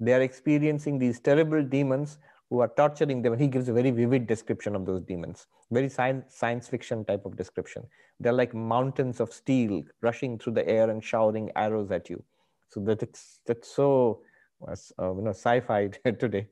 they 0.01 0.14
are 0.14 0.23
experiencing 0.23 0.99
these 0.99 1.21
terrible 1.21 1.62
demons 1.62 2.19
who 2.51 2.61
are 2.61 2.68
torturing 2.76 3.22
them. 3.22 3.36
He 3.38 3.49
gives 3.49 3.68
a 3.68 3.72
very 3.72 3.90
vivid 3.90 4.26
description 4.26 4.76
of 4.76 4.86
those 4.86 5.03
demons, 5.03 5.47
very 5.70 5.88
science, 5.88 6.34
science 6.34 6.68
fiction 6.68 7.05
type 7.05 7.26
of 7.26 7.36
description. 7.36 7.84
They're 8.20 8.32
like 8.32 8.55
mountains 8.55 9.20
of 9.20 9.32
steel 9.32 9.82
rushing 10.01 10.38
through 10.38 10.55
the 10.55 10.68
air 10.68 10.88
and 10.90 11.03
showering 11.03 11.51
arrows 11.57 11.90
at 11.90 12.09
you. 12.09 12.22
So 12.68 12.80
that 12.80 13.03
it's 13.03 13.40
that's 13.47 13.68
so 13.68 14.20
uh, 14.66 14.74
you 14.99 15.22
know 15.22 15.30
sci-fi 15.30 15.88
today. 16.18 16.49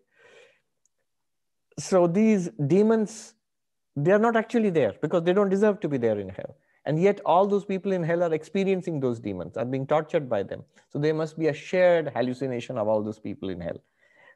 So 1.78 2.06
these 2.06 2.50
demons, 2.66 3.34
they 3.96 4.12
are 4.12 4.18
not 4.18 4.36
actually 4.36 4.70
there 4.70 4.94
because 5.00 5.22
they 5.22 5.32
don't 5.32 5.48
deserve 5.48 5.80
to 5.80 5.88
be 5.88 5.98
there 5.98 6.18
in 6.18 6.28
hell. 6.28 6.56
And 6.86 7.00
yet 7.00 7.20
all 7.24 7.46
those 7.46 7.64
people 7.64 7.92
in 7.92 8.02
hell 8.02 8.22
are 8.22 8.34
experiencing 8.34 9.00
those 9.00 9.18
demons, 9.18 9.56
are 9.56 9.64
being 9.64 9.86
tortured 9.86 10.28
by 10.28 10.42
them. 10.42 10.62
So 10.90 10.98
there 10.98 11.14
must 11.14 11.38
be 11.38 11.48
a 11.48 11.54
shared 11.54 12.12
hallucination 12.14 12.76
of 12.76 12.88
all 12.88 13.02
those 13.02 13.18
people 13.18 13.48
in 13.48 13.60
hell. 13.60 13.80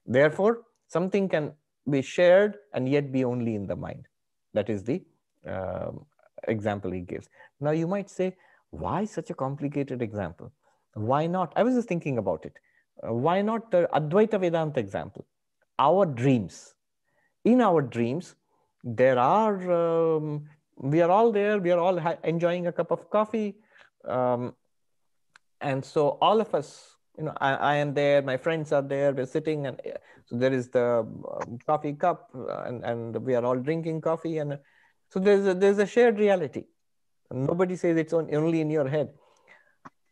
Therefore, 0.07 0.63
something 0.89 1.29
can 1.29 1.53
be 1.89 2.03
shared 2.03 2.57
and 2.75 2.89
yet 2.89 3.13
be 3.13 3.25
only 3.25 3.55
in 3.55 3.67
the 3.67 3.77
mind. 3.77 4.07
That 4.55 4.69
is 4.69 4.85
the 4.85 5.03
um, 5.47 6.05
example 6.47 6.91
he 6.91 7.01
gives. 7.01 7.29
Now 7.61 7.71
you 7.71 7.87
might 7.87 8.11
say, 8.11 8.37
why 8.71 9.05
such 9.05 9.31
a 9.31 9.35
complicated 9.35 10.03
example? 10.03 10.53
Why 10.95 11.27
not? 11.27 11.53
I 11.57 11.63
was 11.63 11.75
just 11.75 11.89
thinking 11.89 12.19
about 12.19 12.45
it. 12.45 12.59
Uh, 13.03 13.15
why 13.15 13.41
not 13.43 13.71
the 13.71 13.89
Advaita 13.95 14.41
Vedanta 14.41 14.81
example? 14.81 15.25
Our 15.79 16.05
dreams. 16.07 16.75
In 17.45 17.61
our 17.61 17.81
dreams, 17.81 18.35
there 18.83 19.19
are 19.19 20.17
um, 20.17 20.45
we 20.77 21.01
are 21.01 21.11
all 21.11 21.33
there. 21.33 21.59
We 21.59 21.71
are 21.71 21.79
all 21.79 21.99
enjoying 22.25 22.67
a 22.67 22.73
cup 22.73 22.91
of 22.91 23.11
coffee. 23.11 23.57
Um, 24.05 24.55
and 25.61 25.85
so 25.85 26.19
all 26.21 26.41
of 26.41 26.55
us, 26.55 26.97
you 27.19 27.25
know, 27.25 27.33
I, 27.41 27.55
I, 27.55 27.75
am 27.77 27.95
there, 27.95 28.23
my 28.23 28.37
friends 28.37 28.73
are 28.73 28.83
there, 28.83 29.13
we're 29.13 29.27
sitting 29.27 29.67
and 29.67 29.81
so 30.27 30.37
there 30.37 30.53
is 30.53 30.69
the 30.69 31.01
um, 31.01 31.59
coffee 31.67 31.95
cup 31.95 32.31
uh, 32.35 32.63
and, 32.63 32.85
and 32.85 33.17
we 33.25 33.35
are 33.35 33.45
all 33.45 33.57
drinking 33.57 34.01
coffee. 34.03 34.39
And 34.39 34.59
so 35.11 35.19
there's 35.19 35.47
a, 35.47 35.55
there's 35.55 35.79
a 35.79 35.87
shared 35.87 36.19
reality. 36.19 36.65
Nobody 37.31 37.77
says 37.77 37.97
it's 37.97 38.13
on, 38.13 38.33
only 38.35 38.61
in 38.61 38.71
your 38.71 38.89
head. 38.89 39.11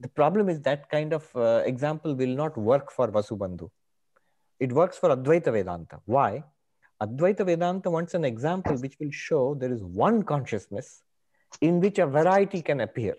The 0.00 0.08
problem 0.08 0.48
is 0.48 0.60
that 0.62 0.90
kind 0.90 1.12
of 1.12 1.24
uh, 1.36 1.62
example 1.64 2.14
will 2.14 2.34
not 2.34 2.58
work 2.58 2.90
for 2.90 3.08
Vasubandhu. 3.08 3.70
It 4.58 4.72
works 4.72 4.98
for 4.98 5.10
Advaita 5.10 5.52
Vedanta. 5.52 6.00
Why? 6.06 6.44
Advaita 7.00 7.44
Vedanta 7.44 7.90
wants 7.90 8.14
an 8.14 8.24
example 8.24 8.76
which 8.76 8.96
will 8.98 9.10
show 9.10 9.54
there 9.54 9.72
is 9.72 9.82
one 9.82 10.22
consciousness 10.22 11.02
in 11.60 11.80
which 11.80 11.98
a 11.98 12.06
variety 12.06 12.62
can 12.62 12.80
appear. 12.80 13.14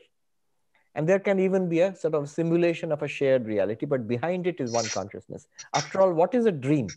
And 0.97 1.07
there 1.07 1.19
can 1.19 1.39
even 1.39 1.69
be 1.69 1.81
a 1.81 1.95
sort 1.95 2.15
of 2.15 2.27
simulation 2.27 2.91
of 2.91 3.03
a 3.03 3.07
shared 3.07 3.45
reality, 3.45 3.85
but 3.85 4.07
behind 4.07 4.47
it 4.47 4.59
is 4.59 4.71
one 4.71 4.85
consciousness. 4.89 5.47
After 5.75 6.01
all, 6.01 6.11
what 6.11 6.33
is 6.33 6.47
a 6.47 6.51
dream? 6.51 6.87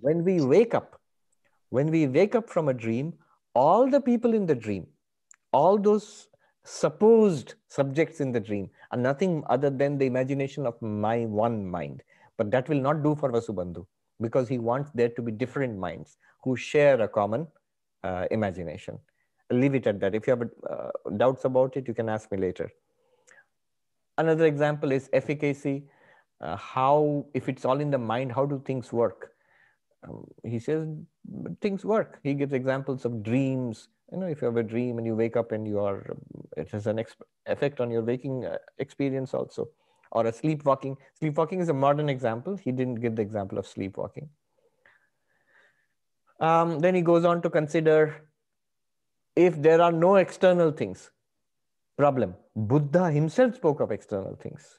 When 0.00 0.22
we 0.22 0.40
wake 0.40 0.74
up, 0.74 1.00
when 1.70 1.90
we 1.90 2.06
wake 2.06 2.36
up 2.36 2.48
from 2.48 2.68
a 2.68 2.72
dream, 2.72 3.14
all 3.54 3.90
the 3.90 4.00
people 4.00 4.32
in 4.32 4.46
the 4.46 4.54
dream, 4.54 4.86
all 5.52 5.76
those 5.76 6.28
supposed 6.64 7.54
subjects 7.66 8.20
in 8.20 8.30
the 8.30 8.38
dream 8.38 8.70
are 8.92 8.98
nothing 8.98 9.42
other 9.50 9.70
than 9.70 9.98
the 9.98 10.06
imagination 10.06 10.64
of 10.64 10.80
my 10.80 11.26
one 11.26 11.66
mind. 11.66 12.04
But 12.38 12.52
that 12.52 12.68
will 12.68 12.80
not 12.80 13.02
do 13.02 13.16
for 13.16 13.32
Vasubandhu 13.32 13.84
because 14.20 14.48
he 14.48 14.58
wants 14.58 14.92
there 14.94 15.08
to 15.08 15.22
be 15.22 15.32
different 15.32 15.76
minds 15.76 16.16
who 16.44 16.54
share 16.54 17.00
a 17.00 17.08
common 17.08 17.48
uh, 18.04 18.26
imagination. 18.30 19.00
I'll 19.50 19.58
leave 19.58 19.74
it 19.74 19.88
at 19.88 19.98
that. 19.98 20.14
If 20.14 20.28
you 20.28 20.36
have 20.36 20.48
uh, 20.70 21.10
doubts 21.16 21.44
about 21.44 21.76
it, 21.76 21.88
you 21.88 21.94
can 21.94 22.08
ask 22.08 22.30
me 22.30 22.38
later. 22.38 22.70
Another 24.22 24.46
example 24.46 24.92
is 24.92 25.10
efficacy. 25.12 25.82
Uh, 26.40 26.56
how, 26.56 27.26
if 27.34 27.48
it's 27.48 27.64
all 27.64 27.80
in 27.80 27.90
the 27.90 27.98
mind, 27.98 28.30
how 28.30 28.44
do 28.46 28.62
things 28.64 28.92
work? 28.92 29.32
Um, 30.04 30.26
he 30.44 30.58
says 30.58 30.86
things 31.60 31.84
work. 31.84 32.20
He 32.22 32.34
gives 32.34 32.52
examples 32.52 33.04
of 33.04 33.22
dreams. 33.22 33.88
You 34.12 34.18
know, 34.18 34.26
if 34.26 34.40
you 34.42 34.46
have 34.46 34.56
a 34.56 34.62
dream 34.62 34.98
and 34.98 35.06
you 35.06 35.16
wake 35.16 35.36
up 35.36 35.50
and 35.50 35.66
you 35.66 35.80
are, 35.80 36.16
it 36.56 36.68
has 36.70 36.86
an 36.86 37.04
effect 37.46 37.80
on 37.80 37.90
your 37.90 38.02
waking 38.02 38.44
uh, 38.44 38.58
experience 38.78 39.34
also. 39.34 39.68
Or 40.12 40.26
a 40.26 40.32
sleepwalking. 40.32 40.96
Sleepwalking 41.20 41.60
is 41.60 41.68
a 41.68 41.74
modern 41.74 42.08
example. 42.08 42.56
He 42.56 42.70
didn't 42.70 43.00
give 43.06 43.16
the 43.16 43.22
example 43.22 43.58
of 43.58 43.66
sleepwalking. 43.66 44.28
Um, 46.38 46.78
then 46.78 46.94
he 46.94 47.02
goes 47.02 47.24
on 47.24 47.42
to 47.42 47.50
consider 47.50 48.28
if 49.34 49.60
there 49.60 49.80
are 49.80 49.92
no 49.92 50.16
external 50.16 50.70
things. 50.70 51.10
Problem. 51.96 52.34
Buddha 52.54 53.10
himself 53.10 53.56
spoke 53.56 53.80
of 53.80 53.90
external 53.90 54.36
things. 54.36 54.78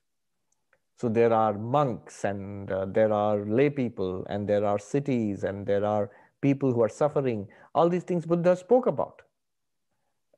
So 0.97 1.09
there 1.09 1.33
are 1.33 1.53
monks 1.53 2.23
and 2.23 2.71
uh, 2.71 2.85
there 2.85 3.11
are 3.11 3.45
lay 3.45 3.69
people 3.69 4.25
and 4.29 4.47
there 4.47 4.63
are 4.63 4.77
cities 4.77 5.43
and 5.43 5.65
there 5.65 5.83
are 5.83 6.11
people 6.41 6.71
who 6.71 6.83
are 6.83 6.89
suffering. 6.89 7.47
All 7.73 7.89
these 7.89 8.03
things 8.03 8.25
Buddha 8.25 8.55
spoke 8.55 8.85
about. 8.85 9.21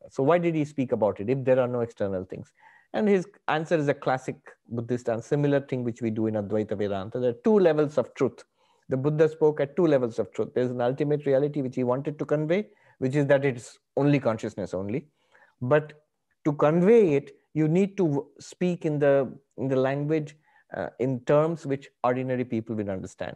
So 0.09 0.23
why 0.23 0.37
did 0.37 0.55
he 0.55 0.63
speak 0.65 0.91
about 0.91 1.19
it 1.19 1.29
if 1.29 1.43
there 1.43 1.59
are 1.59 1.67
no 1.67 1.81
external 1.81 2.23
things? 2.23 2.53
And 2.93 3.07
his 3.09 3.27
answer 3.49 3.75
is 3.75 3.89
a 3.89 3.93
classic 3.93 4.37
Buddhist 4.69 5.09
and 5.09 5.21
similar 5.21 5.59
thing 5.59 5.83
which 5.83 6.01
we 6.01 6.09
do 6.09 6.27
in 6.27 6.35
Advaita 6.35 6.77
Vedanta. 6.77 7.19
There 7.19 7.31
are 7.31 7.41
two 7.43 7.59
levels 7.59 7.97
of 7.97 8.13
truth. 8.15 8.43
The 8.87 8.95
Buddha 8.95 9.27
spoke 9.27 9.59
at 9.59 9.75
two 9.75 9.87
levels 9.87 10.19
of 10.19 10.31
truth. 10.31 10.49
There's 10.55 10.71
an 10.71 10.79
ultimate 10.79 11.25
reality 11.25 11.61
which 11.61 11.75
he 11.75 11.83
wanted 11.83 12.17
to 12.19 12.25
convey, 12.25 12.67
which 12.99 13.15
is 13.15 13.25
that 13.27 13.43
it's 13.43 13.79
only 13.97 14.19
consciousness 14.19 14.73
only. 14.73 15.07
But 15.61 16.04
to 16.45 16.53
convey 16.53 17.15
it, 17.15 17.35
you 17.53 17.67
need 17.67 17.97
to 17.97 18.27
speak 18.39 18.85
in 18.85 18.99
the 18.99 19.31
in 19.57 19.67
the 19.67 19.75
language 19.75 20.35
uh, 20.75 20.89
in 20.99 21.19
terms 21.21 21.65
which 21.65 21.89
ordinary 22.03 22.43
people 22.43 22.75
will 22.75 22.89
understand. 22.89 23.35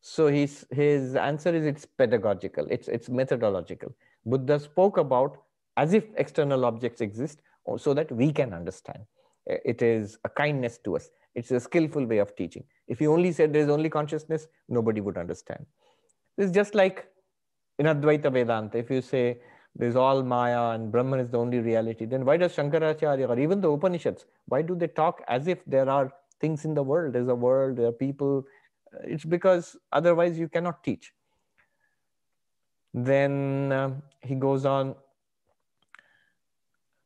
So 0.00 0.28
his, 0.28 0.64
his 0.70 1.16
answer 1.16 1.52
is 1.52 1.66
it's 1.66 1.84
pedagogical, 1.84 2.66
it's, 2.70 2.86
it's 2.86 3.08
methodological. 3.08 3.92
Buddha 4.24 4.60
spoke 4.60 4.98
about 4.98 5.38
as 5.76 5.94
if 5.94 6.04
external 6.16 6.64
objects 6.64 7.00
exist 7.00 7.42
so 7.76 7.92
that 7.92 8.10
we 8.12 8.32
can 8.32 8.54
understand. 8.54 9.00
It 9.46 9.82
is 9.82 10.16
a 10.24 10.28
kindness 10.28 10.78
to 10.84 10.94
us. 10.94 11.10
It's 11.34 11.50
a 11.50 11.58
skillful 11.58 12.06
way 12.06 12.18
of 12.18 12.36
teaching. 12.36 12.64
If 12.86 13.00
you 13.00 13.12
only 13.12 13.32
said 13.32 13.52
there's 13.52 13.68
only 13.68 13.90
consciousness, 13.90 14.46
nobody 14.68 15.00
would 15.00 15.18
understand. 15.18 15.66
It's 16.38 16.52
just 16.52 16.76
like 16.76 17.08
in 17.80 17.86
Advaita 17.86 18.32
Vedanta, 18.32 18.78
if 18.78 18.90
you 18.90 19.02
say 19.02 19.40
there's 19.78 19.96
all 19.96 20.22
Maya 20.22 20.70
and 20.70 20.90
Brahman 20.90 21.20
is 21.20 21.30
the 21.30 21.38
only 21.38 21.60
reality, 21.60 22.06
then 22.06 22.24
why 22.24 22.36
does 22.36 22.56
Shankaracharya 22.56 23.28
or 23.28 23.38
even 23.38 23.60
the 23.60 23.70
Upanishads, 23.70 24.24
why 24.46 24.62
do 24.62 24.74
they 24.74 24.88
talk 24.88 25.22
as 25.28 25.46
if 25.46 25.64
there 25.66 25.88
are 25.88 26.12
things 26.40 26.64
in 26.64 26.74
the 26.74 26.82
world. 26.82 27.12
There's 27.14 27.28
a 27.28 27.34
world, 27.34 27.76
there 27.76 27.86
are 27.86 27.92
people. 27.92 28.46
It's 29.04 29.24
because 29.24 29.76
otherwise 29.92 30.38
you 30.38 30.48
cannot 30.48 30.82
teach. 30.82 31.12
Then 32.94 33.72
uh, 33.72 33.90
he 34.22 34.34
goes 34.34 34.64
on. 34.64 34.94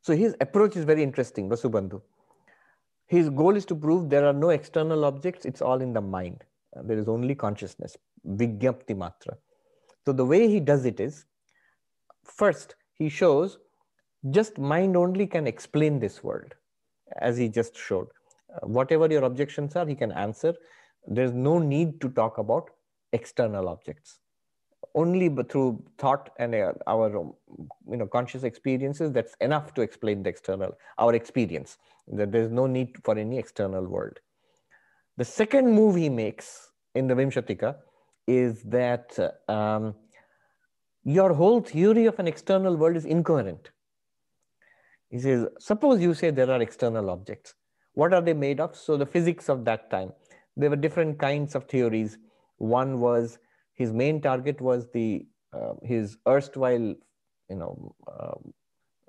So 0.03 0.15
his 0.17 0.35
approach 0.41 0.77
is 0.77 0.85
very 0.85 1.03
interesting, 1.03 1.49
Vasubandhu. 1.49 2.01
His 3.07 3.29
goal 3.29 3.57
is 3.57 3.65
to 3.67 3.75
prove 3.75 4.09
there 4.09 4.27
are 4.27 4.33
no 4.33 4.51
external 4.51 5.05
objects, 5.05 5.45
it's 5.45 5.61
all 5.61 5.81
in 5.81 5.93
the 5.93 6.01
mind. 6.01 6.45
There 6.85 6.97
is 6.97 7.09
only 7.09 7.35
consciousness, 7.35 7.97
Vigyapti 8.27 8.95
Matra. 8.97 9.37
So 10.07 10.13
the 10.13 10.25
way 10.25 10.49
he 10.49 10.61
does 10.61 10.85
it 10.85 11.01
is 11.01 11.25
first, 12.37 12.75
he 12.95 13.09
shows 13.09 13.59
just 14.31 14.59
mind 14.59 14.97
only 14.97 15.27
can 15.27 15.47
explain 15.47 15.99
this 15.99 16.23
world, 16.23 16.55
as 17.21 17.37
he 17.37 17.49
just 17.49 17.77
showed 17.77 18.09
whatever 18.63 19.07
your 19.11 19.25
objections 19.25 19.77
are, 19.77 19.87
he 19.87 19.95
can 19.95 20.13
answer. 20.13 20.55
There's 21.07 21.33
no 21.33 21.59
need 21.59 22.01
to 22.01 22.11
talk 22.11 22.39
about 22.39 22.71
external 23.13 23.69
objects. 23.69 24.19
Only 24.95 25.29
through 25.49 25.85
thought 25.99 26.31
and 26.39 26.55
uh, 26.55 26.73
our 26.87 27.17
um, 27.17 27.35
you 27.89 27.97
know 27.97 28.07
conscious 28.07 28.43
experiences, 28.43 29.13
that's 29.13 29.35
enough 29.41 29.73
to 29.75 29.83
explain 29.83 30.23
the 30.23 30.31
external, 30.31 30.77
our 30.99 31.15
experience. 31.15 31.79
That 32.09 32.33
there's 32.33 32.51
no 32.51 32.67
need 32.67 32.97
for 33.05 33.17
any 33.17 33.39
external 33.39 33.87
world. 33.87 34.19
The 35.17 35.25
second 35.25 35.71
move 35.71 35.95
he 35.95 36.09
makes 36.09 36.71
in 36.95 37.07
the 37.07 37.15
Vimshatika 37.15 37.77
is 38.27 38.63
that 38.65 39.17
um, 39.49 39.95
your 41.05 41.33
whole 41.33 41.61
theory 41.61 42.07
of 42.07 42.19
an 42.19 42.27
external 42.27 42.77
world 42.77 42.97
is 42.97 43.05
incoherent. 43.05 43.71
He 45.09 45.19
says, 45.19 45.47
suppose 45.59 46.01
you 46.01 46.15
say 46.15 46.31
there 46.31 46.51
are 46.51 46.63
external 46.63 47.11
objects. 47.11 47.55
What 47.95 48.15
are 48.15 48.21
they 48.21 48.35
made 48.35 48.61
of? 48.61 48.77
So 48.77 48.97
the 48.97 49.07
physics 49.07 49.49
of 49.49 49.65
that 49.65 49.91
time, 49.91 50.13
there 50.57 50.71
were 50.71 50.77
different 50.77 51.19
kinds 51.19 51.55
of 51.55 51.65
theories. 51.65 52.19
One 52.59 53.01
was 53.01 53.39
his 53.75 53.93
main 53.93 54.21
target 54.21 54.61
was 54.61 54.87
the 54.93 55.27
uh, 55.53 55.73
his 55.83 56.17
erstwhile, 56.29 56.95
you 57.49 57.57
know, 57.57 57.95
uh, 58.07 58.37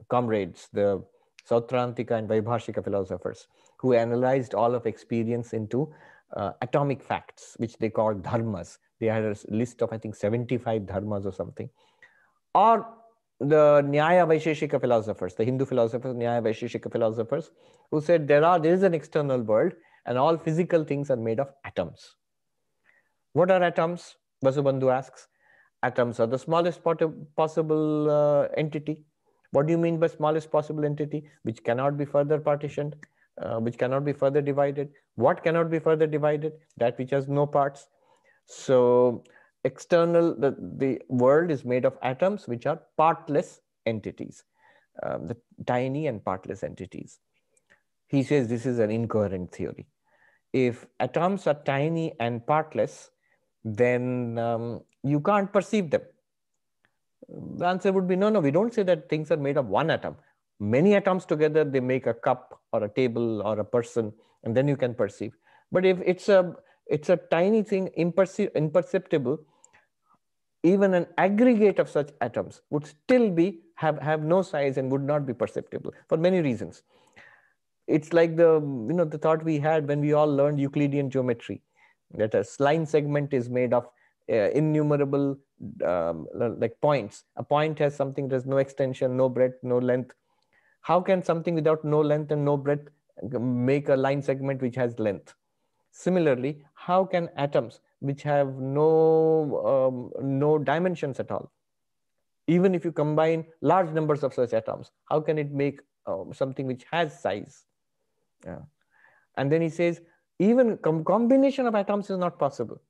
comrades, 0.09 0.69
the 0.73 1.03
Sautrantika 1.47 2.11
and 2.11 2.27
Vaibhashika 2.27 2.83
philosophers, 2.83 3.47
who 3.77 3.93
analyzed 3.93 4.55
all 4.55 4.73
of 4.73 4.87
experience 4.87 5.53
into 5.53 5.93
uh, 6.35 6.51
atomic 6.61 7.01
facts, 7.01 7.55
which 7.57 7.77
they 7.77 7.89
called 7.89 8.23
dharmas. 8.23 8.77
They 8.99 9.07
had 9.07 9.23
a 9.23 9.35
list 9.49 9.81
of, 9.81 9.91
I 9.91 9.97
think, 9.97 10.15
75 10.15 10.83
dharmas 10.83 11.25
or 11.25 11.31
something. 11.31 11.69
Or 12.53 12.85
the 13.39 13.81
Nyaya 13.83 14.27
Vaisheshika 14.27 14.79
philosophers, 14.79 15.33
the 15.33 15.43
Hindu 15.43 15.65
philosophers, 15.65 16.15
Nyaya 16.15 16.43
Vaisheshika 16.43 16.91
philosophers, 16.91 17.51
who 17.89 17.99
said 18.01 18.27
there 18.27 18.45
are 18.45 18.59
there 18.59 18.73
is 18.73 18.83
an 18.83 18.93
external 18.93 19.41
world 19.41 19.73
and 20.05 20.17
all 20.17 20.37
physical 20.37 20.83
things 20.83 21.09
are 21.09 21.15
made 21.15 21.39
of 21.39 21.51
atoms. 21.65 22.15
What 23.33 23.49
are 23.49 23.63
atoms? 23.63 24.15
Vasubandhu 24.43 24.91
asks. 24.91 25.27
Atoms 25.83 26.19
are 26.19 26.27
the 26.27 26.37
smallest 26.37 26.81
possible 27.35 28.11
uh, 28.11 28.47
entity. 28.55 29.03
What 29.51 29.65
do 29.65 29.71
you 29.71 29.77
mean 29.77 29.99
by 29.99 30.07
smallest 30.07 30.51
possible 30.51 30.85
entity? 30.85 31.27
Which 31.43 31.63
cannot 31.63 31.97
be 31.97 32.05
further 32.05 32.39
partitioned, 32.39 32.95
uh, 33.39 33.59
which 33.59 33.77
cannot 33.77 34.05
be 34.05 34.13
further 34.13 34.41
divided. 34.41 34.89
What 35.15 35.43
cannot 35.43 35.69
be 35.69 35.79
further 35.79 36.07
divided? 36.07 36.53
That 36.77 36.97
which 36.97 37.11
has 37.11 37.27
no 37.27 37.45
parts. 37.45 37.87
So 38.45 39.23
external, 39.63 40.35
the, 40.35 40.55
the 40.77 41.01
world 41.07 41.51
is 41.51 41.63
made 41.63 41.85
of 41.85 41.97
atoms, 42.01 42.47
which 42.47 42.65
are 42.65 42.81
partless 42.97 43.61
entities, 43.85 44.43
um, 45.03 45.27
the 45.27 45.37
tiny 45.65 46.07
and 46.07 46.23
partless 46.23 46.63
entities. 46.63 47.19
He 48.07 48.23
says 48.23 48.47
this 48.47 48.65
is 48.65 48.79
an 48.79 48.91
incoherent 48.91 49.51
theory. 49.51 49.87
If 50.51 50.85
atoms 50.99 51.47
are 51.47 51.53
tiny 51.65 52.13
and 52.19 52.45
partless, 52.45 53.09
then 53.63 54.37
um, 54.37 54.81
you 55.03 55.21
can't 55.21 55.51
perceive 55.51 55.91
them. 55.91 56.01
The 57.29 57.65
answer 57.65 57.91
would 57.93 58.07
be 58.07 58.17
no, 58.17 58.29
no, 58.29 58.41
we 58.41 58.51
don't 58.51 58.73
say 58.73 58.83
that 58.83 59.07
things 59.07 59.31
are 59.31 59.37
made 59.37 59.55
of 59.55 59.67
one 59.67 59.89
atom. 59.89 60.17
Many 60.59 60.95
atoms 60.95 61.25
together, 61.25 61.63
they 61.63 61.79
make 61.79 62.05
a 62.05 62.13
cup 62.13 62.60
or 62.73 62.83
a 62.83 62.89
table 62.89 63.41
or 63.41 63.59
a 63.59 63.65
person, 63.65 64.13
and 64.43 64.55
then 64.55 64.67
you 64.67 64.77
can 64.77 64.93
perceive. 64.93 65.35
But 65.71 65.85
if 65.85 65.99
it's 66.05 66.29
a 66.29 66.55
it's 66.87 67.09
a 67.09 67.17
tiny 67.17 67.63
thing, 67.63 67.87
imperceptible, 67.95 69.39
even 70.63 70.93
an 70.93 71.07
aggregate 71.17 71.79
of 71.79 71.89
such 71.89 72.11
atoms 72.19 72.61
would 72.69 72.85
still 72.85 73.29
be 73.29 73.61
have, 73.75 73.97
have 73.99 74.23
no 74.23 74.41
size 74.41 74.77
and 74.77 74.91
would 74.91 75.01
not 75.03 75.25
be 75.25 75.33
perceptible 75.33 75.93
for 76.07 76.17
many 76.17 76.41
reasons. 76.41 76.83
It's 77.87 78.13
like 78.13 78.35
the 78.35 78.59
you 78.59 78.93
know 78.93 79.05
the 79.05 79.17
thought 79.17 79.43
we 79.43 79.59
had 79.59 79.87
when 79.87 80.01
we 80.01 80.13
all 80.13 80.27
learned 80.33 80.59
Euclidean 80.59 81.09
geometry, 81.09 81.61
that 82.15 82.33
a 82.35 82.45
line 82.59 82.85
segment 82.85 83.33
is 83.33 83.49
made 83.49 83.73
of 83.73 83.87
uh, 84.29 84.49
innumerable 84.51 85.37
um, 85.85 86.27
like 86.33 86.79
points. 86.81 87.23
A 87.37 87.43
point 87.43 87.79
has 87.79 87.95
something 87.95 88.27
that 88.27 88.35
has 88.35 88.45
no 88.45 88.57
extension, 88.57 89.17
no 89.17 89.29
breadth, 89.29 89.63
no 89.63 89.77
length. 89.77 90.13
How 90.81 90.99
can 91.01 91.23
something 91.23 91.55
without 91.55 91.83
no 91.85 92.01
length 92.01 92.31
and 92.31 92.43
no 92.43 92.57
breadth 92.57 92.89
make 93.39 93.89
a 93.89 93.95
line 93.95 94.21
segment 94.21 94.61
which 94.61 94.75
has 94.75 94.97
length? 94.99 95.33
Similarly, 95.91 96.63
how 96.73 97.05
can 97.05 97.29
atoms 97.35 97.79
which 98.01 98.23
have 98.23 98.55
no, 98.55 99.63
um, 99.71 100.27
no 100.27 100.57
dimensions 100.57 101.19
at 101.19 101.31
all. 101.31 101.51
Even 102.47 102.75
if 102.75 102.83
you 102.83 102.91
combine 102.91 103.45
large 103.61 103.91
numbers 103.91 104.23
of 104.23 104.33
such 104.33 104.53
atoms, 104.53 104.91
how 105.05 105.21
can 105.21 105.37
it 105.37 105.51
make 105.51 105.79
um, 106.07 106.33
something 106.33 106.65
which 106.65 106.83
has 106.91 107.17
size? 107.21 107.65
Yeah. 108.43 108.63
And 109.37 109.51
then 109.51 109.61
he 109.61 109.69
says, 109.69 110.01
even 110.39 110.77
com 110.77 111.03
combination 111.03 111.67
of 111.67 111.75
atoms 111.75 112.09
is 112.09 112.17
not 112.17 112.39
possible. 112.39 112.81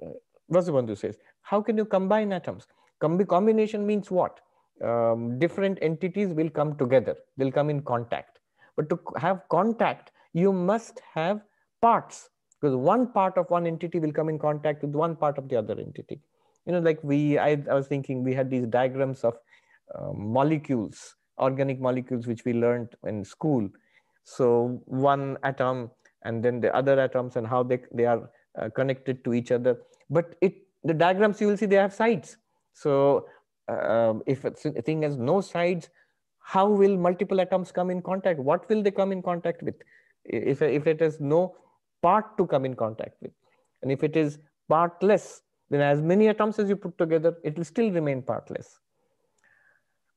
Uh, 0.00 0.10
Vasubandhu 0.52 0.96
says, 0.96 1.16
how 1.40 1.62
can 1.62 1.78
you 1.78 1.86
combine 1.86 2.30
atoms? 2.32 2.66
Com 3.00 3.24
combination 3.24 3.86
means 3.86 4.10
what? 4.10 4.40
Um, 4.82 5.38
different 5.38 5.78
entities 5.82 6.28
will 6.28 6.48
come 6.48 6.76
together, 6.76 7.16
they'll 7.36 7.52
come 7.52 7.70
in 7.70 7.82
contact. 7.82 8.38
But 8.76 8.88
to 8.90 8.98
have 9.18 9.42
contact, 9.50 10.10
you 10.32 10.52
must 10.52 11.00
have 11.14 11.42
parts 11.82 12.30
because 12.60 12.76
one 12.76 13.12
part 13.12 13.38
of 13.38 13.50
one 13.50 13.66
entity 13.66 13.98
will 13.98 14.12
come 14.12 14.28
in 14.28 14.38
contact 14.38 14.82
with 14.82 14.94
one 14.94 15.16
part 15.16 15.38
of 15.38 15.48
the 15.48 15.56
other 15.56 15.78
entity. 15.78 16.20
You 16.66 16.72
know, 16.72 16.80
like 16.80 16.98
we, 17.02 17.38
I, 17.38 17.62
I 17.70 17.74
was 17.74 17.86
thinking 17.86 18.22
we 18.22 18.34
had 18.34 18.50
these 18.50 18.66
diagrams 18.66 19.24
of 19.24 19.34
uh, 19.94 20.12
molecules, 20.12 21.16
organic 21.38 21.80
molecules, 21.80 22.26
which 22.26 22.44
we 22.44 22.52
learned 22.52 22.88
in 23.06 23.24
school. 23.24 23.68
So 24.24 24.82
one 24.84 25.38
atom 25.42 25.90
and 26.22 26.44
then 26.44 26.60
the 26.60 26.74
other 26.74 27.00
atoms 27.00 27.36
and 27.36 27.46
how 27.46 27.62
they, 27.62 27.80
they 27.92 28.04
are 28.04 28.30
uh, 28.60 28.68
connected 28.68 29.24
to 29.24 29.32
each 29.32 29.50
other. 29.50 29.78
But 30.10 30.34
it, 30.40 30.54
the 30.84 30.94
diagrams 30.94 31.40
you 31.40 31.48
will 31.48 31.56
see 31.56 31.66
they 31.66 31.76
have 31.76 31.94
sides. 31.94 32.36
So 32.74 33.26
um, 33.70 34.22
if 34.26 34.44
a 34.44 34.50
thing 34.50 35.02
has 35.02 35.16
no 35.16 35.40
sides, 35.40 35.88
how 36.40 36.68
will 36.68 36.96
multiple 36.96 37.40
atoms 37.40 37.70
come 37.72 37.90
in 37.90 38.02
contact? 38.02 38.38
What 38.40 38.68
will 38.68 38.82
they 38.82 38.90
come 38.90 39.12
in 39.12 39.22
contact 39.22 39.62
with? 39.62 39.76
If, 40.24 40.62
if 40.62 40.86
it 40.86 41.00
has 41.00 41.20
no 41.20 41.56
part 42.02 42.36
to 42.38 42.46
come 42.46 42.64
in 42.64 42.74
contact 42.74 43.16
with. 43.20 43.32
And 43.82 43.92
if 43.92 44.02
it 44.02 44.16
is 44.16 44.38
partless, 44.68 45.42
then 45.70 45.80
as 45.80 46.02
many 46.02 46.28
atoms 46.28 46.58
as 46.58 46.68
you 46.68 46.76
put 46.76 46.98
together, 46.98 47.36
it 47.44 47.56
will 47.56 47.64
still 47.64 47.90
remain 47.90 48.22
partless. 48.22 48.80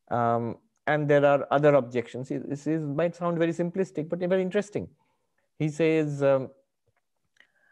Um, 0.09 0.57
and 0.87 1.09
there 1.09 1.25
are 1.25 1.47
other 1.51 1.75
objections. 1.75 2.29
This 2.29 2.67
is, 2.67 2.85
might 2.85 3.15
sound 3.15 3.37
very 3.37 3.51
simplistic, 3.51 4.09
but 4.09 4.19
very 4.19 4.41
interesting. 4.41 4.89
He 5.59 5.69
says, 5.69 6.23
um, 6.23 6.49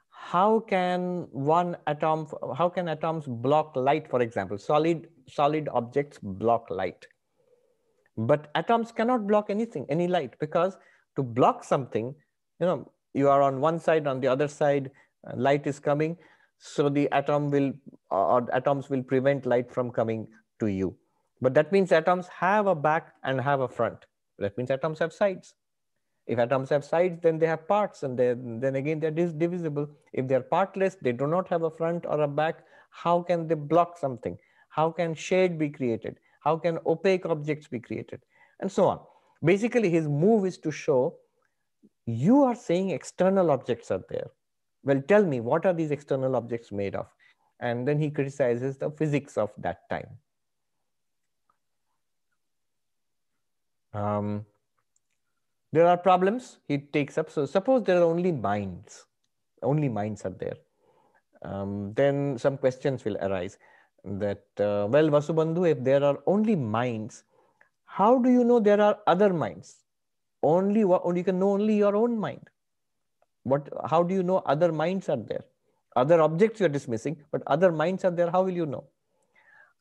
how 0.09 0.59
can 0.59 1.27
one 1.31 1.75
atom, 1.87 2.27
how 2.55 2.69
can 2.69 2.87
atoms 2.87 3.25
block 3.27 3.75
light, 3.75 4.07
for 4.07 4.21
example, 4.21 4.57
solid, 4.57 5.09
solid 5.31 5.69
objects 5.69 6.19
block 6.21 6.69
light. 6.69 7.07
But 8.17 8.49
atoms 8.55 8.91
cannot 8.91 9.27
block 9.27 9.49
anything, 9.49 9.85
any 9.89 10.07
light, 10.07 10.35
because 10.39 10.77
to 11.15 11.23
block 11.23 11.63
something, 11.63 12.13
you 12.59 12.65
know, 12.65 12.91
you 13.13 13.29
are 13.29 13.41
on 13.41 13.59
one 13.61 13.79
side, 13.79 14.07
on 14.07 14.19
the 14.19 14.27
other 14.27 14.47
side, 14.47 14.91
uh, 15.27 15.33
light 15.35 15.65
is 15.67 15.79
coming. 15.79 16.17
So 16.57 16.89
the 16.89 17.09
atom 17.11 17.49
will, 17.49 17.73
or 18.09 18.47
atoms 18.53 18.89
will 18.89 19.01
prevent 19.01 19.45
light 19.45 19.71
from 19.71 19.91
coming 19.91 20.27
to 20.59 20.67
you. 20.67 20.95
But 21.41 21.55
that 21.55 21.71
means 21.71 21.91
atoms 21.91 22.27
have 22.27 22.67
a 22.67 22.75
back 22.75 23.13
and 23.23 23.41
have 23.41 23.61
a 23.61 23.67
front. 23.67 24.05
That 24.37 24.55
means 24.57 24.69
atoms 24.69 24.99
have 24.99 25.11
sides. 25.11 25.55
If 26.27 26.37
atoms 26.37 26.69
have 26.69 26.85
sides, 26.85 27.19
then 27.23 27.39
they 27.39 27.47
have 27.47 27.67
parts, 27.67 28.03
and 28.03 28.17
then 28.17 28.75
again 28.75 28.99
they're 28.99 29.09
divisible. 29.11 29.89
If 30.13 30.27
they're 30.27 30.41
partless, 30.41 30.95
they 31.01 31.11
do 31.13 31.25
not 31.25 31.47
have 31.49 31.63
a 31.63 31.71
front 31.71 32.05
or 32.05 32.21
a 32.21 32.27
back. 32.27 32.63
How 32.91 33.23
can 33.23 33.47
they 33.47 33.55
block 33.55 33.97
something? 33.97 34.37
How 34.71 34.89
can 34.89 35.13
shade 35.13 35.59
be 35.59 35.69
created? 35.69 36.17
How 36.39 36.57
can 36.57 36.79
opaque 36.85 37.25
objects 37.25 37.67
be 37.67 37.79
created? 37.79 38.21
And 38.61 38.71
so 38.71 38.87
on. 38.87 38.99
Basically, 39.43 39.89
his 39.89 40.07
move 40.07 40.45
is 40.45 40.57
to 40.59 40.71
show 40.71 41.15
you 42.05 42.43
are 42.43 42.55
saying 42.55 42.89
external 42.89 43.51
objects 43.51 43.91
are 43.91 44.03
there. 44.09 44.31
Well, 44.83 45.01
tell 45.07 45.23
me, 45.23 45.39
what 45.41 45.65
are 45.65 45.73
these 45.73 45.91
external 45.91 46.35
objects 46.35 46.71
made 46.71 46.95
of? 46.95 47.07
And 47.59 47.87
then 47.87 47.99
he 47.99 48.09
criticizes 48.09 48.77
the 48.77 48.89
physics 48.91 49.37
of 49.37 49.51
that 49.57 49.87
time. 49.89 50.07
Um, 53.93 54.45
there 55.73 55.85
are 55.85 55.97
problems 55.97 56.57
he 56.67 56.77
takes 56.77 57.17
up. 57.17 57.29
So 57.29 57.45
suppose 57.45 57.83
there 57.83 57.97
are 57.97 58.03
only 58.03 58.31
minds, 58.31 59.05
only 59.61 59.89
minds 59.89 60.23
are 60.25 60.35
there. 60.37 60.57
Um, 61.43 61.93
then 61.93 62.37
some 62.37 62.57
questions 62.57 63.03
will 63.03 63.17
arise 63.17 63.57
that, 64.03 64.43
uh, 64.59 64.87
well, 64.89 65.09
Vasubandhu, 65.09 65.69
if 65.69 65.83
there 65.83 66.03
are 66.03 66.19
only 66.25 66.55
minds, 66.55 67.23
how 67.85 68.17
do 68.19 68.29
you 68.29 68.43
know 68.43 68.59
there 68.59 68.81
are 68.81 68.99
other 69.07 69.33
minds? 69.33 69.77
Only 70.43 70.85
what 70.85 71.15
you 71.15 71.23
can 71.23 71.39
know 71.39 71.51
only 71.51 71.75
your 71.75 71.95
own 71.95 72.17
mind. 72.17 72.49
What, 73.43 73.69
how 73.85 74.03
do 74.03 74.13
you 74.13 74.23
know 74.23 74.37
other 74.45 74.71
minds 74.71 75.09
are 75.09 75.17
there? 75.17 75.43
Other 75.95 76.21
objects 76.21 76.59
you're 76.59 76.69
dismissing, 76.69 77.17
but 77.31 77.43
other 77.47 77.71
minds 77.71 78.05
are 78.05 78.11
there. 78.11 78.31
How 78.31 78.43
will 78.43 78.53
you 78.53 78.65
know? 78.65 78.85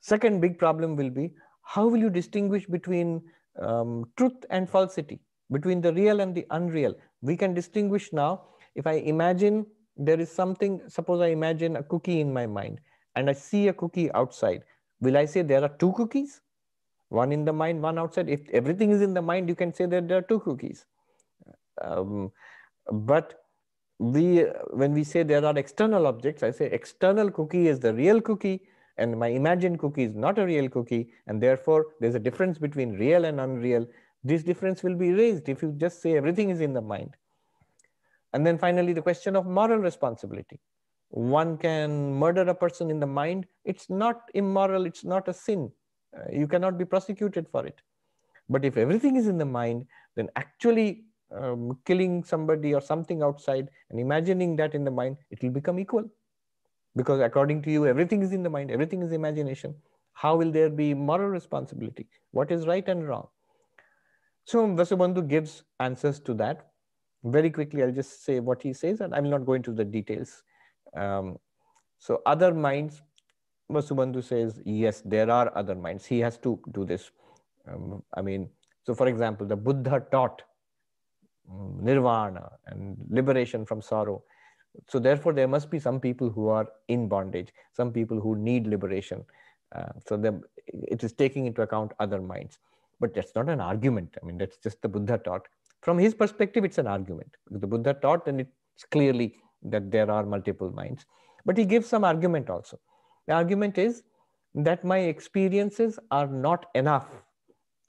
Second 0.00 0.40
big 0.40 0.58
problem 0.58 0.96
will 0.96 1.10
be 1.10 1.32
how 1.62 1.86
will 1.86 1.98
you 1.98 2.10
distinguish 2.10 2.66
between 2.66 3.22
um, 3.60 4.04
truth 4.16 4.44
and 4.50 4.68
falsity? 4.68 5.20
between 5.50 5.80
the 5.80 5.92
real 5.92 6.20
and 6.20 6.34
the 6.34 6.46
unreal. 6.50 6.94
We 7.22 7.36
can 7.36 7.54
distinguish 7.54 8.12
now. 8.12 8.42
If 8.74 8.86
I 8.86 8.94
imagine 9.14 9.66
there 9.96 10.20
is 10.20 10.30
something, 10.30 10.80
suppose 10.88 11.20
I 11.20 11.28
imagine 11.28 11.76
a 11.76 11.82
cookie 11.82 12.20
in 12.20 12.32
my 12.32 12.46
mind 12.46 12.80
and 13.16 13.28
I 13.28 13.32
see 13.32 13.68
a 13.68 13.72
cookie 13.72 14.12
outside. 14.12 14.64
Will 15.00 15.16
I 15.16 15.24
say 15.24 15.42
there 15.42 15.62
are 15.62 15.68
two 15.68 15.92
cookies? 15.92 16.40
One 17.08 17.32
in 17.32 17.44
the 17.44 17.52
mind, 17.52 17.82
one 17.82 17.98
outside. 17.98 18.28
If 18.28 18.48
everything 18.50 18.90
is 18.90 19.02
in 19.02 19.14
the 19.14 19.22
mind, 19.22 19.48
you 19.48 19.54
can 19.54 19.74
say 19.74 19.86
that 19.86 20.08
there 20.08 20.18
are 20.18 20.22
two 20.22 20.40
cookies. 20.40 20.86
Um, 21.80 22.30
but 22.92 23.44
we, 23.98 24.44
when 24.70 24.92
we 24.92 25.04
say 25.04 25.22
there 25.22 25.44
are 25.44 25.56
external 25.58 26.06
objects, 26.06 26.42
I 26.42 26.50
say 26.50 26.66
external 26.66 27.30
cookie 27.30 27.68
is 27.68 27.80
the 27.80 27.92
real 27.94 28.20
cookie 28.20 28.62
and 28.96 29.18
my 29.18 29.28
imagined 29.28 29.78
cookie 29.78 30.04
is 30.04 30.14
not 30.14 30.38
a 30.38 30.46
real 30.46 30.68
cookie. 30.68 31.10
And 31.26 31.42
therefore, 31.42 31.86
there's 32.00 32.14
a 32.14 32.20
difference 32.20 32.58
between 32.58 32.92
real 32.92 33.24
and 33.24 33.40
unreal 33.40 33.86
this 34.22 34.42
difference 34.42 34.82
will 34.82 34.94
be 34.94 35.08
erased 35.08 35.48
if 35.48 35.62
you 35.62 35.72
just 35.72 36.02
say 36.02 36.16
everything 36.16 36.50
is 36.50 36.60
in 36.60 36.72
the 36.72 36.80
mind. 36.80 37.16
And 38.32 38.46
then 38.46 38.58
finally, 38.58 38.92
the 38.92 39.02
question 39.02 39.34
of 39.34 39.46
moral 39.46 39.78
responsibility. 39.78 40.60
One 41.10 41.58
can 41.58 42.14
murder 42.14 42.42
a 42.42 42.54
person 42.54 42.90
in 42.90 43.00
the 43.00 43.06
mind. 43.06 43.46
It's 43.64 43.90
not 43.90 44.22
immoral. 44.34 44.86
It's 44.86 45.04
not 45.04 45.28
a 45.28 45.32
sin. 45.34 45.70
Uh, 46.16 46.22
you 46.32 46.46
cannot 46.46 46.78
be 46.78 46.84
prosecuted 46.84 47.48
for 47.48 47.66
it. 47.66 47.80
But 48.48 48.64
if 48.64 48.76
everything 48.76 49.16
is 49.16 49.28
in 49.28 49.38
the 49.38 49.44
mind, 49.44 49.86
then 50.16 50.28
actually 50.36 51.04
um, 51.32 51.78
killing 51.84 52.24
somebody 52.24 52.74
or 52.74 52.80
something 52.80 53.22
outside 53.22 53.68
and 53.90 54.00
imagining 54.00 54.56
that 54.56 54.74
in 54.74 54.84
the 54.84 54.90
mind, 54.90 55.16
it 55.30 55.42
will 55.42 55.50
become 55.50 55.78
equal. 55.78 56.04
Because 56.96 57.20
according 57.20 57.62
to 57.62 57.70
you, 57.70 57.86
everything 57.86 58.22
is 58.22 58.32
in 58.32 58.42
the 58.42 58.50
mind, 58.50 58.70
everything 58.70 59.02
is 59.02 59.12
imagination. 59.12 59.74
How 60.12 60.36
will 60.36 60.50
there 60.50 60.70
be 60.70 60.92
moral 60.94 61.28
responsibility? 61.28 62.08
What 62.32 62.50
is 62.50 62.66
right 62.66 62.86
and 62.88 63.06
wrong? 63.06 63.28
So 64.44 64.66
Vasubandhu 64.66 65.28
gives 65.28 65.62
answers 65.78 66.18
to 66.20 66.34
that. 66.34 66.70
Very 67.22 67.50
quickly, 67.50 67.82
I'll 67.82 67.92
just 67.92 68.24
say 68.24 68.40
what 68.40 68.62
he 68.62 68.72
says, 68.72 69.00
and 69.00 69.14
I 69.14 69.20
will 69.20 69.30
not 69.30 69.46
go 69.46 69.52
into 69.52 69.72
the 69.72 69.84
details. 69.84 70.42
Um, 70.94 71.38
so 71.98 72.22
other 72.26 72.54
minds, 72.54 73.02
Vasubandhu 73.70 74.22
says, 74.24 74.60
yes, 74.64 75.02
there 75.04 75.30
are 75.30 75.52
other 75.56 75.74
minds. 75.74 76.04
He 76.06 76.18
has 76.20 76.38
to 76.38 76.60
do 76.72 76.84
this. 76.84 77.10
Um, 77.68 78.02
I 78.14 78.22
mean, 78.22 78.48
so 78.84 78.94
for 78.94 79.06
example, 79.06 79.46
the 79.46 79.56
Buddha 79.56 80.04
taught 80.10 80.42
um, 81.50 81.78
nirvana 81.80 82.50
and 82.66 82.96
liberation 83.08 83.64
from 83.64 83.82
sorrow. 83.82 84.22
So 84.88 84.98
therefore, 84.98 85.32
there 85.32 85.48
must 85.48 85.70
be 85.70 85.78
some 85.78 86.00
people 86.00 86.30
who 86.30 86.48
are 86.48 86.68
in 86.88 87.08
bondage, 87.08 87.52
some 87.72 87.92
people 87.92 88.20
who 88.20 88.36
need 88.36 88.66
liberation. 88.66 89.24
Uh, 89.74 89.92
so 90.06 90.16
the, 90.16 90.40
it 90.66 91.02
is 91.04 91.12
taking 91.12 91.46
into 91.46 91.62
account 91.62 91.92
other 92.00 92.20
minds. 92.20 92.58
But 92.98 93.14
that's 93.14 93.34
not 93.34 93.48
an 93.48 93.60
argument. 93.60 94.16
I 94.22 94.26
mean, 94.26 94.38
that's 94.38 94.56
just 94.58 94.80
the 94.82 94.88
Buddha 94.88 95.18
taught. 95.18 95.46
From 95.82 95.98
his 95.98 96.14
perspective, 96.14 96.64
it's 96.64 96.78
an 96.78 96.86
argument. 96.86 97.34
The 97.50 97.66
Buddha 97.66 97.94
taught, 97.94 98.26
and 98.28 98.40
it's 98.40 98.84
clearly 98.90 99.36
that 99.62 99.90
there 99.90 100.10
are 100.10 100.24
multiple 100.24 100.70
minds. 100.70 101.06
But 101.44 101.56
he 101.56 101.64
gives 101.64 101.86
some 101.86 102.04
argument 102.04 102.50
also. 102.50 102.78
The 103.26 103.34
argument 103.34 103.78
is 103.78 104.02
that 104.54 104.84
my 104.84 104.98
experiences 104.98 105.98
are 106.10 106.26
not 106.26 106.66
enough. 106.74 107.08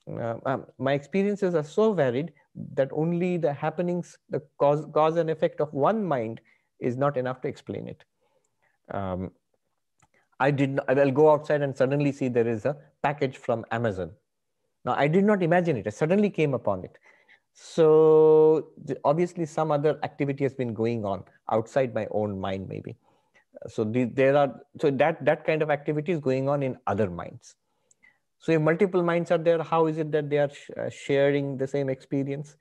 Uh, 0.09 0.35
um, 0.45 0.65
my 0.77 0.93
experiences 0.93 1.55
are 1.55 1.63
so 1.63 1.93
varied 1.93 2.33
that 2.73 2.89
only 2.91 3.37
the 3.37 3.53
happenings, 3.53 4.17
the 4.29 4.41
cause, 4.57 4.85
cause 4.93 5.17
and 5.17 5.29
effect 5.29 5.61
of 5.61 5.73
one 5.73 6.03
mind 6.03 6.41
is 6.79 6.97
not 6.97 7.17
enough 7.17 7.41
to 7.41 7.47
explain 7.47 7.87
it. 7.87 8.03
Um, 8.93 9.31
I 10.39 10.51
did. 10.51 10.71
Not, 10.71 10.97
I'll 10.97 11.11
go 11.11 11.31
outside 11.31 11.61
and 11.61 11.77
suddenly 11.77 12.11
see 12.11 12.27
there 12.27 12.47
is 12.47 12.65
a 12.65 12.75
package 13.03 13.37
from 13.37 13.63
Amazon. 13.71 14.11
Now, 14.83 14.95
I 14.97 15.07
did 15.07 15.23
not 15.23 15.43
imagine 15.43 15.77
it. 15.77 15.85
I 15.85 15.91
suddenly 15.91 16.31
came 16.31 16.55
upon 16.55 16.83
it. 16.83 16.97
So 17.53 18.69
obviously 19.03 19.45
some 19.45 19.71
other 19.71 19.99
activity 20.03 20.43
has 20.43 20.53
been 20.53 20.73
going 20.73 21.05
on 21.05 21.23
outside 21.51 21.93
my 21.93 22.07
own 22.11 22.39
mind, 22.39 22.67
maybe. 22.67 22.95
So 23.67 23.83
the, 23.83 24.05
there 24.05 24.35
are, 24.35 24.59
so 24.79 24.89
that, 24.91 25.23
that 25.25 25.45
kind 25.45 25.61
of 25.61 25.69
activity 25.69 26.11
is 26.11 26.19
going 26.19 26.49
on 26.49 26.63
in 26.63 26.77
other 26.87 27.09
minds. 27.09 27.55
So 28.39 28.51
if 28.53 28.61
multiple 28.61 29.03
minds 29.03 29.29
are 29.29 29.37
there, 29.37 29.61
how 29.61 29.85
is 29.85 29.99
it 29.99 30.11
that 30.13 30.29
they 30.29 30.39
are 30.39 30.49
sh 30.49 30.71
uh, 30.75 30.89
sharing 30.89 31.57
the 31.57 31.67
same 31.67 31.89
experience? 31.89 32.55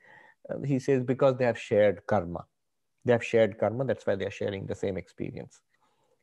Uh, 0.51 0.61
he 0.61 0.78
says, 0.78 1.03
because 1.03 1.38
they 1.38 1.47
have 1.47 1.59
shared 1.59 2.05
karma. 2.07 2.45
They 3.05 3.12
have 3.12 3.24
shared 3.24 3.59
karma, 3.59 3.86
that's 3.86 4.07
why 4.07 4.16
they 4.16 4.26
are 4.26 4.30
sharing 4.30 4.66
the 4.66 4.74
same 4.74 4.99
experience. 4.99 5.62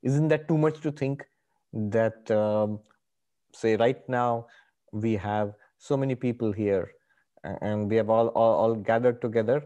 Isn't 0.03 0.27
that 0.27 0.47
too 0.47 0.59
much 0.59 0.79
to 0.81 0.91
think 0.91 1.25
that, 1.73 2.29
um, 2.29 2.79
say 3.51 3.75
right 3.77 4.07
now, 4.07 4.45
we 4.91 5.15
have 5.15 5.53
so 5.79 5.97
many 5.97 6.13
people 6.13 6.51
here 6.51 6.91
and 7.61 7.89
we 7.89 7.95
have 7.95 8.09
all, 8.09 8.27
all, 8.29 8.53
all 8.61 8.75
gathered 8.75 9.21
together 9.21 9.63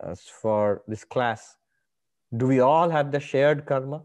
uh, 0.00 0.14
for 0.14 0.82
this 0.88 1.04
class. 1.04 1.56
Do 2.36 2.46
we 2.46 2.60
all 2.60 2.88
have 2.90 3.12
the 3.12 3.20
shared 3.20 3.66
karma 3.66 4.02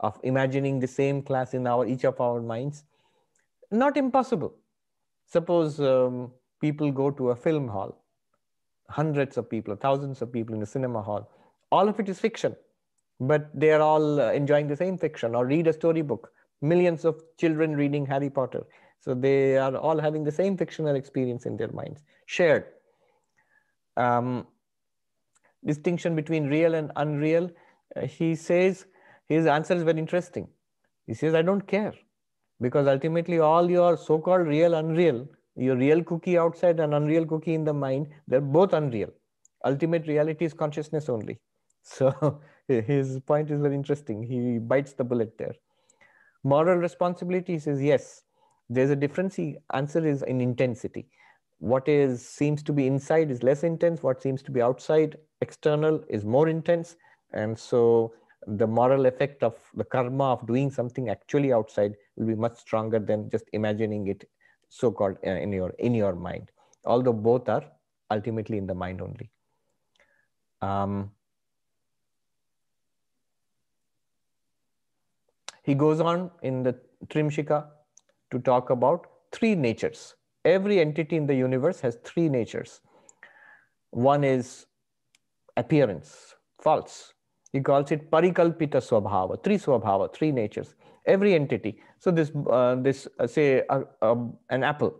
of 0.00 0.18
imagining 0.22 0.80
the 0.80 0.86
same 0.86 1.22
class 1.22 1.54
in 1.54 1.66
our 1.66 1.86
each 1.86 2.04
of 2.04 2.20
our 2.20 2.40
minds? 2.40 2.84
Not 3.70 3.96
impossible. 3.96 4.54
Suppose 5.26 5.80
um, 5.80 6.32
people 6.60 6.92
go 6.92 7.10
to 7.10 7.30
a 7.30 7.36
film 7.36 7.68
hall, 7.68 8.02
hundreds 8.88 9.38
of 9.38 9.48
people, 9.48 9.74
thousands 9.76 10.20
of 10.22 10.32
people 10.32 10.54
in 10.54 10.62
a 10.62 10.66
cinema 10.66 11.02
hall. 11.02 11.30
All 11.72 11.88
of 11.88 11.98
it 11.98 12.08
is 12.08 12.20
fiction, 12.20 12.54
but 13.18 13.48
they 13.54 13.70
are 13.72 13.80
all 13.80 14.20
uh, 14.20 14.32
enjoying 14.32 14.68
the 14.68 14.76
same 14.76 14.98
fiction 14.98 15.34
or 15.34 15.46
read 15.46 15.66
a 15.66 15.72
storybook. 15.72 16.30
Millions 16.62 17.04
of 17.04 17.22
children 17.38 17.74
reading 17.76 18.06
Harry 18.06 18.30
Potter. 18.30 18.64
So 19.04 19.14
they 19.14 19.58
are 19.58 19.76
all 19.76 20.00
having 20.00 20.24
the 20.24 20.32
same 20.32 20.56
fictional 20.56 20.96
experience 20.96 21.46
in 21.46 21.56
their 21.58 21.72
minds, 21.72 22.02
shared. 22.26 22.66
Um, 23.96 24.46
distinction 25.64 26.16
between 26.16 26.46
real 26.48 26.74
and 26.74 26.92
unreal. 26.96 27.50
Uh, 27.96 28.06
he 28.06 28.34
says 28.34 28.86
his 29.28 29.46
answer 29.46 29.74
is 29.74 29.82
very 29.82 29.98
interesting. 29.98 30.48
He 31.06 31.14
says, 31.14 31.34
I 31.34 31.42
don't 31.42 31.66
care. 31.76 31.94
because 32.64 32.88
ultimately 32.90 33.38
all 33.40 33.70
your 33.70 33.96
so-called 34.02 34.46
real 34.50 34.74
unreal 34.80 35.18
your 35.66 35.76
real 35.76 36.02
cookie 36.10 36.36
outside 36.42 36.80
and 36.84 36.94
unreal 36.98 37.26
cookie 37.32 37.54
in 37.58 37.64
the 37.68 37.74
mind 37.82 38.08
they're 38.32 38.48
both 38.58 38.72
unreal 38.78 39.12
ultimate 39.70 40.06
reality 40.12 40.46
is 40.50 40.54
consciousness 40.62 41.08
only 41.16 41.36
so 41.82 42.12
his 42.68 43.20
point 43.32 43.50
is 43.50 43.60
very 43.66 43.74
interesting 43.80 44.22
he 44.32 44.58
bites 44.74 44.94
the 45.00 45.04
bullet 45.12 45.36
there 45.42 45.56
moral 46.54 46.76
responsibility 46.86 47.54
he 47.54 47.58
says 47.58 47.82
yes 47.82 48.22
there's 48.68 48.90
a 48.90 48.96
difference. 48.96 49.36
The 49.36 49.58
answer 49.72 50.06
is 50.06 50.22
in 50.22 50.40
intensity. 50.40 51.06
What 51.58 51.88
is 51.88 52.26
seems 52.26 52.62
to 52.64 52.72
be 52.72 52.86
inside 52.86 53.30
is 53.30 53.42
less 53.42 53.62
intense. 53.62 54.02
What 54.02 54.22
seems 54.22 54.42
to 54.42 54.50
be 54.50 54.60
outside 54.60 55.16
external 55.40 56.02
is 56.08 56.24
more 56.24 56.48
intense. 56.48 56.96
And 57.32 57.58
so 57.58 58.14
the 58.46 58.66
moral 58.66 59.06
effect 59.06 59.42
of 59.42 59.56
the 59.74 59.84
karma 59.84 60.32
of 60.32 60.46
doing 60.46 60.70
something 60.70 61.08
actually 61.08 61.52
outside 61.52 61.94
will 62.16 62.26
be 62.26 62.34
much 62.34 62.56
stronger 62.58 62.98
than 62.98 63.30
just 63.30 63.44
imagining 63.52 64.08
it 64.08 64.28
so-called 64.68 65.16
uh, 65.26 65.30
in 65.30 65.52
your 65.52 65.70
in 65.78 65.94
your 65.94 66.14
mind. 66.14 66.50
Although 66.84 67.12
both 67.12 67.48
are 67.48 67.64
ultimately 68.10 68.58
in 68.58 68.66
the 68.66 68.74
mind 68.74 69.00
only. 69.00 69.30
Um, 70.60 71.10
he 75.62 75.74
goes 75.74 76.00
on 76.00 76.30
in 76.42 76.62
the 76.62 76.74
trimshika 77.06 77.66
to 78.30 78.38
talk 78.38 78.70
about 78.70 79.06
three 79.32 79.54
natures. 79.54 80.14
Every 80.44 80.80
entity 80.80 81.16
in 81.16 81.26
the 81.26 81.34
universe 81.34 81.80
has 81.80 81.96
three 82.04 82.28
natures. 82.28 82.80
One 83.90 84.24
is 84.24 84.66
appearance 85.56 86.34
false. 86.60 87.12
He 87.52 87.60
calls 87.60 87.92
it 87.92 88.10
parikalpita 88.10 88.80
swabhava, 88.88 89.42
three 89.44 89.58
swabhava, 89.58 90.12
three 90.12 90.32
natures, 90.32 90.74
every 91.06 91.34
entity. 91.34 91.78
So 91.98 92.10
this, 92.10 92.32
uh, 92.50 92.74
this 92.76 93.06
uh, 93.20 93.26
say 93.26 93.62
uh, 93.68 93.82
um, 94.02 94.36
an 94.50 94.64
apple, 94.64 94.96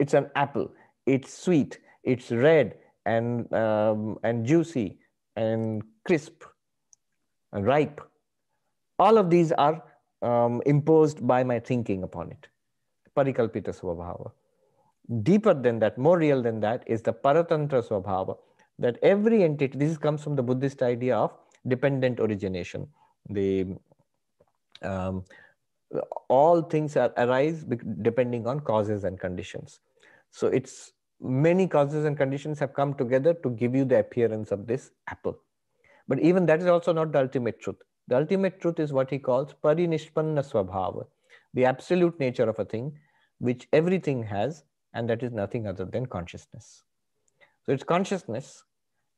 it's 0.00 0.14
an 0.14 0.28
apple, 0.34 0.72
it's 1.06 1.32
sweet, 1.32 1.78
it's 2.02 2.32
red 2.32 2.74
and, 3.06 3.52
um, 3.54 4.18
and 4.24 4.44
juicy 4.44 4.98
and 5.36 5.82
crisp 6.04 6.42
and 7.52 7.64
ripe. 7.64 8.00
All 8.98 9.18
of 9.18 9.30
these 9.30 9.52
are 9.52 9.84
um, 10.22 10.62
imposed 10.66 11.26
by 11.26 11.42
my 11.44 11.58
thinking 11.58 12.02
upon 12.02 12.30
it. 12.30 12.48
Parikalpita 13.16 13.78
swabhava. 13.78 14.30
Deeper 15.22 15.52
than 15.52 15.78
that, 15.80 15.98
more 15.98 16.18
real 16.18 16.42
than 16.42 16.60
that 16.60 16.84
is 16.86 17.02
the 17.02 17.12
paratantra 17.12 17.86
swabhava 17.86 18.36
that 18.78 18.98
every 19.02 19.42
entity, 19.42 19.76
this 19.76 19.98
comes 19.98 20.22
from 20.22 20.36
the 20.36 20.42
Buddhist 20.42 20.82
idea 20.82 21.16
of 21.16 21.32
dependent 21.66 22.20
origination. 22.20 22.86
The 23.28 23.66
um, 24.82 25.24
all 26.28 26.62
things 26.62 26.96
are, 26.96 27.12
arise 27.16 27.64
depending 28.00 28.46
on 28.46 28.60
causes 28.60 29.04
and 29.04 29.20
conditions. 29.20 29.80
So 30.30 30.46
it's 30.46 30.92
many 31.20 31.68
causes 31.68 32.04
and 32.04 32.16
conditions 32.16 32.58
have 32.58 32.74
come 32.74 32.94
together 32.94 33.34
to 33.34 33.50
give 33.50 33.74
you 33.74 33.84
the 33.84 33.98
appearance 33.98 34.50
of 34.50 34.66
this 34.66 34.90
apple. 35.08 35.38
But 36.08 36.18
even 36.20 36.46
that 36.46 36.60
is 36.60 36.66
also 36.66 36.92
not 36.92 37.12
the 37.12 37.20
ultimate 37.20 37.60
truth. 37.60 37.76
The 38.12 38.18
ultimate 38.18 38.60
truth 38.60 38.78
is 38.78 38.92
what 38.92 39.08
he 39.08 39.18
calls 39.18 39.54
parinishpanna 39.64 40.42
swabhava, 40.44 41.06
the 41.54 41.64
absolute 41.64 42.20
nature 42.20 42.46
of 42.46 42.58
a 42.58 42.64
thing, 42.66 42.98
which 43.38 43.68
everything 43.72 44.22
has, 44.24 44.64
and 44.92 45.08
that 45.08 45.22
is 45.22 45.32
nothing 45.32 45.66
other 45.66 45.86
than 45.86 46.04
consciousness. 46.04 46.82
So 47.64 47.72
it's 47.72 47.82
consciousness 47.82 48.64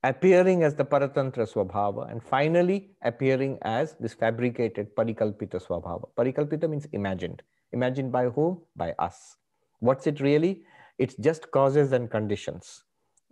appearing 0.04 0.62
as 0.62 0.76
the 0.76 0.84
Paratantra 0.84 1.52
Swabhava 1.52 2.08
and 2.08 2.22
finally 2.22 2.90
appearing 3.02 3.58
as 3.62 3.96
this 3.98 4.14
fabricated 4.14 4.94
Parikalpita 4.94 5.60
Swabhava. 5.66 6.08
Parikalpita 6.16 6.70
means 6.70 6.86
imagined. 6.92 7.42
Imagined 7.72 8.12
by 8.12 8.26
whom? 8.26 8.62
By 8.76 8.92
us. 9.00 9.38
What's 9.80 10.06
it 10.06 10.20
really? 10.20 10.62
It's 10.98 11.16
just 11.16 11.50
causes 11.50 11.90
and 11.90 12.08
conditions 12.08 12.84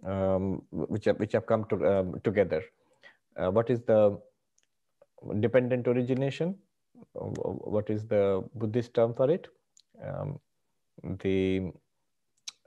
um, 0.04 0.62
which, 0.72 1.04
have, 1.04 1.20
which 1.20 1.30
have 1.30 1.46
come 1.46 1.66
to, 1.66 1.86
um, 1.86 2.20
together. 2.24 2.64
Uh, 3.36 3.52
what 3.52 3.70
is 3.70 3.80
the 3.82 4.20
dependent 5.40 5.86
origination? 5.88 6.56
What 7.14 7.90
is 7.90 8.06
the 8.06 8.44
Buddhist 8.54 8.94
term 8.94 9.14
for 9.14 9.30
it? 9.30 9.48
Um, 10.06 10.38
the 11.22 11.72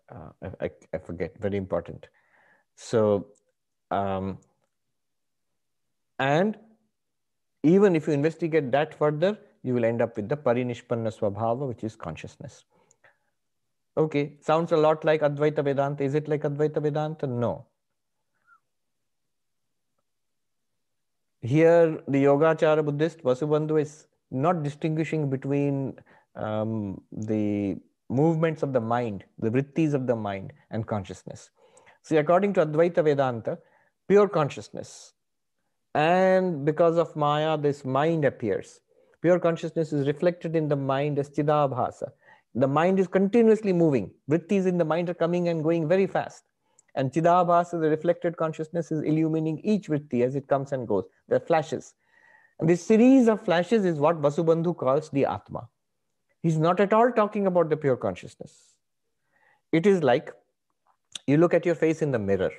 uh, 0.09 0.49
I, 0.61 0.69
I 0.93 0.97
forget, 0.97 1.33
very 1.39 1.57
important. 1.57 2.07
So 2.75 3.27
um, 3.91 4.37
and 6.19 6.57
even 7.63 7.95
if 7.95 8.07
you 8.07 8.13
investigate 8.13 8.71
that 8.71 8.93
further, 8.93 9.37
you 9.63 9.73
will 9.73 9.85
end 9.85 10.01
up 10.01 10.15
with 10.15 10.29
the 10.29 10.37
parinishpanna 10.37 11.17
swabhava, 11.17 11.67
which 11.67 11.83
is 11.83 11.95
consciousness. 11.95 12.63
Okay, 13.97 14.33
sounds 14.41 14.71
a 14.71 14.77
lot 14.77 15.03
like 15.05 15.21
Advaita 15.21 15.63
Vedanta. 15.63 16.03
Is 16.03 16.15
it 16.15 16.27
like 16.27 16.43
Advaita 16.43 16.81
Vedanta? 16.81 17.25
No. 17.25 17.65
Here, 21.41 21.99
the 22.07 22.23
Yogachara 22.23 22.83
Buddhist 22.83 23.23
Vasubandhu 23.23 23.81
is 23.81 24.07
not 24.31 24.63
distinguishing 24.63 25.29
between 25.29 25.93
um, 26.35 27.01
the 27.11 27.77
movements 28.09 28.63
of 28.63 28.73
the 28.73 28.81
mind, 28.81 29.23
the 29.39 29.49
vrittis 29.49 29.93
of 29.93 30.07
the 30.07 30.15
mind, 30.15 30.53
and 30.71 30.85
consciousness. 30.85 31.49
See, 32.01 32.17
according 32.17 32.53
to 32.53 32.65
Advaita 32.65 33.03
Vedanta, 33.03 33.57
pure 34.07 34.27
consciousness. 34.27 35.13
And 35.93 36.65
because 36.65 36.97
of 36.97 37.15
Maya, 37.15 37.57
this 37.57 37.85
mind 37.85 38.25
appears. 38.25 38.81
Pure 39.21 39.39
consciousness 39.39 39.93
is 39.93 40.05
reflected 40.07 40.55
in 40.55 40.67
the 40.67 40.75
mind 40.75 41.17
as 41.17 41.29
Chidabhasa. 41.29 42.11
The 42.53 42.67
mind 42.67 42.99
is 42.99 43.07
continuously 43.07 43.73
moving. 43.73 44.11
Vrittis 44.29 44.67
in 44.67 44.77
the 44.77 44.85
mind 44.85 45.09
are 45.09 45.13
coming 45.13 45.47
and 45.49 45.63
going 45.63 45.87
very 45.87 46.07
fast. 46.07 46.43
And 46.95 47.11
Chidabhasa, 47.11 47.79
the 47.81 47.89
reflected 47.89 48.37
consciousness, 48.37 48.91
is 48.91 49.01
illumining 49.01 49.59
each 49.63 49.87
vritti 49.89 50.23
as 50.25 50.35
it 50.35 50.47
comes 50.47 50.71
and 50.71 50.87
goes. 50.87 51.05
There 51.27 51.39
flashes. 51.39 51.93
And 52.59 52.69
this 52.69 52.85
series 52.85 53.27
of 53.27 53.43
flashes 53.43 53.85
is 53.85 53.99
what 53.99 54.21
Vasubandhu 54.21 54.77
calls 54.77 55.09
the 55.09 55.25
Atma. 55.25 55.67
He's 56.41 56.57
not 56.57 56.79
at 56.79 56.93
all 56.93 57.11
talking 57.11 57.47
about 57.47 57.69
the 57.69 57.77
pure 57.77 57.97
consciousness. 57.97 58.75
It 59.71 59.85
is 59.85 60.03
like 60.03 60.31
you 61.27 61.37
look 61.37 61.53
at 61.53 61.65
your 61.65 61.75
face 61.75 62.01
in 62.01 62.11
the 62.11 62.19
mirror 62.19 62.51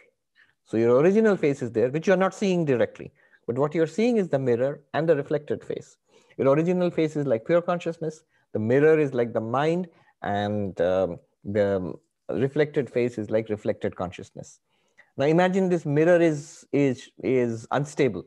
so 0.66 0.76
your 0.76 0.98
original 1.00 1.36
face 1.36 1.62
is 1.62 1.70
there, 1.70 1.90
which 1.90 2.06
you're 2.06 2.16
not 2.16 2.34
seeing 2.34 2.64
directly. 2.64 3.12
But 3.46 3.56
what 3.56 3.74
you're 3.74 3.86
seeing 3.86 4.16
is 4.16 4.28
the 4.28 4.38
mirror 4.38 4.80
and 4.94 5.08
the 5.08 5.14
reflected 5.14 5.64
face. 5.64 5.96
Your 6.36 6.48
original 6.48 6.90
face 6.90 7.14
is 7.14 7.24
like 7.24 7.46
pure 7.46 7.62
consciousness. 7.62 8.24
The 8.52 8.58
mirror 8.58 8.98
is 8.98 9.14
like 9.14 9.32
the 9.32 9.40
mind 9.40 9.86
and 10.22 10.78
um, 10.80 11.18
the 11.44 11.94
reflected 12.28 12.90
face 12.90 13.18
is 13.18 13.30
like 13.30 13.48
reflected 13.48 13.96
consciousness. 13.96 14.60
Now 15.16 15.26
imagine 15.26 15.68
this 15.68 15.86
mirror 15.86 16.20
is, 16.20 16.66
is, 16.72 17.10
is 17.22 17.66
unstable. 17.70 18.26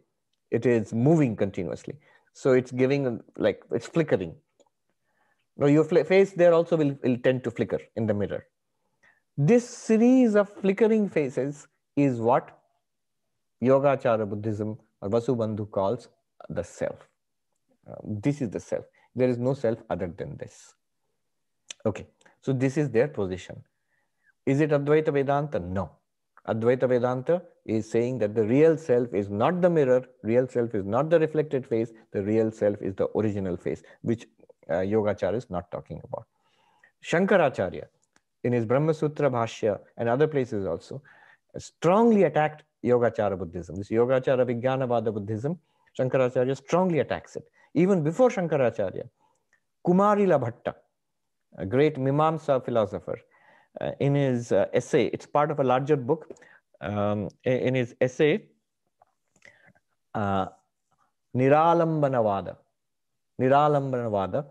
It 0.51 0.65
is 0.65 0.93
moving 0.93 1.35
continuously. 1.35 1.95
So 2.33 2.53
it's 2.53 2.71
giving 2.71 3.21
like, 3.37 3.63
it's 3.71 3.87
flickering. 3.87 4.35
Now 5.57 5.67
your 5.67 5.83
face 5.83 6.31
there 6.31 6.53
also 6.53 6.77
will, 6.77 6.97
will 7.03 7.17
tend 7.17 7.43
to 7.43 7.51
flicker 7.51 7.79
in 7.95 8.07
the 8.07 8.13
mirror. 8.13 8.45
This 9.37 9.69
series 9.69 10.35
of 10.35 10.49
flickering 10.49 11.09
faces 11.09 11.67
is 11.95 12.19
what 12.19 12.59
Yogachara 13.61 14.29
Buddhism 14.29 14.77
or 15.01 15.09
Vasubandhu 15.09 15.69
calls 15.69 16.09
the 16.49 16.63
self. 16.63 17.07
Uh, 17.89 17.95
this 18.03 18.41
is 18.41 18.49
the 18.49 18.59
self. 18.59 18.85
There 19.15 19.29
is 19.29 19.37
no 19.37 19.53
self 19.53 19.79
other 19.89 20.07
than 20.07 20.37
this. 20.37 20.73
Okay, 21.85 22.07
so 22.41 22.53
this 22.53 22.77
is 22.77 22.89
their 22.89 23.07
position. 23.07 23.63
Is 24.51 24.61
it 24.61 24.71
Advaita 24.71 25.13
Vedanta? 25.13 25.59
No. 25.59 25.91
Advaita 26.47 26.87
Vedanta 26.89 27.43
is 27.65 27.87
saying 27.87 28.17
that 28.17 28.33
the 28.33 28.43
real 28.43 28.75
self 28.77 29.13
is 29.13 29.29
not 29.29 29.61
the 29.61 29.69
mirror, 29.69 30.03
real 30.23 30.47
self 30.47 30.73
is 30.73 30.85
not 30.85 31.11
the 31.11 31.19
reflected 31.19 31.67
face, 31.67 31.91
the 32.13 32.23
real 32.23 32.49
self 32.51 32.81
is 32.81 32.95
the 32.95 33.07
original 33.15 33.55
face, 33.57 33.83
which 34.01 34.25
uh, 34.69 34.81
Yogachara 34.93 35.35
is 35.35 35.51
not 35.51 35.69
talking 35.69 36.01
about. 36.03 36.25
Shankaracharya, 37.03 37.85
in 38.43 38.53
his 38.53 38.65
Brahma 38.65 38.95
Sutra 38.95 39.29
Bhashya 39.29 39.79
and 39.97 40.09
other 40.09 40.27
places 40.27 40.65
also, 40.65 41.03
strongly 41.59 42.23
attacked 42.23 42.63
Yogachara 42.83 43.37
Buddhism. 43.37 43.75
This 43.75 43.89
Yogachara 43.89 44.43
Vijnanavada 44.49 45.13
Buddhism, 45.13 45.59
Shankaracharya 45.99 46.57
strongly 46.57 46.99
attacks 46.99 47.35
it. 47.35 47.43
Even 47.75 48.01
before 48.03 48.29
Shankaracharya, 48.29 49.07
Kumarila 49.85 50.41
Bhatta, 50.41 50.73
a 51.57 51.67
great 51.67 51.97
Mimamsa 51.97 52.65
philosopher, 52.65 53.19
in 53.99 54.15
his 54.15 54.51
uh, 54.51 54.65
essay, 54.74 55.05
it's 55.07 55.26
part 55.26 55.51
of 55.51 55.59
a 55.59 55.63
larger 55.63 55.95
book, 55.95 56.30
um, 56.82 57.30
in 57.43 57.76
his 57.76 57.95
essay, 58.01 58.45
uh, 60.15 60.47
Niralambanavada, 61.36 62.57
Niralambanavada, 63.39 64.45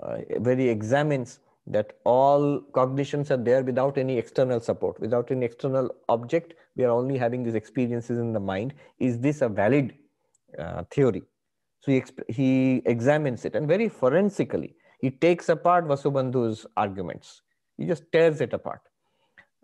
uh, 0.00 0.16
where 0.38 0.56
he 0.56 0.68
examines 0.68 1.40
that 1.66 1.98
all 2.04 2.60
cognitions 2.72 3.30
are 3.30 3.36
there 3.36 3.62
without 3.62 3.98
any 3.98 4.16
external 4.16 4.58
support, 4.60 4.98
without 5.00 5.30
any 5.30 5.44
external 5.44 5.94
object. 6.08 6.54
We 6.76 6.84
are 6.84 6.90
only 6.90 7.18
having 7.18 7.44
these 7.44 7.54
experiences 7.54 8.18
in 8.18 8.32
the 8.32 8.40
mind. 8.40 8.74
Is 8.98 9.18
this 9.18 9.42
a 9.42 9.48
valid 9.48 9.94
uh, 10.58 10.84
theory? 10.90 11.22
So 11.80 11.92
he, 11.92 12.02
he 12.28 12.82
examines 12.86 13.44
it 13.44 13.54
and 13.54 13.68
very 13.68 13.88
forensically, 13.88 14.76
he 15.00 15.10
takes 15.10 15.48
apart 15.48 15.86
Vasubandhu's 15.86 16.66
arguments. 16.76 17.42
He 17.78 17.86
just 17.86 18.04
tears 18.12 18.40
it 18.40 18.52
apart. 18.52 18.80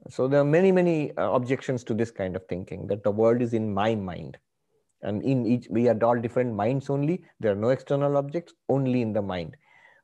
So 0.08 0.28
there 0.28 0.40
are 0.40 0.44
many, 0.44 0.70
many 0.70 1.16
uh, 1.16 1.32
objections 1.32 1.82
to 1.84 1.94
this 1.94 2.10
kind 2.10 2.36
of 2.36 2.46
thinking 2.46 2.86
that 2.86 3.02
the 3.02 3.10
world 3.10 3.42
is 3.42 3.54
in 3.54 3.72
my 3.72 3.94
mind. 3.94 4.38
And 5.02 5.22
in 5.22 5.46
each, 5.46 5.66
we 5.68 5.88
are 5.88 6.04
all 6.04 6.18
different 6.18 6.54
minds 6.54 6.88
only. 6.88 7.24
There 7.40 7.52
are 7.52 7.56
no 7.56 7.70
external 7.70 8.16
objects, 8.16 8.54
only 8.68 9.02
in 9.02 9.12
the 9.12 9.22
mind. 9.22 9.56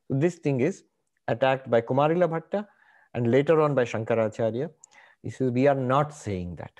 So 0.07 0.17
this 0.17 0.35
thing 0.35 0.61
is 0.61 0.83
attacked 1.27 1.69
by 1.69 1.81
Kumarila 1.81 2.29
Bhatta 2.29 2.67
and 3.13 3.31
later 3.31 3.61
on 3.61 3.73
by 3.73 3.85
Shankaracharya. 3.85 4.69
He 5.23 5.29
says, 5.29 5.51
we 5.51 5.67
are 5.67 5.75
not 5.75 6.13
saying 6.13 6.55
that. 6.57 6.71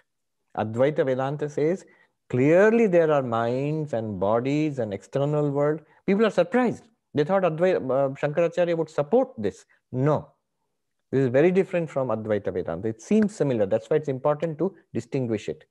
Advaita 0.57 1.05
Vedanta 1.05 1.47
says, 1.47 1.85
clearly 2.29 2.87
there 2.87 3.11
are 3.11 3.23
minds 3.23 3.93
and 3.93 4.19
bodies 4.19 4.79
and 4.79 4.93
external 4.93 5.49
world. 5.49 5.81
People 6.05 6.25
are 6.25 6.31
surprised. 6.31 6.87
They 7.13 7.23
thought 7.23 7.43
Advaita, 7.43 7.77
uh, 7.77 8.09
Shankaracharya 8.15 8.77
would 8.77 8.89
support 8.89 9.29
this. 9.37 9.65
No, 9.91 10.29
this 11.11 11.19
is 11.25 11.27
very 11.27 11.51
different 11.51 11.89
from 11.89 12.07
Advaita 12.07 12.53
Vedanta. 12.53 12.87
It 12.87 13.01
seems 13.01 13.35
similar. 13.35 13.65
That's 13.65 13.89
why 13.89 13.97
it's 13.97 14.07
important 14.07 14.57
to 14.59 14.73
distinguish 14.93 15.49
it. 15.49 15.65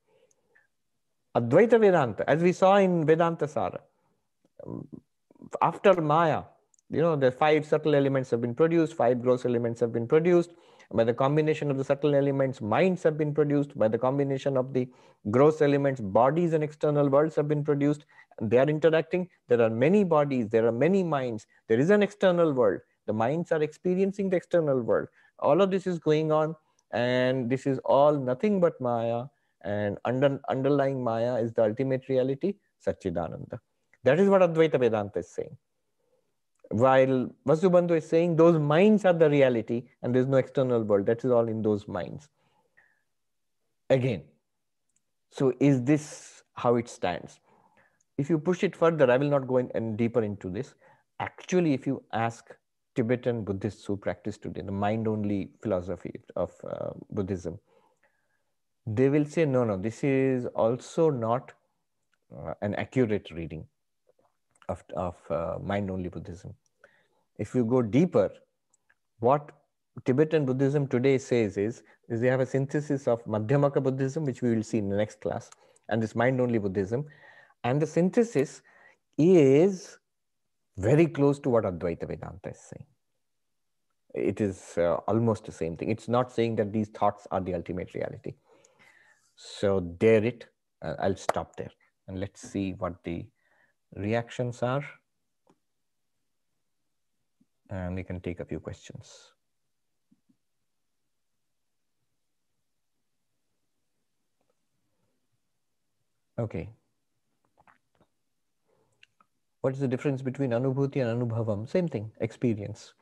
Advaita 1.34 1.80
Vedanta, 1.80 2.28
as 2.28 2.42
we 2.42 2.52
saw 2.52 2.76
in 2.76 3.06
Vedanta 3.06 3.48
Sara, 3.48 3.80
um, 4.66 4.86
after 5.62 5.94
Maya, 6.00 6.42
you 6.90 7.00
know, 7.00 7.16
the 7.16 7.30
five 7.30 7.64
subtle 7.64 7.94
elements 7.94 8.30
have 8.30 8.40
been 8.40 8.54
produced, 8.54 8.94
five 8.94 9.22
gross 9.22 9.44
elements 9.44 9.80
have 9.80 9.92
been 9.92 10.06
produced. 10.06 10.50
By 10.92 11.04
the 11.04 11.14
combination 11.14 11.70
of 11.70 11.78
the 11.78 11.84
subtle 11.84 12.16
elements, 12.16 12.60
minds 12.60 13.04
have 13.04 13.16
been 13.16 13.32
produced. 13.32 13.78
By 13.78 13.86
the 13.86 13.96
combination 13.96 14.56
of 14.56 14.72
the 14.72 14.88
gross 15.30 15.62
elements, 15.62 16.00
bodies 16.00 16.52
and 16.52 16.64
external 16.64 17.08
worlds 17.08 17.36
have 17.36 17.46
been 17.46 17.62
produced. 17.62 18.06
They 18.42 18.58
are 18.58 18.68
interacting. 18.68 19.28
There 19.46 19.62
are 19.62 19.70
many 19.70 20.02
bodies, 20.02 20.48
there 20.48 20.66
are 20.66 20.72
many 20.72 21.04
minds. 21.04 21.46
There 21.68 21.78
is 21.78 21.90
an 21.90 22.02
external 22.02 22.52
world. 22.52 22.80
The 23.06 23.12
minds 23.12 23.52
are 23.52 23.62
experiencing 23.62 24.30
the 24.30 24.36
external 24.36 24.80
world. 24.80 25.08
All 25.40 25.60
of 25.60 25.70
this 25.70 25.86
is 25.86 25.98
going 25.98 26.30
on, 26.32 26.54
and 26.92 27.50
this 27.50 27.66
is 27.66 27.78
all 27.84 28.16
nothing 28.16 28.60
but 28.60 28.80
Maya. 28.80 29.24
And 29.62 29.98
under, 30.04 30.40
underlying 30.48 31.02
Maya 31.02 31.36
is 31.36 31.52
the 31.52 31.64
ultimate 31.64 32.08
reality, 32.08 32.54
Satchidananda. 32.86 33.58
That 34.04 34.18
is 34.18 34.28
what 34.28 34.40
Advaita 34.40 34.78
Vedanta 34.80 35.18
is 35.18 35.30
saying. 35.30 35.56
While 36.70 37.30
Vasubandhu 37.46 37.96
is 37.96 38.08
saying 38.08 38.36
those 38.36 38.58
minds 38.58 39.04
are 39.04 39.12
the 39.12 39.28
reality 39.28 39.88
and 40.02 40.14
there's 40.14 40.26
no 40.26 40.36
external 40.36 40.82
world. 40.82 41.06
That 41.06 41.24
is 41.24 41.30
all 41.30 41.48
in 41.48 41.62
those 41.62 41.88
minds. 41.88 42.28
Again, 43.90 44.22
so 45.30 45.52
is 45.60 45.82
this 45.82 46.42
how 46.54 46.76
it 46.76 46.88
stands? 46.88 47.40
If 48.16 48.30
you 48.30 48.38
push 48.38 48.62
it 48.62 48.76
further, 48.76 49.10
I 49.10 49.16
will 49.16 49.28
not 49.28 49.48
go 49.48 49.56
in 49.56 49.70
and 49.74 49.96
deeper 49.96 50.22
into 50.22 50.48
this. 50.48 50.74
Actually, 51.18 51.74
if 51.74 51.86
you 51.86 52.02
ask 52.12 52.54
Tibetan 52.94 53.44
Buddhists 53.44 53.84
who 53.84 53.96
practice 53.96 54.36
today, 54.36 54.62
the 54.62 54.72
mind 54.72 55.06
only 55.06 55.50
philosophy 55.62 56.20
of 56.36 56.52
uh, 56.64 56.90
Buddhism, 57.10 57.58
they 58.86 59.08
will 59.08 59.24
say, 59.24 59.44
no, 59.44 59.64
no, 59.64 59.76
this 59.76 60.02
is 60.02 60.46
also 60.46 61.10
not 61.10 61.52
uh, 62.36 62.54
an 62.62 62.74
accurate 62.74 63.30
reading 63.30 63.64
of, 64.68 64.82
of 64.96 65.16
uh, 65.30 65.58
mind 65.62 65.90
only 65.90 66.08
Buddhism. 66.08 66.54
If 67.38 67.54
you 67.54 67.64
go 67.64 67.82
deeper, 67.82 68.30
what 69.20 69.52
Tibetan 70.04 70.44
Buddhism 70.44 70.86
today 70.86 71.18
says 71.18 71.56
is, 71.56 71.82
is 72.08 72.20
they 72.20 72.28
have 72.28 72.40
a 72.40 72.46
synthesis 72.46 73.06
of 73.06 73.24
Madhyamaka 73.24 73.82
Buddhism, 73.82 74.24
which 74.24 74.42
we 74.42 74.54
will 74.54 74.62
see 74.62 74.78
in 74.78 74.88
the 74.88 74.96
next 74.96 75.20
class, 75.20 75.50
and 75.88 76.02
this 76.02 76.14
mind 76.16 76.40
only 76.40 76.58
Buddhism. 76.58 77.06
And 77.62 77.80
the 77.80 77.86
synthesis 77.86 78.62
is 79.18 79.98
very 80.80 81.06
close 81.06 81.38
to 81.40 81.50
what 81.50 81.64
Advaita 81.64 82.06
Vedanta 82.08 82.50
is 82.50 82.60
saying. 82.60 82.86
It 84.14 84.40
is 84.40 84.74
uh, 84.78 84.94
almost 85.06 85.44
the 85.44 85.52
same 85.52 85.76
thing. 85.76 85.90
It's 85.90 86.08
not 86.08 86.32
saying 86.32 86.56
that 86.56 86.72
these 86.72 86.88
thoughts 86.88 87.26
are 87.30 87.40
the 87.40 87.54
ultimate 87.54 87.94
reality. 87.94 88.34
So, 89.36 89.80
dare 89.80 90.24
it. 90.24 90.46
Uh, 90.82 90.94
I'll 90.98 91.16
stop 91.16 91.56
there 91.56 91.70
and 92.08 92.18
let's 92.18 92.40
see 92.40 92.72
what 92.72 93.04
the 93.04 93.26
reactions 93.94 94.62
are. 94.62 94.84
And 97.68 97.94
we 97.94 98.02
can 98.02 98.20
take 98.20 98.40
a 98.40 98.44
few 98.44 98.58
questions. 98.58 99.32
Okay. 106.38 106.70
What 109.62 109.74
is 109.74 109.80
the 109.80 109.88
difference 109.88 110.22
between 110.22 110.50
anubhuti 110.50 111.02
and 111.02 111.22
anubhavam? 111.22 111.68
Same 111.68 111.86
thing, 111.86 112.10
experience. 112.20 112.94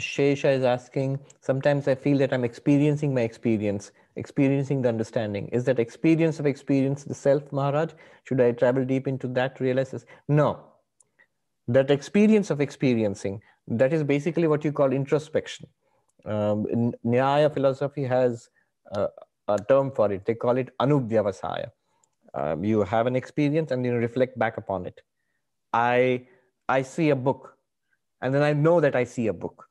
Shesha 0.00 0.54
is 0.54 0.64
asking, 0.64 1.20
sometimes 1.40 1.88
I 1.88 1.94
feel 1.94 2.18
that 2.18 2.32
I'm 2.32 2.44
experiencing 2.44 3.14
my 3.14 3.22
experience, 3.22 3.92
experiencing 4.16 4.82
the 4.82 4.88
understanding. 4.88 5.48
Is 5.48 5.64
that 5.64 5.78
experience 5.78 6.38
of 6.38 6.46
experience 6.46 7.04
the 7.04 7.14
self, 7.14 7.50
Maharaj? 7.52 7.92
Should 8.24 8.40
I 8.40 8.52
travel 8.52 8.84
deep 8.84 9.06
into 9.06 9.26
that, 9.28 9.58
realize 9.60 9.90
this? 9.90 10.04
No. 10.28 10.64
That 11.68 11.90
experience 11.90 12.50
of 12.50 12.60
experiencing, 12.60 13.42
that 13.68 13.92
is 13.92 14.02
basically 14.02 14.48
what 14.48 14.64
you 14.64 14.72
call 14.72 14.92
introspection. 14.92 15.66
Um, 16.24 16.92
Nyaya 17.04 17.52
philosophy 17.52 18.04
has 18.04 18.50
uh, 18.92 19.08
a 19.48 19.58
term 19.68 19.92
for 19.92 20.12
it. 20.12 20.26
They 20.26 20.34
call 20.34 20.56
it 20.58 20.76
anuvyavasaya 20.78 21.70
um, 22.36 22.64
you 22.64 22.82
have 22.82 23.06
an 23.06 23.16
experience 23.16 23.70
and 23.70 23.84
you 23.84 23.94
reflect 23.94 24.38
back 24.38 24.58
upon 24.58 24.86
it. 24.86 25.00
I 25.72 26.26
i 26.68 26.82
see 26.82 27.10
a 27.10 27.16
book 27.16 27.56
and 28.20 28.34
then 28.34 28.42
i 28.42 28.52
know 28.52 28.80
that 28.80 28.96
i 28.96 29.04
see 29.04 29.26
a 29.28 29.32
book. 29.32 29.68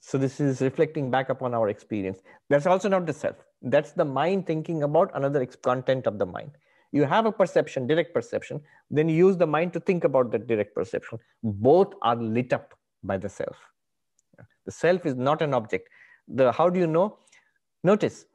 So 0.00 0.18
this 0.18 0.40
is 0.40 0.60
reflecting 0.60 1.10
back 1.10 1.28
upon 1.28 1.54
our 1.54 1.68
experience. 1.68 2.20
That's 2.48 2.66
also 2.66 2.88
not 2.88 3.06
the 3.06 3.12
self. 3.12 3.36
That's 3.62 3.92
the 3.92 4.04
mind 4.04 4.46
thinking 4.46 4.82
about 4.82 5.10
another 5.14 5.44
content 5.46 6.06
of 6.06 6.18
the 6.18 6.26
mind. 6.26 6.52
You 6.92 7.04
have 7.04 7.26
a 7.26 7.32
perception 7.32 7.86
direct 7.86 8.12
perception 8.14 8.60
then 8.90 9.08
you 9.08 9.16
use 9.16 9.36
the 9.36 9.46
mind 9.46 9.72
to 9.74 9.80
think 9.80 10.04
about 10.04 10.30
that 10.32 10.46
direct 10.46 10.74
perception. 10.74 11.18
Both 11.42 11.94
are 12.02 12.16
lit 12.16 12.52
up 12.52 12.74
by 13.02 13.16
the 13.16 13.28
self. 13.28 13.56
The 14.66 14.72
self 14.72 15.06
is 15.06 15.14
not 15.14 15.42
an 15.42 15.54
object. 15.54 15.88
The 16.28 16.52
how 16.52 16.68
do 16.68 16.78
you 16.78 16.86
know? 16.86 17.18
Notice 17.82 18.26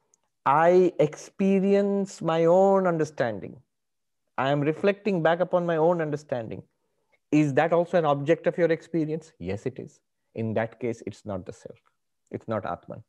I 0.45 0.93
experience 0.99 2.21
my 2.21 2.45
own 2.45 2.85
understanding. 2.85 3.57
I 4.37 4.51
am 4.51 4.61
reflecting 4.61 5.23
back 5.23 5.39
upon 5.39 5.65
my 5.65 5.77
own 5.77 6.01
understanding. 6.01 6.61
Is 7.31 7.53
that 7.55 7.73
also 7.73 7.97
an 7.97 8.05
object 8.05 8.45
of 8.47 8.57
your 8.57 8.71
experience? 8.71 9.33
Yes, 9.39 9.65
it 9.65 9.79
is. 9.79 9.99
In 10.35 10.53
that 10.53 10.79
case, 10.79 11.01
it's 11.07 11.25
not 11.25 11.45
the 11.45 11.53
self. 11.53 11.77
It's 12.31 12.47
not 12.47 12.65
Atman. 12.65 13.03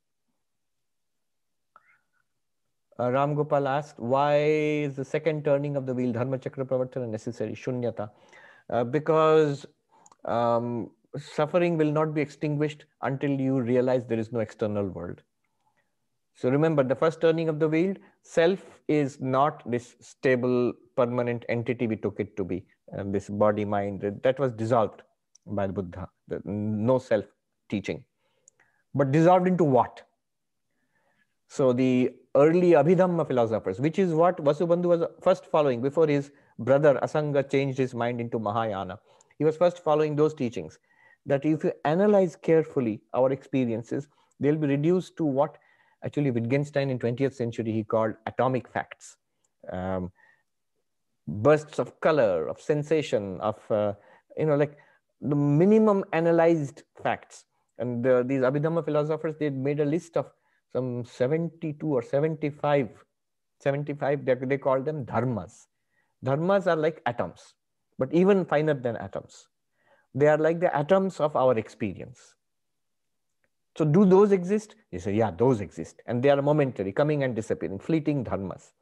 Uh, 2.99 3.11
Ram 3.11 3.35
Gopal 3.35 3.69
asked, 3.69 3.99
why 3.99 4.39
is 4.39 4.97
the 4.97 5.05
second 5.05 5.45
turning 5.45 5.77
of 5.77 5.85
the 5.85 5.93
wheel, 5.93 6.13
Dharma 6.13 6.39
Chakra 6.39 6.65
Pravartana, 6.65 7.09
necessary? 7.09 7.53
Shunyata. 7.53 8.11
Uh, 8.71 8.85
because 8.85 9.67
um, 10.25 10.91
suffering 11.19 11.77
will 11.77 11.93
not 11.93 12.15
be 12.15 12.23
extinguished 12.23 12.87
until 13.03 13.31
you 13.31 13.61
realize 13.61 14.07
there 14.07 14.19
is 14.19 14.33
no 14.33 14.41
external 14.41 14.87
world. 14.87 15.23
So 16.37 16.51
remember 16.51 16.85
the 16.85 16.95
first 16.95 17.23
turning 17.23 17.49
of 17.49 17.59
the 17.59 17.67
wheel, 17.67 17.95
self 18.23 18.63
is 18.89 19.21
not 19.21 19.63
this 19.71 19.97
stable, 20.01 20.75
permanent 20.95 21.47
entity 21.49 21.87
we 21.87 21.97
took 21.97 22.21
it 22.21 22.37
to 22.37 22.45
be, 22.45 22.65
this 23.07 23.31
body, 23.31 23.65
mind, 23.65 24.05
that 24.23 24.39
was 24.39 24.53
dissolved 24.53 25.03
by 25.47 25.67
the 25.67 25.73
Buddha, 25.73 26.09
the, 26.29 26.43
no 26.45 26.99
self 26.99 27.25
teaching. 27.71 28.05
But 28.95 29.13
dissolved 29.13 29.49
into 29.49 29.65
what? 29.65 30.03
So 31.49 31.73
the 31.73 32.13
early 32.35 32.73
Abhidhamma 32.73 33.27
philosophers, 33.27 33.81
which 33.81 33.99
is 33.99 34.13
what 34.13 34.37
Vasubandhu 34.37 34.87
was 34.87 35.05
first 35.23 35.47
following 35.47 35.81
before 35.81 36.07
his 36.07 36.33
brother 36.59 36.99
Asanga 37.03 37.49
changed 37.49 37.79
his 37.79 37.95
mind 37.95 38.21
into 38.21 38.39
Mahayana. 38.39 38.99
He 39.39 39.45
was 39.45 39.57
first 39.57 39.83
following 39.83 40.17
those 40.17 40.35
teachings 40.35 40.79
that 41.25 41.47
if 41.47 41.65
you 41.65 41.73
analyze 41.85 42.37
carefully 42.37 43.01
our 43.15 43.33
experiences, 43.33 44.09
they'll 44.39 44.57
be 44.57 44.67
reduced 44.67 45.17
to 45.17 45.25
what 45.25 45.57
Actually, 46.05 46.31
Wittgenstein 46.31 46.91
in 46.91 46.99
20th 46.99 47.35
century, 47.35 47.73
he 47.73 47.85
called 47.85 48.15
atomic 48.27 48.69
facts. 48.69 49.17
Um, 49.73 50.13
bursts 51.27 51.79
of 51.79 51.99
color, 52.01 52.47
of 52.47 52.61
sensation, 52.61 53.41
of, 53.41 53.59
uh, 53.71 53.95
you 54.37 54.47
know, 54.47 54.57
like 54.57 54.77
the 55.21 55.35
minimum 55.35 56.05
analyzed 56.13 56.83
facts. 57.03 57.45
And 57.79 58.05
the, 58.05 58.25
these 58.27 58.41
Abhidhamma 58.41 58.85
philosophers, 58.85 59.35
they 59.39 59.51
made 59.51 59.81
a 59.81 59.85
list 59.85 60.17
of 60.17 60.31
some 60.73 61.05
72 61.05 61.87
or 61.87 62.03
75, 62.03 62.89
75, 63.61 64.25
they, 64.25 64.35
they 64.35 64.59
call 64.59 64.83
them 64.83 65.05
dharmas. 65.05 65.67
Dharmas 66.25 66.67
are 66.67 66.77
like 66.77 67.03
atoms, 67.07 67.55
but 67.99 68.13
even 68.13 68.45
finer 68.45 68.75
than 68.75 68.97
atoms. 68.97 69.49
They 70.15 70.29
are 70.29 70.39
like 70.39 70.61
the 70.61 70.75
atoms 70.75 71.21
of 71.21 71.37
our 71.37 71.59
experience. 71.59 72.36
So 73.77 73.85
do 73.85 74.05
those 74.07 74.33
exist? 74.33 74.75
You 74.91 74.99
say, 74.99 75.15
yeah, 75.15 75.31
those 75.31 75.61
exist. 75.61 76.01
And 76.07 76.23
they 76.23 76.31
are 76.31 76.41
momentary, 76.41 76.93
coming 76.93 77.23
and 77.25 77.37
disappearing, 77.37 77.79
fleeting 77.79 78.25
dharmas. 78.25 78.73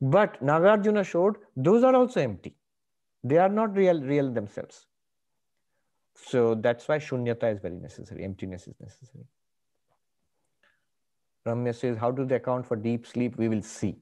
But 0.00 0.40
Nagarjuna 0.42 1.04
showed 1.04 1.36
those 1.56 1.82
are 1.82 1.94
also 1.94 2.20
empty. 2.20 2.54
They 3.24 3.38
are 3.38 3.48
not 3.48 3.76
real, 3.76 4.00
real 4.00 4.30
themselves. 4.30 4.86
So 6.14 6.54
that's 6.54 6.86
why 6.86 6.98
shunyata 6.98 7.52
is 7.52 7.60
very 7.60 7.74
necessary, 7.74 8.24
emptiness 8.24 8.68
is 8.68 8.74
necessary. 8.80 9.24
Ramya 11.46 11.74
says, 11.74 11.96
how 11.98 12.10
do 12.10 12.24
they 12.24 12.36
account 12.36 12.66
for 12.66 12.76
deep 12.76 13.06
sleep? 13.06 13.36
We 13.36 13.48
will 13.48 13.62
see. 13.62 13.96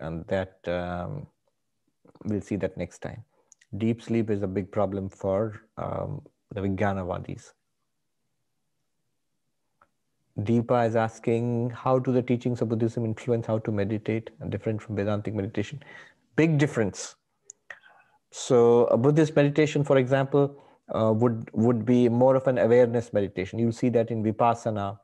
And 0.00 0.26
that 0.26 0.56
um, 0.66 1.26
we'll 2.24 2.40
see 2.40 2.56
that 2.56 2.76
next 2.76 3.00
time. 3.00 3.24
Deep 3.76 4.02
sleep 4.02 4.30
is 4.30 4.42
a 4.42 4.46
big 4.46 4.70
problem 4.70 5.08
for 5.08 5.62
um, 5.78 6.22
the 6.54 6.60
Vijnanavadis. 6.60 7.52
Deepa 10.40 10.88
is 10.88 10.96
asking, 10.96 11.70
how 11.70 11.98
do 11.98 12.12
the 12.12 12.22
teachings 12.22 12.62
of 12.62 12.68
Buddhism 12.70 13.04
influence 13.04 13.46
how 13.46 13.58
to 13.58 13.70
meditate 13.70 14.30
different 14.48 14.80
from 14.80 14.96
Vedantic 14.96 15.34
meditation? 15.34 15.82
Big 16.36 16.58
difference. 16.58 17.16
So 18.30 18.84
a 18.86 18.96
Buddhist 18.96 19.36
meditation, 19.36 19.84
for 19.84 19.98
example, 19.98 20.56
uh, 20.94 21.12
would 21.14 21.50
would 21.52 21.84
be 21.84 22.08
more 22.08 22.34
of 22.34 22.46
an 22.46 22.58
awareness 22.58 23.12
meditation. 23.12 23.58
You'll 23.58 23.72
see 23.72 23.90
that 23.90 24.10
in 24.10 24.24
Vipassana, 24.24 24.98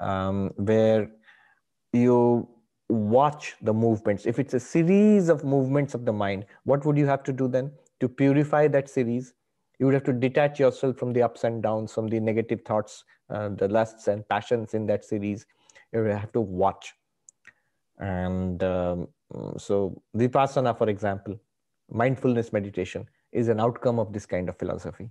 um, 0.00 0.52
where 0.56 1.10
you 1.92 2.48
watch 2.88 3.54
the 3.60 3.74
movements. 3.74 4.26
If 4.26 4.38
it's 4.38 4.54
a 4.54 4.60
series 4.60 5.28
of 5.28 5.44
movements 5.44 5.94
of 5.94 6.06
the 6.06 6.12
mind, 6.12 6.46
what 6.64 6.84
would 6.86 6.96
you 6.96 7.06
have 7.06 7.22
to 7.24 7.32
do 7.32 7.46
then? 7.46 7.72
To 8.00 8.08
purify 8.08 8.68
that 8.68 8.88
series, 8.88 9.34
you 9.78 9.86
would 9.86 9.94
have 9.94 10.04
to 10.04 10.12
detach 10.12 10.58
yourself 10.58 10.96
from 10.96 11.12
the 11.12 11.22
ups 11.22 11.44
and 11.44 11.62
downs, 11.62 11.92
from 11.92 12.08
the 12.08 12.20
negative 12.20 12.62
thoughts, 12.62 13.04
uh, 13.32 13.48
the 13.48 13.68
lusts 13.68 14.08
and 14.08 14.28
passions 14.28 14.74
in 14.74 14.86
that 14.86 15.04
series. 15.04 15.46
You 15.92 16.04
have 16.04 16.32
to 16.32 16.40
watch. 16.40 16.94
And 17.98 18.62
um, 18.62 19.08
so, 19.56 20.02
Vipassana, 20.16 20.76
for 20.76 20.88
example, 20.88 21.38
mindfulness 21.90 22.52
meditation 22.52 23.08
is 23.32 23.48
an 23.48 23.60
outcome 23.60 23.98
of 23.98 24.12
this 24.12 24.26
kind 24.26 24.48
of 24.48 24.58
philosophy. 24.58 25.08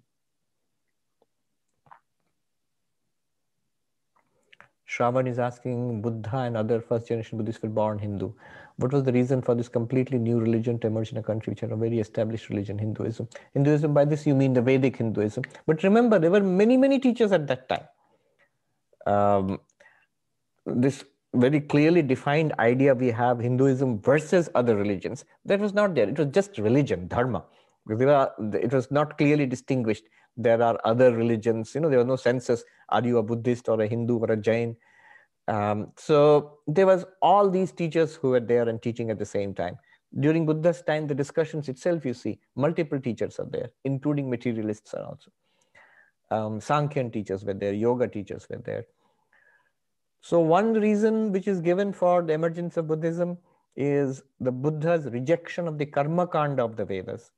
Shravan 4.88 5.28
is 5.28 5.40
asking 5.40 6.02
Buddha 6.02 6.40
and 6.40 6.58
other 6.58 6.82
first 6.82 7.08
generation 7.08 7.38
Buddhists 7.38 7.64
were 7.64 7.70
born 7.70 7.98
Hindu. 7.98 8.34
What 8.76 8.92
was 8.92 9.04
the 9.04 9.14
reason 9.14 9.42
for 9.42 9.56
this 9.56 9.70
completely 9.70 10.20
new 10.20 10.40
religion 10.40 10.80
to 10.80 10.88
emerge 10.88 11.14
in 11.14 11.18
a 11.18 11.24
country 11.24 11.52
which 11.52 11.62
had 11.62 11.72
a 11.72 11.78
very 11.78 12.00
established 12.00 12.50
religion, 12.50 12.78
Hinduism? 12.78 13.30
Hinduism, 13.54 13.94
by 13.94 14.04
this 14.04 14.28
you 14.28 14.36
mean 14.36 14.54
the 14.54 14.62
Vedic 14.62 14.98
Hinduism. 14.98 15.44
But 15.66 15.84
remember, 15.84 16.20
there 16.20 16.32
were 16.32 16.42
many, 16.42 16.76
many 16.76 17.00
teachers 17.00 17.32
at 17.32 17.48
that 17.48 17.70
time. 17.70 17.86
Um, 19.06 19.60
this 20.66 21.04
very 21.34 21.62
clearly 21.62 22.02
defined 22.02 22.54
idea 22.60 22.94
we 22.94 23.08
have 23.08 23.40
Hinduism 23.40 24.02
versus 24.02 24.50
other 24.54 24.76
religions, 24.76 25.24
that 25.46 25.60
was 25.60 25.74
not 25.74 25.96
there. 25.96 26.10
It 26.10 26.18
was 26.18 26.28
just 26.28 26.58
religion, 26.58 27.08
dharma. 27.08 27.46
It 27.90 28.74
was 28.74 28.92
not 28.92 29.18
clearly 29.18 29.46
distinguished. 29.46 30.04
There 30.38 30.62
are 30.62 30.80
other 30.86 31.14
religions 31.14 31.74
you 31.76 31.82
know 31.82 31.90
there 31.90 32.00
was 32.00 32.08
no 32.08 32.16
census. 32.16 32.64
Are 32.90 33.04
you 33.04 33.18
a 33.18 33.24
buddhist 33.24 33.70
or 33.70 33.82
a 33.82 33.88
hindu 33.88 34.18
or 34.20 34.32
a 34.32 34.38
jain? 34.38 34.76
Um, 35.48 35.92
so 35.98 36.60
there 36.68 36.86
was 36.86 37.06
all 37.22 37.50
these 37.50 37.72
teachers 37.72 38.16
who 38.16 38.30
were 38.30 38.40
there 38.40 38.70
and 38.70 38.82
teaching 38.82 39.10
at 39.10 39.20
the 39.20 39.26
same 39.26 39.54
time. 39.54 39.78
During 40.20 40.46
buddha's 40.46 40.82
time 40.82 41.08
the 41.08 41.16
discussions 41.16 41.70
itself 41.70 42.06
you 42.06 42.14
see 42.14 42.40
multiple 42.56 43.00
teachers 43.00 43.40
are 43.40 43.48
there 43.50 43.70
including 43.86 44.30
materialists 44.30 44.94
are 44.94 45.06
also 45.06 45.32
um, 46.32 46.60
sankhyan 46.60 47.12
teachers 47.14 47.46
were 47.46 47.54
there 47.54 47.74
yoga 47.74 48.08
teachers 48.08 48.48
were 48.50 48.62
there 48.70 48.86
so 50.22 50.40
one 50.40 50.74
reason 50.74 51.32
which 51.32 51.48
is 51.48 51.62
given 51.62 51.94
for 52.02 52.22
the 52.22 52.34
emergence 52.34 52.78
of 52.78 52.88
buddhism 52.88 53.38
is 53.76 54.24
the 54.40 54.52
buddha's 54.52 55.06
rejection 55.18 55.68
of 55.68 55.78
the 55.78 55.86
karma 55.86 56.28
kanda 56.28 56.64
of 56.64 56.76
the 56.76 56.86
vedas 56.86 57.32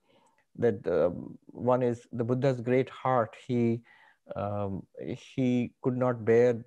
that 0.57 0.87
uh, 0.87 1.09
one 1.47 1.81
is 1.81 2.07
the 2.11 2.23
Buddha's 2.23 2.61
great 2.61 2.89
heart. 2.89 3.35
He 3.47 3.81
um, 4.35 4.85
he 4.97 5.73
could 5.81 5.97
not 5.97 6.23
bear 6.23 6.63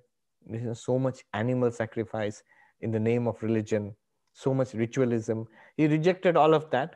so 0.73 0.99
much 0.99 1.23
animal 1.33 1.71
sacrifice 1.71 2.43
in 2.81 2.91
the 2.91 2.99
name 2.99 3.27
of 3.27 3.41
religion, 3.41 3.95
so 4.33 4.53
much 4.53 4.73
ritualism. 4.73 5.43
He 5.75 5.87
rejected 5.87 6.37
all 6.37 6.53
of 6.53 6.69
that. 6.71 6.95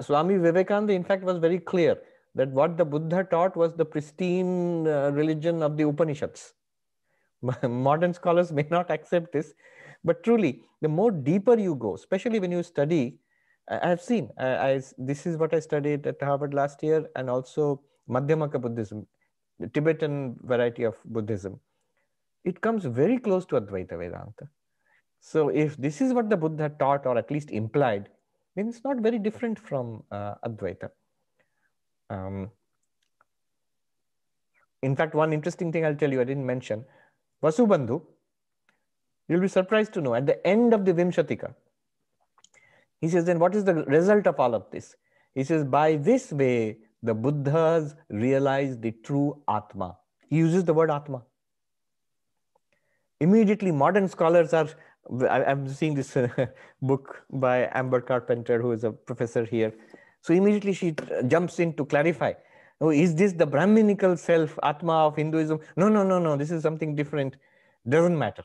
Swami 0.00 0.36
Vivekananda, 0.36 0.92
in 0.92 1.04
fact, 1.04 1.24
was 1.24 1.38
very 1.38 1.58
clear 1.58 1.98
that 2.34 2.48
what 2.48 2.76
the 2.76 2.84
Buddha 2.84 3.24
taught 3.24 3.56
was 3.56 3.74
the 3.74 3.84
pristine 3.84 4.86
uh, 4.86 5.10
religion 5.12 5.62
of 5.62 5.76
the 5.76 5.86
Upanishads. 5.86 6.54
Modern 7.62 8.14
scholars 8.14 8.52
may 8.52 8.66
not 8.70 8.90
accept 8.90 9.32
this, 9.32 9.52
but 10.04 10.22
truly, 10.22 10.62
the 10.80 10.88
more 10.88 11.10
deeper 11.10 11.58
you 11.58 11.74
go, 11.74 11.94
especially 11.94 12.40
when 12.40 12.50
you 12.50 12.62
study 12.62 13.18
I 13.68 13.88
have 13.88 14.02
seen. 14.02 14.30
I, 14.38 14.82
this 14.98 15.26
is 15.26 15.36
what 15.36 15.54
I 15.54 15.60
studied 15.60 16.06
at 16.06 16.20
Harvard 16.20 16.52
last 16.52 16.82
year, 16.82 17.08
and 17.14 17.30
also 17.30 17.80
Madhyamaka 18.08 18.60
Buddhism, 18.60 19.06
the 19.60 19.68
Tibetan 19.68 20.36
variety 20.42 20.82
of 20.82 20.96
Buddhism. 21.04 21.60
It 22.44 22.60
comes 22.60 22.84
very 22.84 23.18
close 23.18 23.46
to 23.46 23.60
Advaita 23.60 23.98
Vedanta. 23.98 24.48
So, 25.20 25.48
if 25.48 25.76
this 25.76 26.00
is 26.00 26.12
what 26.12 26.28
the 26.28 26.36
Buddha 26.36 26.70
taught, 26.80 27.06
or 27.06 27.16
at 27.16 27.30
least 27.30 27.50
implied, 27.50 28.08
then 28.56 28.68
it's 28.68 28.82
not 28.82 28.96
very 28.98 29.18
different 29.18 29.58
from 29.58 30.02
uh, 30.10 30.34
Advaita. 30.44 30.90
Um, 32.12 32.50
in 34.82 34.94
fact, 34.96 35.14
one 35.14 35.32
interesting 35.32 35.72
thing 35.72 35.86
I'll 35.86 35.94
tell 35.94 36.12
you, 36.12 36.20
I 36.20 36.24
didn't 36.24 36.46
mention 36.46 36.84
Vasubandhu. 37.42 38.02
You'll 39.28 39.40
be 39.40 39.48
surprised 39.48 39.92
to 39.94 40.00
know 40.00 40.14
at 40.14 40.26
the 40.26 40.44
end 40.46 40.74
of 40.74 40.84
the 40.84 40.92
Vimshatika, 40.92 41.54
he 43.00 43.08
says, 43.08 43.24
then 43.24 43.38
what 43.38 43.54
is 43.54 43.64
the 43.64 43.74
result 43.74 44.26
of 44.26 44.38
all 44.38 44.54
of 44.54 44.70
this? 44.70 44.94
He 45.34 45.44
says, 45.44 45.64
by 45.64 45.96
this 45.96 46.32
way, 46.32 46.78
the 47.02 47.14
Buddhas 47.14 47.94
realize 48.10 48.78
the 48.78 48.92
true 49.02 49.42
Atma. 49.48 49.96
He 50.28 50.36
uses 50.36 50.64
the 50.64 50.74
word 50.74 50.90
Atma. 50.90 51.22
Immediately, 53.20 53.72
modern 53.72 54.06
scholars 54.08 54.52
are, 54.52 54.68
I'm 55.28 55.68
seeing 55.68 55.94
this 55.94 56.16
book 56.82 57.24
by 57.30 57.68
Amber 57.72 58.00
Carpenter, 58.00 58.60
who 58.60 58.72
is 58.72 58.84
a 58.84 58.92
professor 58.92 59.44
here. 59.44 59.72
So 60.22 60.32
immediately 60.32 60.72
she 60.72 60.94
uh, 60.98 61.22
jumps 61.22 61.58
in 61.58 61.74
to 61.74 61.84
clarify. 61.84 62.32
Oh, 62.80 62.90
is 62.90 63.14
this 63.14 63.32
the 63.32 63.46
Brahminical 63.46 64.16
self, 64.16 64.58
Atma 64.62 65.06
of 65.06 65.16
Hinduism? 65.16 65.60
No, 65.76 65.88
no, 65.88 66.02
no, 66.02 66.18
no. 66.18 66.36
This 66.36 66.50
is 66.50 66.62
something 66.62 66.96
different. 66.96 67.36
Doesn't 67.88 68.18
matter. 68.18 68.42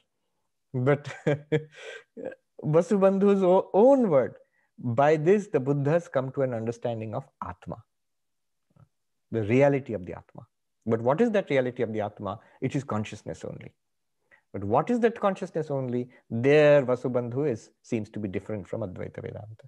But 0.73 1.07
Vasubandhu's 2.63 3.43
own 3.73 4.09
word, 4.09 4.35
by 4.77 5.17
this, 5.17 5.47
the 5.47 5.59
Buddhas 5.59 6.07
come 6.07 6.31
to 6.33 6.41
an 6.41 6.53
understanding 6.53 7.15
of 7.15 7.25
Atma, 7.43 7.77
the 9.31 9.43
reality 9.43 9.93
of 9.93 10.05
the 10.05 10.13
Atma. 10.13 10.45
But 10.85 11.01
what 11.01 11.19
is 11.19 11.31
that 11.31 11.49
reality 11.49 11.83
of 11.83 11.93
the 11.93 12.01
Atma? 12.01 12.39
It 12.61 12.75
is 12.75 12.83
consciousness 12.83 13.43
only. 13.43 13.73
But 14.53 14.63
what 14.63 14.89
is 14.89 14.99
that 15.01 15.19
consciousness 15.19 15.69
only? 15.69 16.09
There, 16.29 16.85
Vasubandhu 16.85 17.49
is, 17.49 17.71
seems 17.81 18.09
to 18.11 18.19
be 18.19 18.27
different 18.27 18.67
from 18.67 18.81
Advaita 18.81 19.21
Vedanta. 19.21 19.67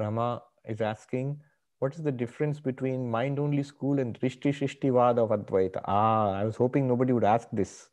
Rama 0.00 0.42
is 0.64 0.80
asking, 0.80 1.38
what 1.78 1.94
is 1.94 2.02
the 2.02 2.12
difference 2.12 2.60
between 2.60 3.10
mind 3.10 3.38
only 3.38 3.62
school 3.62 3.98
and 3.98 4.18
Drishti 4.18 4.50
Shrishti 4.52 4.92
Vada 4.92 5.22
of 5.22 5.30
Advaita? 5.30 5.80
Ah, 5.84 6.32
I 6.32 6.44
was 6.44 6.56
hoping 6.56 6.88
nobody 6.88 7.12
would 7.12 7.24
ask 7.24 7.48
this. 7.52 7.88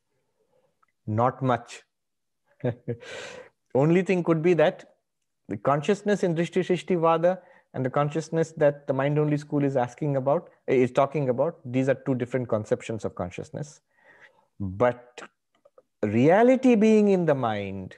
Not 1.06 1.42
much. 1.42 1.84
Only 3.76 4.02
thing 4.02 4.24
could 4.24 4.42
be 4.42 4.54
that 4.56 4.96
the 5.48 5.58
consciousness 5.58 6.24
in 6.24 6.36
Drishti 6.36 6.62
Shrishti 6.62 7.00
Vada 7.00 7.40
and 7.74 7.86
the 7.86 7.90
consciousness 7.90 8.52
that 8.58 8.88
the 8.88 8.94
mind 8.94 9.20
only 9.20 9.38
school 9.38 9.64
is 9.64 9.78
asking 9.78 10.18
about, 10.18 10.50
is 10.68 10.92
talking 10.92 11.30
about, 11.30 11.60
these 11.64 11.88
are 11.88 11.94
two 12.06 12.16
different 12.16 12.50
conceptions 12.50 13.06
of 13.06 13.16
consciousness. 13.16 13.82
But 14.60 15.22
reality 16.02 16.76
being 16.76 17.10
in 17.10 17.26
the 17.26 17.36
mind 17.36 17.96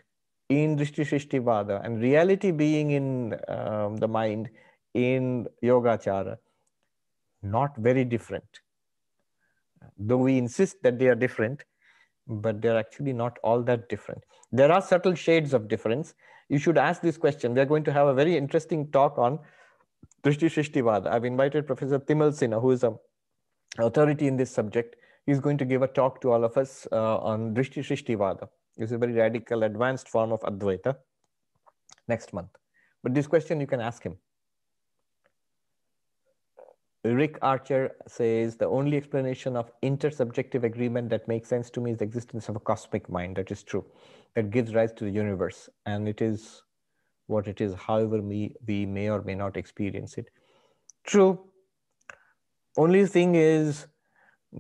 in 0.50 0.76
Drishti 0.76 1.42
Vada 1.44 1.82
and 1.84 2.02
reality 2.02 2.52
being 2.52 2.92
in 2.92 3.40
um, 3.48 3.98
the 3.98 4.08
mind 4.08 4.50
in 4.94 5.48
Yogacara, 5.64 6.38
not 7.44 7.78
very 7.78 8.04
different. 8.04 8.60
Though 9.98 10.18
we 10.18 10.38
insist 10.38 10.82
that 10.84 10.98
they 10.98 11.08
are 11.08 11.16
different, 11.16 11.64
but 12.28 12.62
they're 12.62 12.78
actually 12.78 13.14
not 13.14 13.38
all 13.44 13.62
that 13.64 13.90
different. 13.90 14.24
There 14.52 14.72
are 14.72 14.82
subtle 14.82 15.14
shades 15.14 15.54
of 15.54 15.68
difference, 15.68 16.16
you 16.50 16.58
should 16.58 16.78
ask 16.78 17.02
this 17.02 17.18
question. 17.18 17.54
We 17.54 17.62
are 17.62 17.66
going 17.66 17.84
to 17.84 17.94
have 17.94 18.08
a 18.08 18.14
very 18.14 18.36
interesting 18.36 18.90
talk 18.92 19.20
on 19.20 19.40
Drishti 20.24 20.50
Shrishtivada. 20.50 21.08
I've 21.08 21.26
invited 21.26 21.68
Professor 21.68 22.00
Timal 22.00 22.32
Sinha, 22.32 22.60
who 22.60 22.72
is 22.72 22.84
an 22.84 22.98
authority 23.78 24.28
in 24.28 24.36
this 24.36 24.50
subject. 24.52 24.96
He's 25.28 25.40
going 25.40 25.60
to 25.60 25.66
give 25.66 25.84
a 25.84 25.88
talk 25.88 26.20
to 26.22 26.32
all 26.32 26.44
of 26.44 26.58
us 26.58 26.88
uh, 26.92 27.18
on 27.20 27.54
Drishti 27.54 27.84
It's 28.80 28.94
a 28.94 28.98
very 28.98 29.14
radical, 29.14 29.64
advanced 29.64 30.08
form 30.08 30.32
of 30.32 30.40
Advaita 30.42 30.96
next 32.08 32.34
month. 32.34 32.50
But 33.04 33.14
this 33.14 33.28
question 33.28 33.60
you 33.60 33.68
can 33.68 33.82
ask 33.82 34.02
him. 34.02 34.18
Rick 37.04 37.38
Archer 37.42 37.96
says 38.08 38.56
the 38.56 38.68
only 38.68 38.98
explanation 38.98 39.56
of 39.56 39.72
intersubjective 39.82 40.64
agreement 40.64 41.10
that 41.10 41.28
makes 41.28 41.48
sense 41.48 41.70
to 41.72 41.82
me 41.82 41.92
is 41.92 41.98
the 41.98 42.04
existence 42.04 42.50
of 42.50 42.56
a 42.56 42.60
cosmic 42.60 43.10
mind. 43.10 43.38
That 43.38 43.52
is 43.52 43.64
true. 43.64 43.86
That 44.36 44.50
gives 44.50 44.74
rise 44.74 44.92
to 44.94 45.06
the 45.06 45.12
universe. 45.12 45.70
And 45.86 46.08
it 46.08 46.22
is 46.22 46.64
what 47.28 47.48
it 47.48 47.62
is, 47.62 47.74
however 47.74 48.22
we, 48.22 48.56
we 48.68 48.86
may 48.86 49.10
or 49.10 49.22
may 49.22 49.36
not 49.36 49.56
experience 49.56 50.18
it. 50.18 50.30
True. 51.06 51.40
Only 52.78 53.06
thing 53.06 53.36
is 53.36 53.88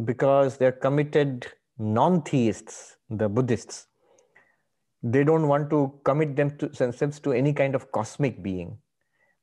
because 0.05 0.57
they're 0.57 0.71
committed 0.71 1.47
non-theists, 1.77 2.97
the 3.09 3.27
Buddhists, 3.27 3.87
they 5.01 5.23
don't 5.23 5.47
want 5.47 5.69
to 5.69 5.93
commit 6.03 6.35
them 6.35 6.57
to, 6.57 6.67
themselves 6.67 7.19
to 7.21 7.31
any 7.31 7.53
kind 7.53 7.75
of 7.75 7.91
cosmic 7.91 8.43
being. 8.43 8.77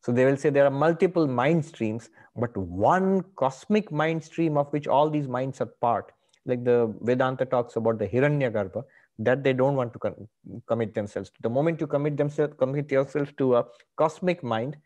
So 0.03 0.13
they 0.13 0.25
will 0.25 0.37
say 0.37 0.51
there 0.51 0.67
are 0.67 0.71
multiple 0.71 1.27
mind 1.27 1.65
streams, 1.65 2.11
but 2.37 2.57
one 2.57 3.25
cosmic 3.37 3.91
mind 3.91 4.23
stream 4.23 4.57
of 4.57 4.73
which 4.73 4.87
all 4.87 5.11
these 5.11 5.27
minds 5.27 5.61
are 5.61 5.73
part, 5.81 6.13
like 6.45 6.65
the 6.65 6.95
Vedanta 7.01 7.45
talks 7.45 7.77
about 7.77 7.99
the 7.99 8.07
Hiranyagarbha, 8.07 8.85
that 9.19 9.43
they 9.43 9.53
don't 9.53 9.75
want 9.75 9.93
to 9.95 9.99
com- 9.99 10.29
commit 10.67 10.95
themselves 10.95 11.31
to. 11.31 11.43
The 11.43 11.51
moment 11.51 11.81
you 11.81 11.87
commit 11.87 12.17
themselves, 12.17 12.55
commit 12.59 12.91
yourself 12.91 13.35
to 13.39 13.57
a 13.57 13.65
cosmic 13.97 14.45
mind, 14.45 14.77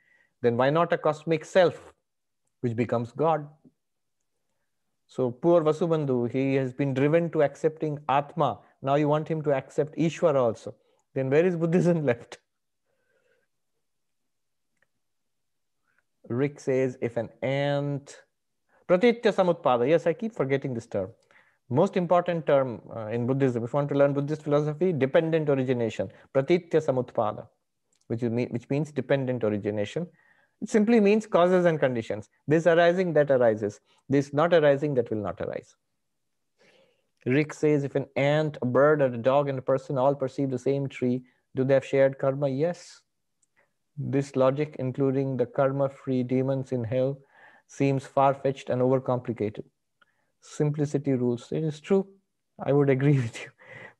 then 0.40 0.56
why 0.56 0.70
not 0.70 0.92
a 0.92 0.98
cosmic 0.98 1.44
self, 1.44 1.92
which 2.60 2.76
becomes 2.76 3.10
God? 3.12 3.46
So 5.08 5.32
poor 5.32 5.62
Vasubandhu, 5.62 6.30
he 6.30 6.54
has 6.54 6.72
been 6.72 6.94
driven 6.94 7.30
to 7.30 7.42
accepting 7.42 7.98
Atma. 8.08 8.60
Now 8.82 8.94
you 8.94 9.08
want 9.08 9.28
him 9.28 9.42
to 9.42 9.52
accept 9.52 9.96
Ishwara 9.96 10.36
also. 10.36 10.74
Then 11.14 11.30
where 11.30 11.44
is 11.44 11.56
Buddhism 11.56 12.04
left? 12.10 12.38
Rick 16.28 16.60
says, 16.60 16.96
if 17.00 17.16
an 17.16 17.28
ant, 17.42 18.22
Pratitya 18.86 19.32
Samutpada, 19.32 19.88
yes, 19.88 20.06
I 20.06 20.12
keep 20.12 20.34
forgetting 20.34 20.74
this 20.74 20.86
term. 20.86 21.10
Most 21.68 21.96
important 21.96 22.46
term 22.46 22.80
uh, 22.94 23.06
in 23.06 23.26
Buddhism, 23.26 23.64
if 23.64 23.72
you 23.72 23.76
want 23.76 23.88
to 23.90 23.94
learn 23.94 24.12
Buddhist 24.12 24.42
philosophy, 24.42 24.92
dependent 24.92 25.48
origination, 25.48 26.10
Pratitya 26.32 26.80
Samutpada, 26.80 27.46
which, 28.08 28.22
is, 28.22 28.30
which 28.30 28.68
means 28.70 28.90
dependent 28.90 29.44
origination. 29.44 30.06
It 30.60 30.68
simply 30.68 31.00
means 31.00 31.26
causes 31.26 31.64
and 31.64 31.78
conditions. 31.78 32.28
This 32.46 32.66
arising, 32.66 33.12
that 33.14 33.30
arises. 33.30 33.80
This 34.08 34.32
not 34.32 34.52
arising, 34.52 34.94
that 34.94 35.10
will 35.10 35.22
not 35.22 35.40
arise. 35.40 35.74
Rick 37.26 37.52
says, 37.52 37.84
if 37.84 37.94
an 37.94 38.06
ant, 38.16 38.56
a 38.62 38.66
bird, 38.66 39.02
or 39.02 39.06
a 39.06 39.18
dog, 39.18 39.48
and 39.48 39.58
a 39.58 39.62
person 39.62 39.98
all 39.98 40.14
perceive 40.14 40.50
the 40.50 40.58
same 40.58 40.88
tree, 40.88 41.22
do 41.54 41.64
they 41.64 41.74
have 41.74 41.84
shared 41.84 42.18
karma? 42.18 42.48
Yes. 42.48 43.02
This 43.98 44.36
logic, 44.36 44.76
including 44.78 45.36
the 45.36 45.46
karma-free 45.46 46.22
demons 46.22 46.72
in 46.72 46.84
hell, 46.84 47.18
seems 47.66 48.06
far-fetched 48.06 48.70
and 48.70 48.80
overcomplicated. 48.80 49.64
Simplicity 50.40 51.12
rules. 51.12 51.52
It 51.52 51.62
is 51.62 51.80
true. 51.80 52.06
I 52.64 52.72
would 52.72 52.88
agree 52.88 53.16
with 53.24 53.42
you. 53.42 53.50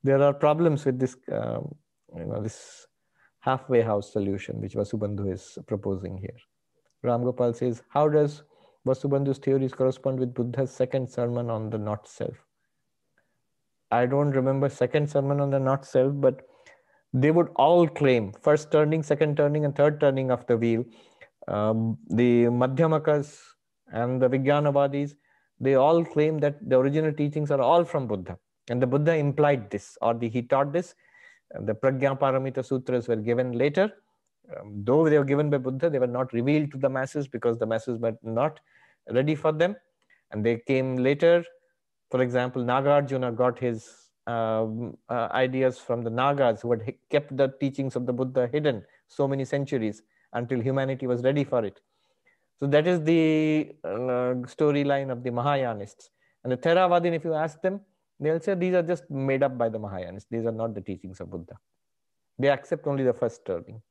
There 0.03 0.23
are 0.23 0.33
problems 0.33 0.87
with 0.87 0.99
this, 0.99 1.17
um, 1.31 1.75
you 2.17 2.25
know, 2.25 2.43
this 2.43 2.87
halfway 3.41 3.83
house 3.83 4.13
solution, 4.13 4.61
which 4.61 4.75
Vasubandhu 4.75 5.31
is 5.31 5.59
proposing 5.67 6.17
here. 6.17 6.39
Ram 7.03 7.23
Gopal 7.23 7.53
says, 7.53 7.83
how 7.91 8.09
does 8.09 8.43
Vasubandhu's 8.87 9.39
theories 9.39 9.75
correspond 9.75 10.19
with 10.19 10.33
Buddha's 10.33 10.71
second 10.71 11.11
sermon 11.11 11.51
on 11.51 11.69
the 11.69 11.79
not 11.79 12.09
self? 12.09 12.37
I 13.91 14.07
don't 14.07 14.31
remember 14.31 14.69
second 14.69 15.11
sermon 15.11 15.41
on 15.41 15.51
the 15.51 15.59
not 15.59 15.85
self, 15.85 16.13
but 16.17 16.47
they 17.13 17.31
would 17.31 17.49
all 17.57 17.89
claim 17.89 18.33
first 18.41 18.71
turning, 18.71 19.03
second 19.03 19.37
turning, 19.37 19.65
and 19.65 19.75
third 19.75 20.01
turning 20.01 20.31
of 20.31 20.47
the 20.47 20.57
wheel. 20.57 20.85
Um, 21.49 21.99
the 22.09 22.45
Madhyamakas 22.45 23.39
and 23.93 24.23
the 24.23 24.29
Vijnanavadis, 24.29 25.15
they 25.59 25.75
all 25.75 26.05
claim 26.05 26.39
that 26.39 26.69
the 26.69 26.79
original 26.79 27.13
teachings 27.13 27.51
are 27.51 27.61
all 27.61 27.85
from 27.85 28.07
Buddha. 28.07 28.39
And 28.69 28.81
the 28.81 28.87
Buddha 28.87 29.17
implied 29.17 29.71
this, 29.71 29.99
or 30.01 30.15
the, 30.15 30.29
he 30.29 30.43
taught 30.43 30.73
this. 30.73 30.95
The 31.63 31.75
Prajna 31.75 32.19
Paramita 32.19 32.65
Sutras 32.65 33.09
were 33.09 33.17
given 33.17 33.53
later. 33.53 33.91
Um, 34.57 34.85
though 34.85 35.09
they 35.09 35.19
were 35.19 35.25
given 35.25 35.51
by 35.51 35.59
Buddha, 35.59 35.91
they 35.91 35.99
were 35.99 36.07
not 36.07 36.33
revealed 36.33 36.71
to 36.73 36.79
the 36.79 36.89
masses 36.89 37.27
because 37.27 37.59
the 37.59 37.67
masses 37.67 37.99
were 37.99 38.17
not 38.23 38.61
ready 39.11 39.35
for 39.35 39.51
them. 39.51 39.75
And 40.31 40.47
they 40.47 40.59
came 40.59 40.97
later. 40.97 41.45
For 42.11 42.23
example, 42.23 42.65
Nagarjuna 42.65 43.35
got 43.37 43.59
his 43.59 43.89
um, 44.27 44.97
uh, 45.09 45.29
ideas 45.33 45.79
from 45.79 46.03
the 46.03 46.11
Nagas 46.11 46.63
who 46.63 46.73
had 46.73 46.95
kept 47.11 47.37
the 47.37 47.49
teachings 47.61 47.97
of 47.97 48.07
the 48.07 48.13
Buddha 48.13 48.49
hidden 48.53 48.83
so 49.09 49.27
many 49.27 49.45
centuries 49.45 50.03
until 50.33 50.61
humanity 50.61 51.07
was 51.07 51.23
ready 51.23 51.45
for 51.45 51.65
it. 51.65 51.81
So 52.59 52.67
that 52.67 52.87
is 52.87 53.03
the 53.03 53.75
uh, 53.85 54.35
storyline 54.55 55.11
of 55.11 55.23
the 55.23 55.31
Mahayanists. 55.31 56.11
And 56.45 56.53
the 56.53 56.57
Theravadin, 56.57 57.15
if 57.15 57.25
you 57.25 57.35
ask 57.35 57.61
them, 57.63 57.81
they'll 58.19 58.41
say 58.41 58.55
these 58.55 58.75
are 58.75 58.83
just 58.83 59.11
made 59.11 59.43
up 59.43 59.57
by 59.57 59.69
the 59.69 59.79
Mahayanists. 59.79 60.27
These 60.31 60.45
are 60.45 60.53
not 60.53 60.75
the 60.75 60.81
teachings 60.81 61.21
of 61.21 61.31
Buddha. 61.31 61.59
They 62.39 62.49
accept 62.49 62.87
only 62.87 63.05
the 63.05 63.13
first 63.13 63.45
turning. 63.45 63.83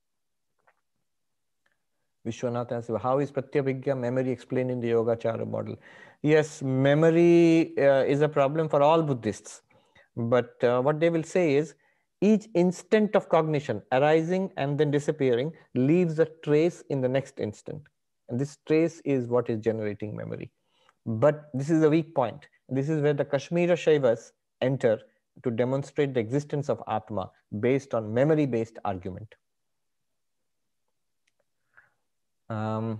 How 2.31 3.19
is 3.19 3.31
Pratyabhijna 3.31 3.97
memory 3.97 4.31
explained 4.31 4.71
in 4.71 4.79
the 4.79 4.89
Yogacara 4.89 5.47
model? 5.47 5.75
Yes, 6.21 6.61
memory 6.61 7.73
uh, 7.77 8.03
is 8.03 8.21
a 8.21 8.29
problem 8.29 8.69
for 8.69 8.81
all 8.81 9.01
Buddhists. 9.01 9.61
But 10.15 10.61
uh, 10.63 10.81
what 10.81 10.99
they 10.99 11.09
will 11.09 11.23
say 11.23 11.55
is 11.55 11.75
each 12.21 12.47
instant 12.53 13.15
of 13.15 13.29
cognition 13.29 13.81
arising 13.91 14.51
and 14.57 14.77
then 14.77 14.91
disappearing 14.91 15.53
leaves 15.75 16.19
a 16.19 16.25
trace 16.43 16.83
in 16.89 17.01
the 17.01 17.07
next 17.07 17.39
instant. 17.39 17.81
And 18.27 18.39
this 18.39 18.57
trace 18.67 19.01
is 19.05 19.27
what 19.27 19.49
is 19.49 19.59
generating 19.59 20.15
memory. 20.15 20.51
But 21.05 21.49
this 21.53 21.69
is 21.69 21.83
a 21.83 21.89
weak 21.89 22.13
point. 22.13 22.47
This 22.67 22.89
is 22.89 23.01
where 23.01 23.13
the 23.13 23.25
Kashmira 23.25 23.73
Shaivas 23.73 24.31
enter 24.61 24.99
to 25.43 25.51
demonstrate 25.51 26.13
the 26.13 26.19
existence 26.19 26.69
of 26.69 26.83
Atma 26.87 27.31
based 27.59 27.93
on 27.93 28.13
memory 28.13 28.45
based 28.45 28.77
argument. 28.83 29.33
Um, 32.49 32.99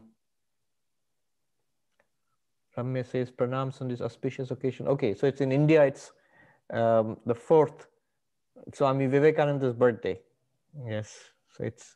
Ramya 2.78 3.06
says, 3.06 3.32
pranams 3.32 3.82
on 3.82 3.88
this 3.88 4.02
auspicious 4.02 4.52
occasion. 4.52 4.88
Okay, 4.88 5.14
so 5.14 5.28
it's 5.28 5.42
in 5.42 5.52
India, 5.52 5.84
it's 5.84 6.12
um, 6.72 7.18
the 7.26 7.36
fourth, 7.36 7.88
Swami 8.74 9.08
Vivekananda's 9.08 9.74
birthday. 9.74 10.20
Yes, 10.88 11.18
so 11.50 11.64
it's 11.64 11.96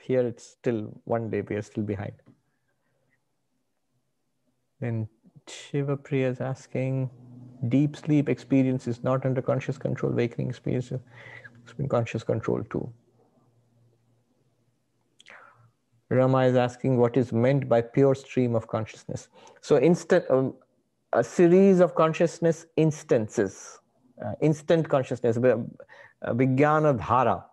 here, 0.00 0.26
it's 0.26 0.44
still 0.44 1.00
one 1.04 1.30
day, 1.30 1.42
we 1.42 1.56
are 1.56 1.62
still 1.62 1.84
behind. 1.84 2.14
Then 4.80 5.08
Shiva 5.46 5.96
Priya 5.96 6.30
is 6.30 6.40
asking, 6.40 7.10
deep 7.68 7.96
sleep 7.96 8.28
experience 8.28 8.88
is 8.88 9.04
not 9.04 9.24
under 9.24 9.42
conscious 9.42 9.78
control, 9.78 10.10
waking 10.12 10.48
experience 10.48 10.90
is 10.90 11.00
in 11.78 11.88
conscious 11.88 12.24
control 12.24 12.64
too. 12.64 12.92
Rama 16.12 16.44
is 16.44 16.56
asking 16.56 16.98
what 16.98 17.16
is 17.16 17.32
meant 17.32 17.68
by 17.68 17.80
pure 17.80 18.14
stream 18.14 18.54
of 18.54 18.66
consciousness. 18.68 19.28
So 19.60 19.78
instant, 19.78 20.24
um, 20.30 20.54
a 21.12 21.24
series 21.24 21.80
of 21.80 21.94
consciousness 21.94 22.66
instances 22.76 23.80
uh, 24.24 24.32
instant 24.40 24.88
consciousness, 24.88 25.36
uh, 25.36 25.56
Vijnana 26.34 26.98
Dhara, 26.98 27.44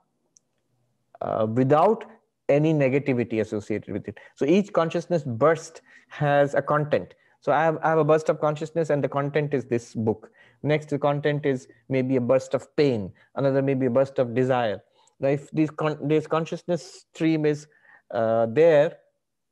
uh, 1.22 1.48
without 1.48 2.06
any 2.48 2.73
negativity 2.73 3.41
associated 3.41 3.94
with 3.94 4.07
it. 4.07 4.19
So 4.36 4.45
each 4.45 4.73
consciousness 4.73 5.23
burst 5.23 5.81
has 6.10 6.53
a 6.56 6.61
content. 6.61 7.14
So 7.41 7.52
I 7.52 7.64
have, 7.64 7.77
I 7.84 7.90
have 7.90 7.99
a 7.99 8.03
burst 8.03 8.30
of 8.30 8.40
consciousness 8.40 8.90
and 8.90 9.03
the 9.03 9.07
content 9.07 9.53
is 9.53 9.65
this 9.65 9.94
book. 9.94 10.31
Next, 10.61 10.90
the 10.90 10.99
content 10.99 11.45
is 11.45 11.68
maybe 11.88 12.18
a 12.18 12.22
burst 12.22 12.53
of 12.53 12.76
pain. 12.76 13.11
Another 13.36 13.61
maybe 13.61 13.86
a 13.86 13.90
burst 13.90 14.19
of 14.19 14.34
desire. 14.34 14.81
Now, 15.19 15.30
if 15.30 15.49
this, 15.52 15.69
con 15.69 15.98
this 16.07 16.27
consciousness 16.27 17.06
stream 17.14 17.45
is 17.45 17.68
uh, 18.11 18.45
there, 18.48 18.98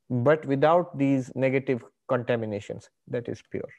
but 0.09 0.45
without 0.45 0.97
these 0.97 1.31
negative 1.35 1.83
contaminations, 2.07 2.89
that 3.07 3.27
is 3.27 3.41
pure 3.51 3.69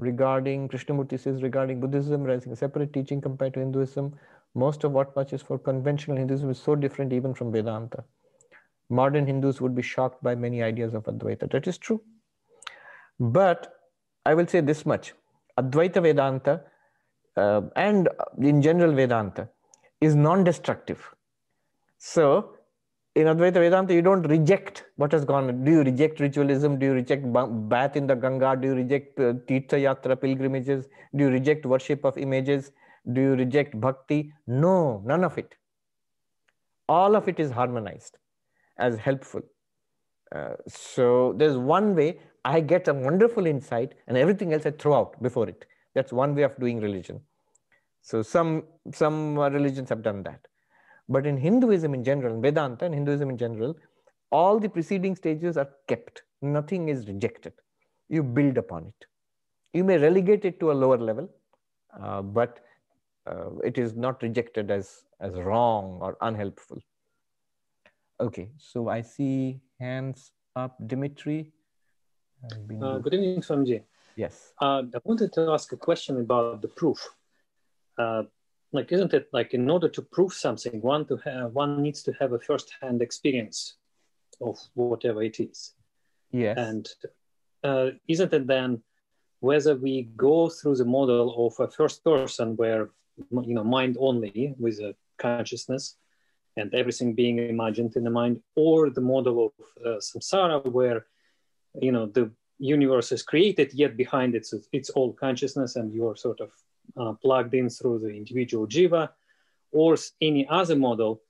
regarding 0.00 0.68
Krishnamurti 0.68 1.20
says 1.20 1.42
regarding 1.42 1.80
Buddhism 1.80 2.24
rising 2.24 2.52
a 2.52 2.56
separate 2.56 2.92
teaching 2.92 3.20
compared 3.20 3.54
to 3.54 3.60
Hinduism. 3.60 4.14
Most 4.54 4.82
of 4.82 4.92
what 4.92 5.14
much 5.14 5.32
is 5.32 5.42
for 5.42 5.58
conventional 5.58 6.16
Hinduism 6.16 6.50
is 6.50 6.58
so 6.58 6.74
different 6.74 7.12
even 7.12 7.34
from 7.34 7.52
Vedanta. 7.52 8.02
Modern 8.88 9.26
Hindus 9.26 9.60
would 9.60 9.74
be 9.74 9.82
shocked 9.82 10.22
by 10.22 10.34
many 10.34 10.62
ideas 10.62 10.94
of 10.94 11.04
Advaita. 11.04 11.48
That 11.52 11.68
is 11.68 11.78
true. 11.78 12.02
But 13.20 13.72
I 14.26 14.34
will 14.34 14.46
say 14.46 14.60
this 14.60 14.84
much 14.84 15.12
Advaita 15.58 16.02
Vedanta 16.02 16.62
uh, 17.36 17.62
and 17.76 18.08
in 18.38 18.62
general 18.62 18.92
Vedanta 18.92 19.48
is 20.00 20.14
non 20.16 20.42
destructive. 20.42 21.14
So 22.00 22.54
in 23.14 23.26
Advaita 23.26 23.54
Vedanta, 23.54 23.92
you 23.92 24.00
don't 24.00 24.22
reject 24.22 24.84
what 24.96 25.12
has 25.12 25.24
gone. 25.24 25.64
Do 25.64 25.70
you 25.70 25.82
reject 25.82 26.18
ritualism? 26.18 26.78
Do 26.78 26.86
you 26.86 26.92
reject 26.92 27.24
bath 27.68 27.94
in 27.94 28.06
the 28.06 28.14
Ganga? 28.14 28.56
Do 28.58 28.68
you 28.68 28.74
reject 28.74 29.20
uh, 29.20 29.34
Tirtha 29.46 29.76
Yatra 29.84 30.18
pilgrimages? 30.18 30.88
Do 31.14 31.24
you 31.24 31.30
reject 31.30 31.66
worship 31.66 32.04
of 32.04 32.16
images? 32.16 32.72
Do 33.12 33.20
you 33.20 33.34
reject 33.34 33.78
bhakti? 33.78 34.32
No, 34.46 35.02
none 35.04 35.24
of 35.24 35.36
it. 35.36 35.56
All 36.88 37.14
of 37.16 37.28
it 37.28 37.38
is 37.38 37.50
harmonized 37.50 38.16
as 38.78 38.96
helpful. 38.96 39.42
Uh, 40.34 40.54
so 40.68 41.34
there's 41.36 41.58
one 41.58 41.94
way 41.94 42.18
I 42.46 42.60
get 42.60 42.88
a 42.88 42.94
wonderful 42.94 43.46
insight 43.46 43.92
and 44.06 44.16
everything 44.16 44.54
else 44.54 44.64
I 44.64 44.70
throw 44.70 44.94
out 44.94 45.22
before 45.22 45.48
it. 45.48 45.66
That's 45.94 46.12
one 46.12 46.34
way 46.34 46.44
of 46.44 46.58
doing 46.58 46.80
religion. 46.80 47.20
So 48.00 48.22
some, 48.22 48.62
some 48.92 49.38
religions 49.38 49.90
have 49.90 50.02
done 50.02 50.22
that. 50.22 50.46
But 51.10 51.26
in 51.26 51.36
Hinduism 51.36 51.92
in 51.92 52.04
general, 52.04 52.34
in 52.34 52.40
Vedanta 52.40 52.84
and 52.84 52.94
Hinduism 52.94 53.30
in 53.30 53.36
general, 53.36 53.76
all 54.30 54.60
the 54.60 54.68
preceding 54.68 55.16
stages 55.16 55.56
are 55.56 55.68
kept. 55.88 56.22
Nothing 56.40 56.88
is 56.88 57.08
rejected. 57.08 57.52
You 58.08 58.22
build 58.22 58.56
upon 58.58 58.86
it. 58.86 59.06
You 59.72 59.82
may 59.84 59.98
relegate 59.98 60.44
it 60.44 60.60
to 60.60 60.70
a 60.70 60.76
lower 60.84 60.98
level, 60.98 61.28
uh, 62.00 62.22
but 62.22 62.60
uh, 63.26 63.50
it 63.64 63.76
is 63.76 63.94
not 63.94 64.22
rejected 64.22 64.70
as, 64.70 65.04
as 65.20 65.34
wrong 65.34 65.98
or 66.00 66.16
unhelpful. 66.20 66.78
Okay, 68.20 68.50
so 68.56 68.88
I 68.88 69.00
see 69.00 69.60
hands 69.80 70.32
up. 70.54 70.76
Dimitri. 70.86 71.52
Uh, 72.44 72.98
good 72.98 73.14
evening, 73.14 73.40
Swamiji. 73.40 73.82
Yes. 74.16 74.52
Uh, 74.60 74.82
I 74.94 75.00
wanted 75.04 75.32
to 75.34 75.50
ask 75.50 75.72
a 75.72 75.76
question 75.76 76.20
about 76.20 76.62
the 76.62 76.68
proof. 76.68 77.08
Like, 78.72 78.92
isn't 78.92 79.14
it 79.14 79.28
like 79.32 79.52
in 79.52 79.68
order 79.68 79.88
to 79.88 80.02
prove 80.02 80.32
something, 80.32 80.80
one 80.80 81.04
to 81.06 81.16
have 81.24 81.52
one 81.52 81.82
needs 81.82 82.02
to 82.04 82.12
have 82.20 82.32
a 82.32 82.38
first-hand 82.38 83.02
experience 83.02 83.74
of 84.40 84.58
whatever 84.74 85.22
it 85.22 85.38
is. 85.40 85.74
Yes. 86.32 86.56
And 86.56 86.88
uh, 87.62 87.90
isn't 88.08 88.32
it 88.32 88.46
then 88.46 88.82
whether 89.40 89.74
we 89.74 90.10
go 90.16 90.48
through 90.48 90.76
the 90.76 90.84
model 90.84 91.46
of 91.46 91.58
a 91.60 91.70
first 91.70 92.04
person 92.04 92.56
where 92.56 92.90
you 93.30 93.54
know 93.54 93.64
mind 93.64 93.96
only 93.98 94.54
with 94.58 94.78
a 94.80 94.94
consciousness 95.18 95.96
and 96.56 96.74
everything 96.74 97.14
being 97.14 97.38
imagined 97.38 97.96
in 97.96 98.04
the 98.04 98.10
mind, 98.10 98.40
or 98.56 98.90
the 98.90 99.00
model 99.00 99.46
of 99.46 99.52
uh, 99.84 99.98
samsara 99.98 100.64
where 100.70 101.06
you 101.80 101.92
know 101.92 102.06
the 102.06 102.30
universe 102.58 103.12
is 103.12 103.22
created 103.22 103.72
yet 103.72 103.96
behind 103.96 104.34
it's 104.34 104.52
it's 104.72 104.90
all 104.90 105.12
consciousness 105.12 105.76
and 105.76 105.94
you're 105.94 106.16
sort 106.16 106.40
of 106.40 106.50
uh, 106.96 107.12
plugged 107.22 107.54
in 107.54 107.68
through 107.68 107.98
the 107.98 108.08
individual 108.08 108.66
jiva 108.66 109.10
or 109.72 109.96
any 110.20 110.46
other 110.48 110.76
model 110.76 111.22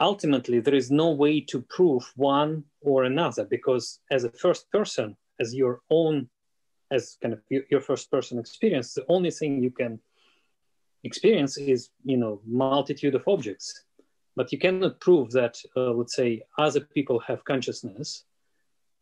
ultimately 0.00 0.60
there 0.60 0.74
is 0.74 0.90
no 0.90 1.10
way 1.10 1.40
to 1.40 1.60
prove 1.62 2.12
one 2.16 2.64
or 2.80 3.04
another 3.04 3.44
because 3.44 4.00
as 4.10 4.24
a 4.24 4.30
first 4.30 4.70
person 4.70 5.16
as 5.40 5.54
your 5.54 5.80
own 5.90 6.28
as 6.90 7.16
kind 7.20 7.34
of 7.34 7.40
your 7.48 7.80
first 7.80 8.10
person 8.10 8.38
experience 8.38 8.94
the 8.94 9.04
only 9.08 9.30
thing 9.30 9.62
you 9.62 9.70
can 9.70 9.98
experience 11.06 11.56
is 11.56 11.90
you 12.04 12.16
know 12.16 12.40
multitude 12.46 13.14
of 13.14 13.26
objects. 13.26 13.84
But 14.34 14.52
you 14.52 14.58
cannot 14.58 15.00
prove 15.00 15.30
that 15.30 15.54
uh, 15.76 15.92
let's 15.92 16.14
say 16.14 16.42
other 16.58 16.80
people 16.80 17.18
have 17.20 17.44
consciousness 17.44 18.24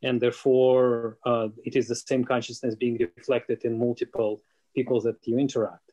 and 0.02 0.20
therefore 0.20 1.19
uh, 1.27 1.48
it 1.65 1.74
is 1.74 1.89
the 1.89 1.97
same 1.97 2.24
consciousness 2.24 2.77
being 2.77 2.98
reflected 3.16 3.65
in 3.65 3.78
multiple 3.78 4.43
people 4.74 5.01
that 5.02 5.16
you 5.24 5.38
interact. 5.38 5.92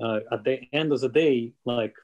Uh, 0.00 0.20
at 0.32 0.44
the 0.44 0.60
end 0.72 0.92
of 0.92 1.00
the 1.00 1.08
day, 1.08 1.52
like, 1.64 1.94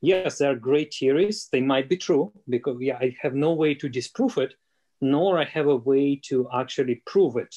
yes, 0.00 0.38
there 0.38 0.52
are 0.52 0.56
great 0.56 0.94
theories. 0.94 1.48
They 1.52 1.60
might 1.60 1.88
be 1.88 1.96
true 1.96 2.32
because 2.48 2.78
yeah, 2.80 2.98
I 3.00 3.14
have 3.20 3.34
no 3.34 3.52
way 3.52 3.74
to 3.74 3.88
disprove 3.88 4.38
it, 4.38 4.54
nor 5.00 5.38
I 5.38 5.44
have 5.44 5.66
a 5.66 5.76
way 5.76 6.20
to 6.28 6.48
actually 6.54 7.02
prove 7.06 7.36
it 7.36 7.54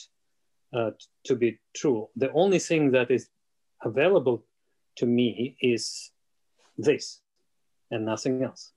uh, 0.73 0.91
to 1.26 1.35
be 1.35 1.59
true. 1.76 2.09
The 2.15 2.31
only 2.34 2.59
thing 2.59 2.91
that 2.91 3.09
is 3.09 3.30
available 3.84 4.45
to 4.97 5.05
me 5.05 5.55
is 5.61 6.11
this 6.77 7.21
and 7.91 8.05
nothing 8.05 8.43
else. 8.43 8.71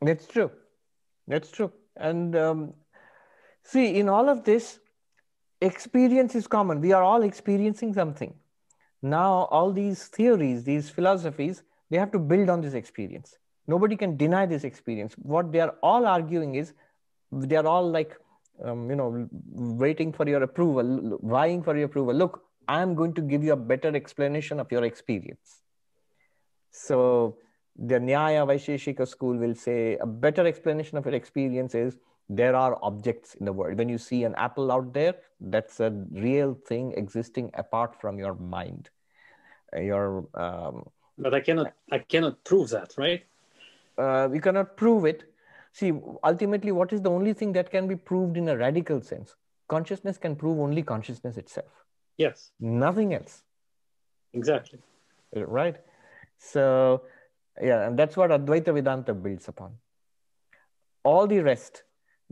That's 0.00 0.26
true. 0.26 0.50
That's 1.28 1.50
true. 1.50 1.72
And 1.96 2.34
um, 2.36 2.74
See, 3.64 3.98
in 3.98 4.08
all 4.08 4.28
of 4.28 4.44
this, 4.44 4.78
experience 5.60 6.34
is 6.34 6.46
common. 6.46 6.80
We 6.80 6.92
are 6.92 7.02
all 7.02 7.22
experiencing 7.22 7.94
something. 7.94 8.34
Now, 9.02 9.48
all 9.50 9.72
these 9.72 10.06
theories, 10.06 10.64
these 10.64 10.88
philosophies, 10.88 11.62
they 11.90 11.98
have 11.98 12.10
to 12.12 12.18
build 12.18 12.48
on 12.48 12.60
this 12.60 12.74
experience. 12.74 13.36
Nobody 13.66 13.96
can 13.96 14.16
deny 14.16 14.46
this 14.46 14.64
experience. 14.64 15.14
What 15.18 15.52
they 15.52 15.60
are 15.60 15.74
all 15.82 16.06
arguing 16.06 16.54
is 16.54 16.72
they 17.32 17.56
are 17.56 17.66
all 17.66 17.90
like, 17.90 18.16
um, 18.64 18.88
you 18.88 18.96
know, 18.96 19.28
waiting 19.30 20.12
for 20.12 20.28
your 20.28 20.42
approval, 20.42 21.18
vying 21.22 21.62
for 21.62 21.76
your 21.76 21.86
approval. 21.86 22.14
Look, 22.14 22.42
I'm 22.68 22.94
going 22.94 23.14
to 23.14 23.20
give 23.20 23.42
you 23.44 23.52
a 23.52 23.56
better 23.56 23.94
explanation 23.94 24.60
of 24.60 24.70
your 24.72 24.84
experience. 24.84 25.60
So, 26.70 27.36
the 27.76 27.96
Nyaya 27.96 28.46
Vaisheshika 28.46 29.06
school 29.06 29.36
will 29.36 29.54
say 29.54 29.96
a 29.96 30.06
better 30.06 30.46
explanation 30.46 30.96
of 30.96 31.04
your 31.04 31.14
experience 31.14 31.74
is 31.74 31.96
there 32.28 32.56
are 32.56 32.78
objects 32.82 33.34
in 33.34 33.44
the 33.44 33.52
world. 33.52 33.78
When 33.78 33.88
you 33.88 33.98
see 33.98 34.24
an 34.24 34.34
apple 34.36 34.72
out 34.72 34.92
there, 34.92 35.14
that's 35.40 35.80
a 35.80 35.90
real 36.12 36.54
thing 36.66 36.92
existing 36.96 37.50
apart 37.54 38.00
from 38.00 38.18
your 38.18 38.34
mind. 38.34 38.90
Uh, 39.74 39.80
your 39.80 40.26
um, 40.34 40.84
but 41.18 41.34
I 41.34 41.40
cannot 41.40 41.72
I 41.92 41.98
cannot 41.98 42.42
prove 42.44 42.70
that, 42.70 42.94
right? 42.96 43.24
Uh, 43.96 44.28
we 44.30 44.40
cannot 44.40 44.76
prove 44.76 45.04
it. 45.04 45.24
See, 45.72 45.92
ultimately, 46.22 46.72
what 46.72 46.92
is 46.92 47.02
the 47.02 47.10
only 47.10 47.32
thing 47.32 47.52
that 47.52 47.70
can 47.70 47.88
be 47.88 47.96
proved 47.96 48.36
in 48.36 48.48
a 48.48 48.56
radical 48.56 49.00
sense? 49.00 49.34
Consciousness 49.68 50.18
can 50.18 50.36
prove 50.36 50.58
only 50.60 50.82
consciousness 50.82 51.36
itself. 51.36 51.84
Yes. 52.16 52.50
Nothing 52.60 53.14
else. 53.14 53.42
Exactly. 54.32 54.78
Right. 55.34 55.76
So, 56.38 57.02
yeah, 57.60 57.86
and 57.86 57.98
that's 57.98 58.16
what 58.16 58.30
Advaita 58.30 58.72
Vedanta 58.72 59.14
builds 59.14 59.48
upon. 59.48 59.74
All 61.02 61.26
the 61.26 61.40
rest 61.40 61.82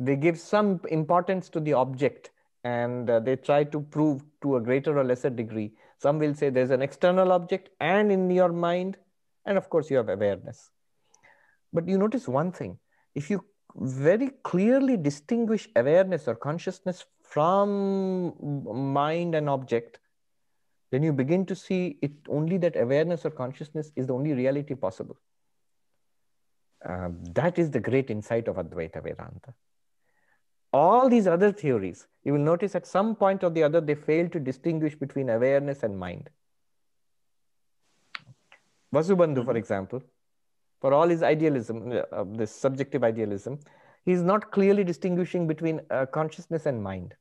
they 0.05 0.17
give 0.17 0.39
some 0.39 0.81
importance 0.91 1.49
to 1.51 1.61
the 1.61 1.73
object 1.73 2.31
and 2.65 3.09
uh, 3.09 3.21
they 3.21 3.37
try 3.37 3.65
to 3.65 3.81
prove 3.81 4.23
to 4.43 4.57
a 4.57 4.61
greater 4.61 4.99
or 4.99 5.05
lesser 5.05 5.31
degree. 5.31 5.73
Some 5.99 6.19
will 6.19 6.35
say 6.35 6.51
there's 6.51 6.71
an 6.71 6.83
external 6.83 7.33
object 7.33 7.71
and 7.81 8.11
in 8.11 8.31
your 8.31 8.53
mind, 8.53 8.97
and 9.47 9.57
of 9.57 9.69
course 9.71 9.91
you 9.91 9.97
have 9.97 10.09
awareness. 10.09 10.71
But 11.73 11.89
you 11.89 11.99
notice 11.99 12.29
one 12.29 12.53
thing 12.53 12.79
if 13.15 13.31
you 13.31 13.45
very 13.77 14.31
clearly 14.43 14.97
distinguish 14.97 15.69
awareness 15.77 16.29
or 16.29 16.35
consciousness 16.35 17.05
from 17.23 18.35
mind 19.01 19.35
and 19.35 19.49
object, 19.49 19.99
then 20.91 21.03
you 21.03 21.13
begin 21.13 21.47
to 21.47 21.57
see 21.57 21.99
it 22.03 22.13
only 22.29 22.59
that 22.59 22.77
awareness 22.77 23.25
or 23.25 23.31
consciousness 23.31 23.93
is 23.97 24.09
the 24.09 24.15
only 24.15 24.35
reality 24.35 24.75
possible. 24.75 25.17
Uh, 26.87 27.09
that 27.33 27.59
is 27.59 27.71
the 27.71 27.81
great 27.81 28.11
insight 28.11 28.49
of 28.49 28.57
Advaita 28.57 29.03
Vedanta 29.03 29.55
all 30.73 31.09
these 31.09 31.27
other 31.27 31.53
theories, 31.53 32.07
you 32.25 32.33
will 32.33 32.41
notice 32.41 32.75
at 32.75 32.87
some 32.87 33.15
point 33.15 33.45
or 33.45 33.51
the 33.51 33.63
other, 33.63 33.81
they 33.81 33.95
fail 33.95 34.29
to 34.31 34.41
distinguish 34.41 34.95
between 34.95 35.29
awareness 35.29 35.83
and 35.83 35.99
mind. 35.99 36.31
Vasubandhu, 38.95 39.45
for 39.45 39.57
example, 39.57 40.03
for 40.81 40.93
all 40.93 41.09
his 41.09 41.23
idealism, 41.23 41.93
uh, 42.13 42.25
this 42.27 42.55
subjective 42.55 43.05
idealism, 43.05 43.59
he's 44.05 44.23
not 44.23 44.51
clearly 44.51 44.85
distinguishing 44.85 45.47
between 45.47 45.81
uh, 45.91 46.07
consciousness 46.07 46.67
and 46.67 46.83
mind. 46.83 47.15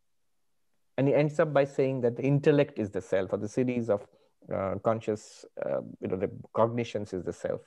And 0.97 1.07
he 1.07 1.13
ends 1.13 1.39
up 1.39 1.53
by 1.53 1.65
saying 1.65 2.01
that 2.01 2.17
the 2.17 2.23
intellect 2.23 2.77
is 2.77 2.89
the 2.89 3.01
self, 3.01 3.33
or 3.33 3.37
the 3.37 3.47
series 3.47 3.89
of 3.89 4.05
uh, 4.53 4.75
conscious, 4.83 5.45
uh, 5.65 5.81
you 5.99 6.07
know, 6.07 6.17
the 6.17 6.29
cognitions 6.53 7.13
is 7.13 7.23
the 7.23 7.33
self. 7.33 7.61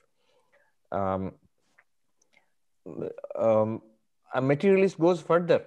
Um, 0.93 1.33
um, 3.35 3.83
a 4.35 4.43
materialist 4.43 4.99
goes 4.99 5.21
further 5.21 5.65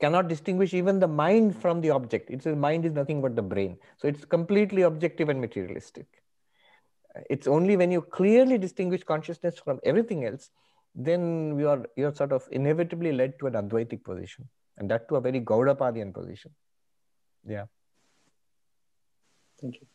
cannot 0.00 0.28
distinguish 0.28 0.74
even 0.74 0.98
the 0.98 1.08
mind 1.08 1.56
from 1.56 1.80
the 1.80 1.90
object. 1.90 2.30
It 2.30 2.42
says 2.42 2.56
mind 2.56 2.84
is 2.86 2.92
nothing 2.92 3.20
but 3.20 3.36
the 3.36 3.42
brain. 3.42 3.76
So 3.98 4.08
it's 4.08 4.24
completely 4.24 4.82
objective 4.82 5.28
and 5.28 5.40
materialistic. 5.40 6.06
It's 7.28 7.46
only 7.46 7.76
when 7.76 7.90
you 7.90 8.02
clearly 8.02 8.56
distinguish 8.56 9.02
consciousness 9.02 9.58
from 9.58 9.80
everything 9.84 10.24
else, 10.24 10.50
then 10.94 11.58
you 11.58 11.68
are 11.68 11.84
you're 11.96 12.14
sort 12.14 12.32
of 12.32 12.48
inevitably 12.50 13.12
led 13.12 13.38
to 13.40 13.46
an 13.46 13.54
Advaitic 13.54 14.04
position, 14.04 14.48
and 14.78 14.90
that 14.90 15.08
to 15.08 15.16
a 15.16 15.20
very 15.20 15.40
Gaudapadian 15.40 16.12
position. 16.12 16.52
Yeah. 17.46 17.66
Thank 19.60 19.80
you. 19.80 19.86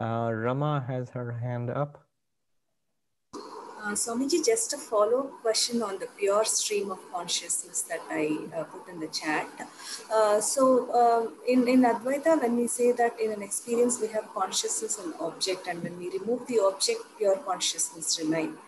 Uh, 0.00 0.30
Rama 0.30 0.84
has 0.86 1.10
her 1.10 1.32
hand 1.32 1.70
up. 1.70 2.07
Uh, 3.88 3.92
Swamiji, 3.92 4.44
just 4.44 4.74
a 4.74 4.76
follow-up 4.76 5.30
question 5.40 5.82
on 5.82 5.98
the 5.98 6.06
pure 6.18 6.44
stream 6.44 6.90
of 6.90 6.98
consciousness 7.10 7.80
that 7.90 8.02
I 8.10 8.36
uh, 8.54 8.64
put 8.64 8.86
in 8.86 9.00
the 9.00 9.06
chat. 9.06 9.48
Uh, 10.12 10.42
so 10.42 10.92
um, 11.00 11.32
in, 11.48 11.66
in 11.66 11.84
Advaita, 11.84 12.38
when 12.42 12.58
we 12.58 12.66
say 12.66 12.92
that 12.92 13.18
in 13.18 13.32
an 13.32 13.40
experience 13.40 13.98
we 13.98 14.08
have 14.08 14.28
consciousness 14.34 14.98
and 14.98 15.14
object, 15.20 15.66
and 15.68 15.82
when 15.82 15.98
we 15.98 16.10
remove 16.10 16.46
the 16.48 16.60
object, 16.60 17.00
pure 17.16 17.38
consciousness 17.38 18.20
remain. 18.22 18.58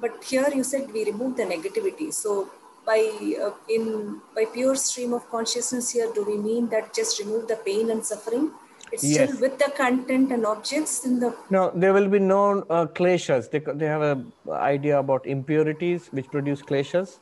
But 0.00 0.22
here 0.22 0.48
you 0.54 0.62
said 0.62 0.92
we 0.92 1.04
remove 1.06 1.36
the 1.36 1.42
negativity. 1.42 2.12
So 2.12 2.48
by 2.86 3.00
uh, 3.42 3.54
in 3.68 4.20
by 4.32 4.44
pure 4.44 4.76
stream 4.76 5.12
of 5.12 5.28
consciousness 5.28 5.90
here, 5.90 6.08
do 6.14 6.24
we 6.24 6.36
mean 6.36 6.68
that 6.68 6.94
just 6.94 7.18
remove 7.18 7.48
the 7.48 7.56
pain 7.56 7.90
and 7.90 8.06
suffering? 8.06 8.52
It's 8.92 9.04
yes. 9.04 9.28
still 9.28 9.40
with 9.40 9.58
the 9.58 9.70
content 9.76 10.32
and 10.32 10.46
objects 10.46 11.04
in 11.04 11.20
the. 11.20 11.34
No, 11.50 11.70
there 11.74 11.92
will 11.92 12.08
be 12.08 12.18
no 12.18 12.62
uh, 12.70 12.86
kleshas. 12.86 13.50
They, 13.50 13.58
they 13.58 13.86
have 13.86 14.02
a 14.02 14.24
idea 14.52 14.98
about 14.98 15.26
impurities 15.26 16.08
which 16.08 16.26
produce 16.30 16.62
kleshas, 16.62 17.18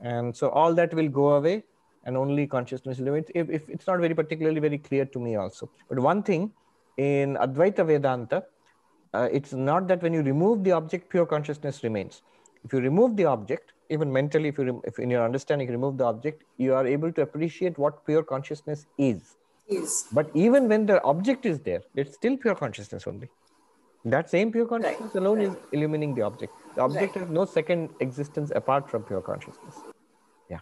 and 0.00 0.36
so 0.36 0.50
all 0.50 0.74
that 0.74 0.92
will 0.94 1.08
go 1.08 1.30
away, 1.34 1.64
and 2.04 2.16
only 2.16 2.46
consciousness 2.46 2.98
will. 2.98 3.14
If, 3.14 3.50
if 3.50 3.68
it's 3.68 3.86
not 3.86 4.00
very 4.00 4.14
particularly 4.14 4.60
very 4.60 4.78
clear 4.78 5.04
to 5.06 5.18
me 5.18 5.36
also, 5.36 5.70
but 5.88 5.98
one 5.98 6.22
thing 6.22 6.52
in 6.96 7.36
Advaita 7.36 7.86
Vedanta, 7.86 8.44
uh, 9.14 9.28
it's 9.32 9.52
not 9.52 9.88
that 9.88 10.02
when 10.02 10.12
you 10.12 10.22
remove 10.22 10.64
the 10.64 10.72
object, 10.72 11.08
pure 11.08 11.26
consciousness 11.26 11.82
remains. 11.82 12.22
If 12.64 12.72
you 12.72 12.80
remove 12.80 13.16
the 13.16 13.24
object, 13.24 13.72
even 13.90 14.12
mentally, 14.12 14.48
if 14.48 14.58
you 14.58 14.82
if 14.84 14.98
in 14.98 15.10
your 15.10 15.24
understanding 15.24 15.68
you 15.68 15.72
remove 15.72 15.96
the 15.96 16.04
object, 16.04 16.44
you 16.56 16.74
are 16.74 16.86
able 16.86 17.12
to 17.12 17.22
appreciate 17.22 17.78
what 17.78 18.04
pure 18.04 18.22
consciousness 18.22 18.86
is. 18.98 19.36
Is. 19.68 20.06
But 20.12 20.30
even 20.34 20.68
when 20.68 20.86
the 20.86 21.02
object 21.02 21.44
is 21.44 21.60
there, 21.60 21.82
it's 21.94 22.14
still 22.14 22.36
pure 22.36 22.54
consciousness 22.54 23.06
only. 23.06 23.28
That 24.04 24.30
same 24.30 24.52
pure 24.52 24.66
consciousness 24.66 25.14
Right, 25.14 25.20
alone 25.22 25.38
right. 25.38 25.48
is 25.48 25.56
illumining 25.72 26.14
the 26.14 26.22
object. 26.22 26.52
The 26.76 26.82
object 26.82 27.16
Right. 27.16 27.22
has 27.24 27.30
no 27.30 27.44
second 27.44 27.90
existence 28.00 28.52
apart 28.54 28.88
from 28.88 29.02
pure 29.02 29.20
consciousness. 29.20 29.74
Yeah. 30.48 30.60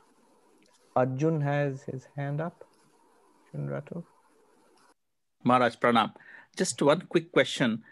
Arjun 0.97 1.43
has 1.43 1.83
his 1.83 2.09
hand 2.17 2.41
up. 2.41 2.65
Arjun 3.55 4.05
Maharaj 5.45 5.77
Pranam. 5.77 6.15
Just 6.57 6.81
one 6.81 7.03
quick 7.03 7.31
question. 7.31 7.85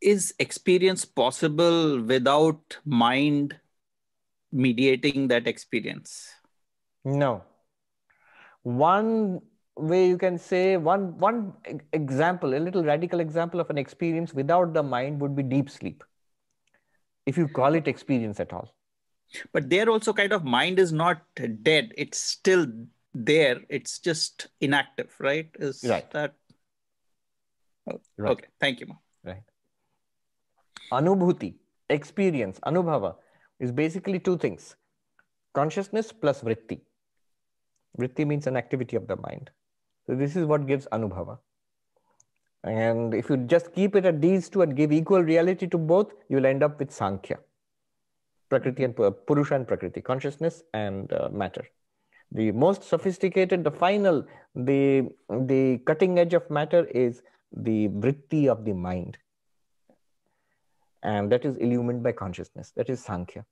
Is 0.00 0.34
experience 0.38 1.04
possible 1.04 2.00
without 2.00 2.78
mind 2.84 3.58
mediating 4.52 5.28
that 5.28 5.46
experience? 5.48 6.30
No. 7.04 7.42
One 8.62 9.42
way 9.76 10.06
you 10.06 10.18
can 10.18 10.38
say 10.38 10.76
one 10.76 11.16
one 11.18 11.54
example, 11.92 12.54
a 12.54 12.58
little 12.58 12.84
radical 12.84 13.20
example 13.20 13.60
of 13.60 13.70
an 13.70 13.78
experience 13.78 14.34
without 14.34 14.74
the 14.74 14.82
mind 14.82 15.20
would 15.20 15.34
be 15.34 15.42
deep 15.42 15.70
sleep. 15.70 16.04
If 17.26 17.38
you 17.38 17.48
call 17.48 17.74
it 17.74 17.88
experience 17.88 18.40
at 18.40 18.52
all. 18.52 18.74
But 19.52 19.70
there 19.70 19.88
also 19.88 20.12
kind 20.12 20.32
of 20.32 20.44
mind 20.44 20.78
is 20.78 20.92
not 20.92 21.22
dead. 21.62 21.92
It's 21.96 22.18
still 22.18 22.66
there. 23.14 23.60
It's 23.68 23.98
just 23.98 24.48
inactive, 24.60 25.14
right? 25.18 25.48
Is 25.58 25.84
Right. 25.84 26.10
that 26.10 26.34
oh, 27.90 28.00
Right. 28.18 28.32
okay? 28.32 28.46
Thank 28.60 28.80
you. 28.80 28.86
Ma. 28.86 28.94
Right. 29.24 29.42
Anubhuti, 30.92 31.54
experience, 31.88 32.60
anubhava 32.60 33.16
is 33.58 33.72
basically 33.72 34.18
two 34.18 34.36
things 34.36 34.76
consciousness 35.54 36.12
plus 36.12 36.42
vritti. 36.42 36.80
Vritti 37.98 38.26
means 38.26 38.46
an 38.46 38.56
activity 38.56 38.96
of 38.96 39.06
the 39.06 39.16
mind. 39.16 39.50
So, 40.06 40.14
this 40.14 40.36
is 40.36 40.46
what 40.46 40.66
gives 40.66 40.86
anubhava. 40.92 41.38
And 42.64 43.14
if 43.14 43.28
you 43.28 43.36
just 43.36 43.72
keep 43.72 43.96
it 43.96 44.04
at 44.04 44.20
these 44.20 44.48
two 44.48 44.62
and 44.62 44.76
give 44.76 44.92
equal 44.92 45.22
reality 45.22 45.66
to 45.66 45.78
both, 45.78 46.12
you 46.28 46.36
will 46.36 46.46
end 46.46 46.62
up 46.62 46.78
with 46.78 46.92
Sankhya. 46.92 47.38
Prakriti 48.48 48.84
and 48.84 48.94
Purusha 49.26 49.54
and 49.54 49.66
Prakriti, 49.66 50.00
consciousness 50.00 50.62
and 50.74 51.12
uh, 51.12 51.28
matter. 51.32 51.66
The 52.30 52.52
most 52.52 52.84
sophisticated, 52.84 53.64
the 53.64 53.70
final, 53.70 54.26
the, 54.54 55.08
the 55.28 55.78
cutting 55.86 56.18
edge 56.18 56.34
of 56.34 56.48
matter 56.50 56.84
is 56.86 57.22
the 57.56 57.88
vritti 57.88 58.48
of 58.48 58.64
the 58.64 58.72
mind 58.72 59.18
and 61.02 61.30
that 61.32 61.44
is 61.44 61.56
illumined 61.56 62.02
by 62.02 62.12
consciousness. 62.12 62.72
That 62.76 62.88
is 62.88 63.02
Sankhya. 63.02 63.44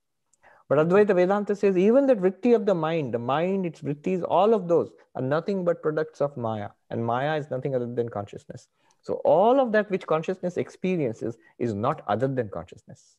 But 0.70 0.78
Advaita 0.78 1.16
Vedanta 1.16 1.56
says 1.56 1.76
even 1.76 2.06
that 2.06 2.18
vritti 2.18 2.54
of 2.54 2.64
the 2.64 2.74
mind, 2.74 3.12
the 3.12 3.18
mind, 3.18 3.66
its 3.66 3.80
vrittis, 3.80 4.22
all 4.28 4.54
of 4.54 4.68
those 4.68 4.92
are 5.16 5.22
nothing 5.22 5.64
but 5.64 5.82
products 5.82 6.20
of 6.20 6.36
Maya. 6.36 6.68
And 6.90 7.04
Maya 7.04 7.36
is 7.36 7.50
nothing 7.50 7.74
other 7.74 7.92
than 7.92 8.08
consciousness. 8.08 8.68
So 9.02 9.14
all 9.24 9.58
of 9.58 9.72
that 9.72 9.90
which 9.90 10.06
consciousness 10.06 10.56
experiences 10.56 11.36
is 11.58 11.74
not 11.74 12.04
other 12.06 12.28
than 12.28 12.50
consciousness. 12.50 13.16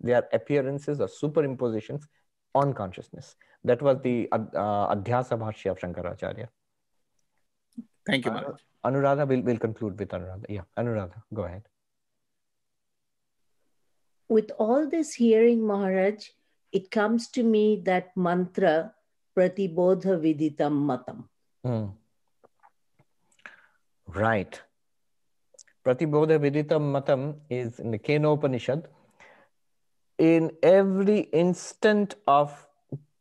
They 0.00 0.14
are 0.14 0.28
appearances 0.32 1.00
or 1.00 1.08
superimpositions 1.08 2.04
on 2.54 2.72
consciousness. 2.72 3.34
That 3.64 3.82
was 3.82 4.00
the 4.02 4.28
uh, 4.30 4.38
Adhyasa 4.94 5.36
Bhashya 5.40 5.72
of 5.72 5.80
Shankaracharya. 5.80 6.46
Thank 8.06 8.26
you, 8.26 8.30
Anu- 8.30 8.40
Maharaj. 8.42 8.60
Anuradha, 8.84 9.26
will 9.26 9.42
we'll 9.42 9.58
conclude 9.58 9.98
with 9.98 10.10
Anuradha. 10.10 10.44
Yeah, 10.48 10.60
Anuradha, 10.78 11.20
go 11.34 11.42
ahead. 11.42 11.64
with 14.28 14.50
all 14.58 14.88
this 14.88 15.14
hearing, 15.14 15.66
Maharaj, 15.66 16.30
it 16.76 16.90
comes 16.90 17.28
to 17.34 17.42
me 17.42 17.82
that 17.84 18.14
mantra, 18.16 18.92
Pratibodha 19.34 20.14
Viditam 20.24 20.74
Matam. 20.88 21.28
Hmm. 21.64 21.86
Right. 24.06 24.60
Pratibodha 25.84 26.38
Viditam 26.38 26.90
Matam 26.92 27.36
is 27.48 27.78
in 27.78 27.90
the 27.90 27.98
Kenopanishad. 27.98 28.84
In 30.18 30.50
every 30.62 31.20
instant 31.44 32.16
of, 32.26 32.66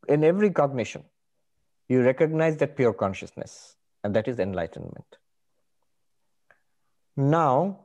in 0.10 0.23
every 0.23 0.49
cognition, 0.49 1.03
you 1.88 2.02
recognize 2.02 2.57
that 2.57 2.76
pure 2.76 2.94
consciousness, 2.94 3.76
and 4.03 4.15
that 4.15 4.27
is 4.27 4.40
enlightenment. 4.40 5.18
Now, 7.15 7.80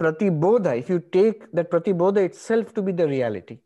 Pratibodha, 0.00 0.78
if 0.78 0.88
you 0.88 1.00
take 1.00 1.50
that 1.52 1.70
Pratibodha 1.70 2.24
itself 2.24 2.72
to 2.74 2.82
be 2.82 2.92
the 2.92 3.08
reality, 3.08 3.58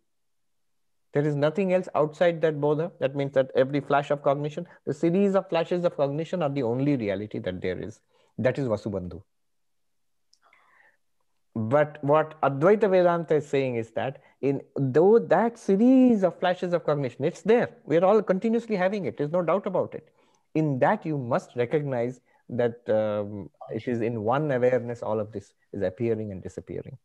there 1.15 1.27
is 1.27 1.37
nothing 1.37 1.73
else 1.73 1.89
outside 1.95 2.41
that 2.43 2.61
bodha. 2.61 2.91
That 2.99 3.15
means 3.15 3.33
that 3.35 3.51
every 3.55 3.81
flash 3.81 4.11
of 4.11 4.23
cognition, 4.23 4.67
the 4.85 4.93
series 4.93 5.37
of 5.37 5.49
flashes 5.49 5.85
of 5.85 5.97
cognition 5.97 6.43
are 6.43 6.51
the 6.51 6.65
only 6.65 6.97
reality 6.97 7.39
that 7.39 7.63
there 7.63 7.81
is. 7.81 8.01
That 8.37 8.59
is 8.59 8.67
Vasubandhu. 8.67 9.23
But 11.55 12.03
what 12.03 12.41
Advaita 12.41 12.91
Vedanta 12.91 13.37
is 13.37 13.47
saying 13.47 13.77
is 13.77 13.93
that 13.93 14.21
in 14.43 14.61
though 14.77 15.21
that 15.21 15.57
series 15.57 16.25
of 16.25 16.39
flashes 16.41 16.73
of 16.73 16.85
cognition, 16.85 17.25
it's 17.25 17.43
there. 17.43 17.71
We're 17.85 18.05
all 18.05 18.21
continuously 18.21 18.75
having 18.75 19.05
it. 19.05 19.17
There's 19.17 19.31
no 19.31 19.43
doubt 19.43 19.67
about 19.67 19.95
it. 19.95 20.09
In 20.57 20.81
that, 20.81 21.07
you 21.07 21.17
must 21.17 21.55
recognize 21.55 22.21
that 22.49 22.89
um, 22.89 23.51
it 23.71 23.87
is 23.87 24.01
in 24.01 24.23
one 24.23 24.51
awareness, 24.51 25.01
all 25.01 25.21
of 25.21 25.31
this 25.31 25.55
is 25.73 25.83
appearing 25.83 26.33
and 26.33 26.43
disappearing. 26.43 26.99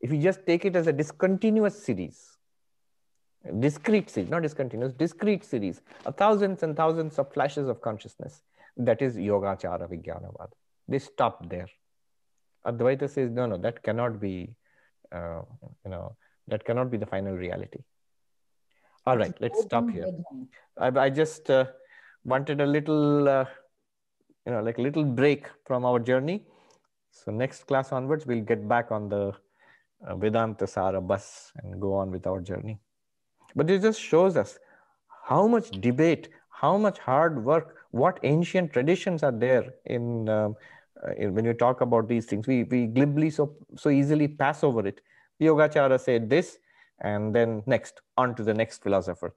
If 0.00 0.12
you 0.12 0.20
just 0.20 0.44
take 0.46 0.64
it 0.64 0.74
as 0.74 0.88
a 0.88 0.92
discontinuous 0.92 1.80
series, 1.84 2.37
discrete 3.60 4.10
series, 4.10 4.30
not 4.30 4.42
discontinuous, 4.42 4.92
discrete 4.92 5.44
series 5.44 5.80
of 6.06 6.16
thousands 6.16 6.62
and 6.62 6.76
thousands 6.76 7.18
of 7.18 7.32
flashes 7.32 7.68
of 7.68 7.80
consciousness. 7.80 8.42
That 8.76 9.02
is 9.02 9.16
Yogachara 9.16 9.88
Vijnanavad. 9.88 10.50
They 10.86 10.98
stop 10.98 11.48
there. 11.48 11.68
Advaita 12.66 13.08
says, 13.08 13.30
no, 13.30 13.46
no, 13.46 13.56
that 13.58 13.82
cannot 13.82 14.20
be, 14.20 14.54
uh, 15.12 15.42
you 15.84 15.90
know, 15.90 16.16
that 16.48 16.64
cannot 16.64 16.90
be 16.90 16.96
the 16.96 17.06
final 17.06 17.34
reality. 17.34 17.80
All 19.06 19.16
right, 19.16 19.34
let's 19.40 19.62
stop 19.62 19.88
here. 19.88 20.10
I, 20.76 20.88
I 20.88 21.10
just 21.10 21.48
uh, 21.50 21.66
wanted 22.24 22.60
a 22.60 22.66
little, 22.66 23.28
uh, 23.28 23.44
you 24.44 24.52
know, 24.52 24.62
like 24.62 24.78
a 24.78 24.82
little 24.82 25.04
break 25.04 25.46
from 25.64 25.84
our 25.84 25.98
journey. 25.98 26.44
So 27.10 27.30
next 27.30 27.66
class 27.66 27.92
onwards, 27.92 28.26
we'll 28.26 28.44
get 28.44 28.68
back 28.68 28.90
on 28.92 29.08
the 29.08 29.32
uh, 30.06 30.16
Vedanta 30.16 30.66
Sara 30.66 31.00
bus 31.00 31.52
and 31.62 31.80
go 31.80 31.94
on 31.94 32.10
with 32.10 32.26
our 32.26 32.40
journey. 32.40 32.78
But 33.58 33.70
it 33.70 33.82
just 33.82 34.00
shows 34.00 34.36
us 34.36 34.58
how 35.28 35.46
much 35.46 35.70
debate, 35.86 36.28
how 36.62 36.76
much 36.78 36.98
hard 36.98 37.44
work, 37.44 37.76
what 37.90 38.20
ancient 38.22 38.72
traditions 38.72 39.22
are 39.22 39.32
there 39.32 39.66
in, 39.86 40.28
um, 40.28 40.56
uh, 41.04 41.12
in 41.22 41.34
when 41.34 41.44
you 41.44 41.54
talk 41.54 41.80
about 41.80 42.08
these 42.08 42.26
things. 42.26 42.46
We 42.52 42.64
we 42.74 42.86
glibly 42.86 43.30
so 43.30 43.46
so 43.84 43.90
easily 43.90 44.28
pass 44.28 44.64
over 44.70 44.86
it. 44.92 45.00
Yogachara 45.48 46.00
said 46.00 46.30
this, 46.30 46.58
and 47.00 47.34
then 47.34 47.62
next 47.66 48.00
on 48.16 48.34
to 48.36 48.42
the 48.50 48.54
next 48.62 48.82
philosopher. 48.82 49.34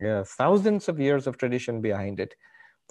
Yeah, 0.00 0.24
thousands 0.24 0.88
of 0.88 1.00
years 1.00 1.26
of 1.26 1.38
tradition 1.38 1.80
behind 1.80 2.20
it, 2.20 2.34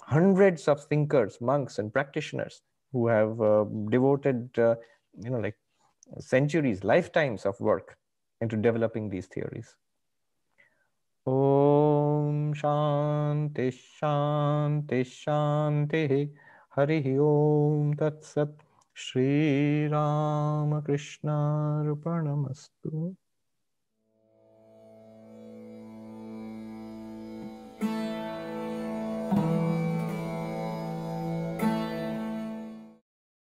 hundreds 0.02 0.68
of 0.68 0.84
thinkers, 0.84 1.40
monks, 1.40 1.78
and 1.78 1.92
practitioners 1.92 2.62
who 2.92 3.08
have 3.08 3.40
uh, 3.40 3.64
devoted, 3.90 4.58
uh, 4.58 4.76
you 5.18 5.30
know, 5.30 5.38
like 5.38 5.56
centuries, 6.18 6.84
lifetimes 6.84 7.46
of 7.46 7.60
work 7.60 7.96
into 8.40 8.56
developing 8.56 9.08
these 9.10 9.26
theories. 9.26 9.76
ओम 11.26 12.52
शांति 12.52 13.70
शांति 13.70 15.04
शांति। 15.04 16.34
हरि 16.76 17.18
ओम 17.18 17.94
तत्सत। 17.94 18.58
श्री 18.94 19.86
राम 19.86 20.82
कृष्णार्पणमस्तु 20.82 23.16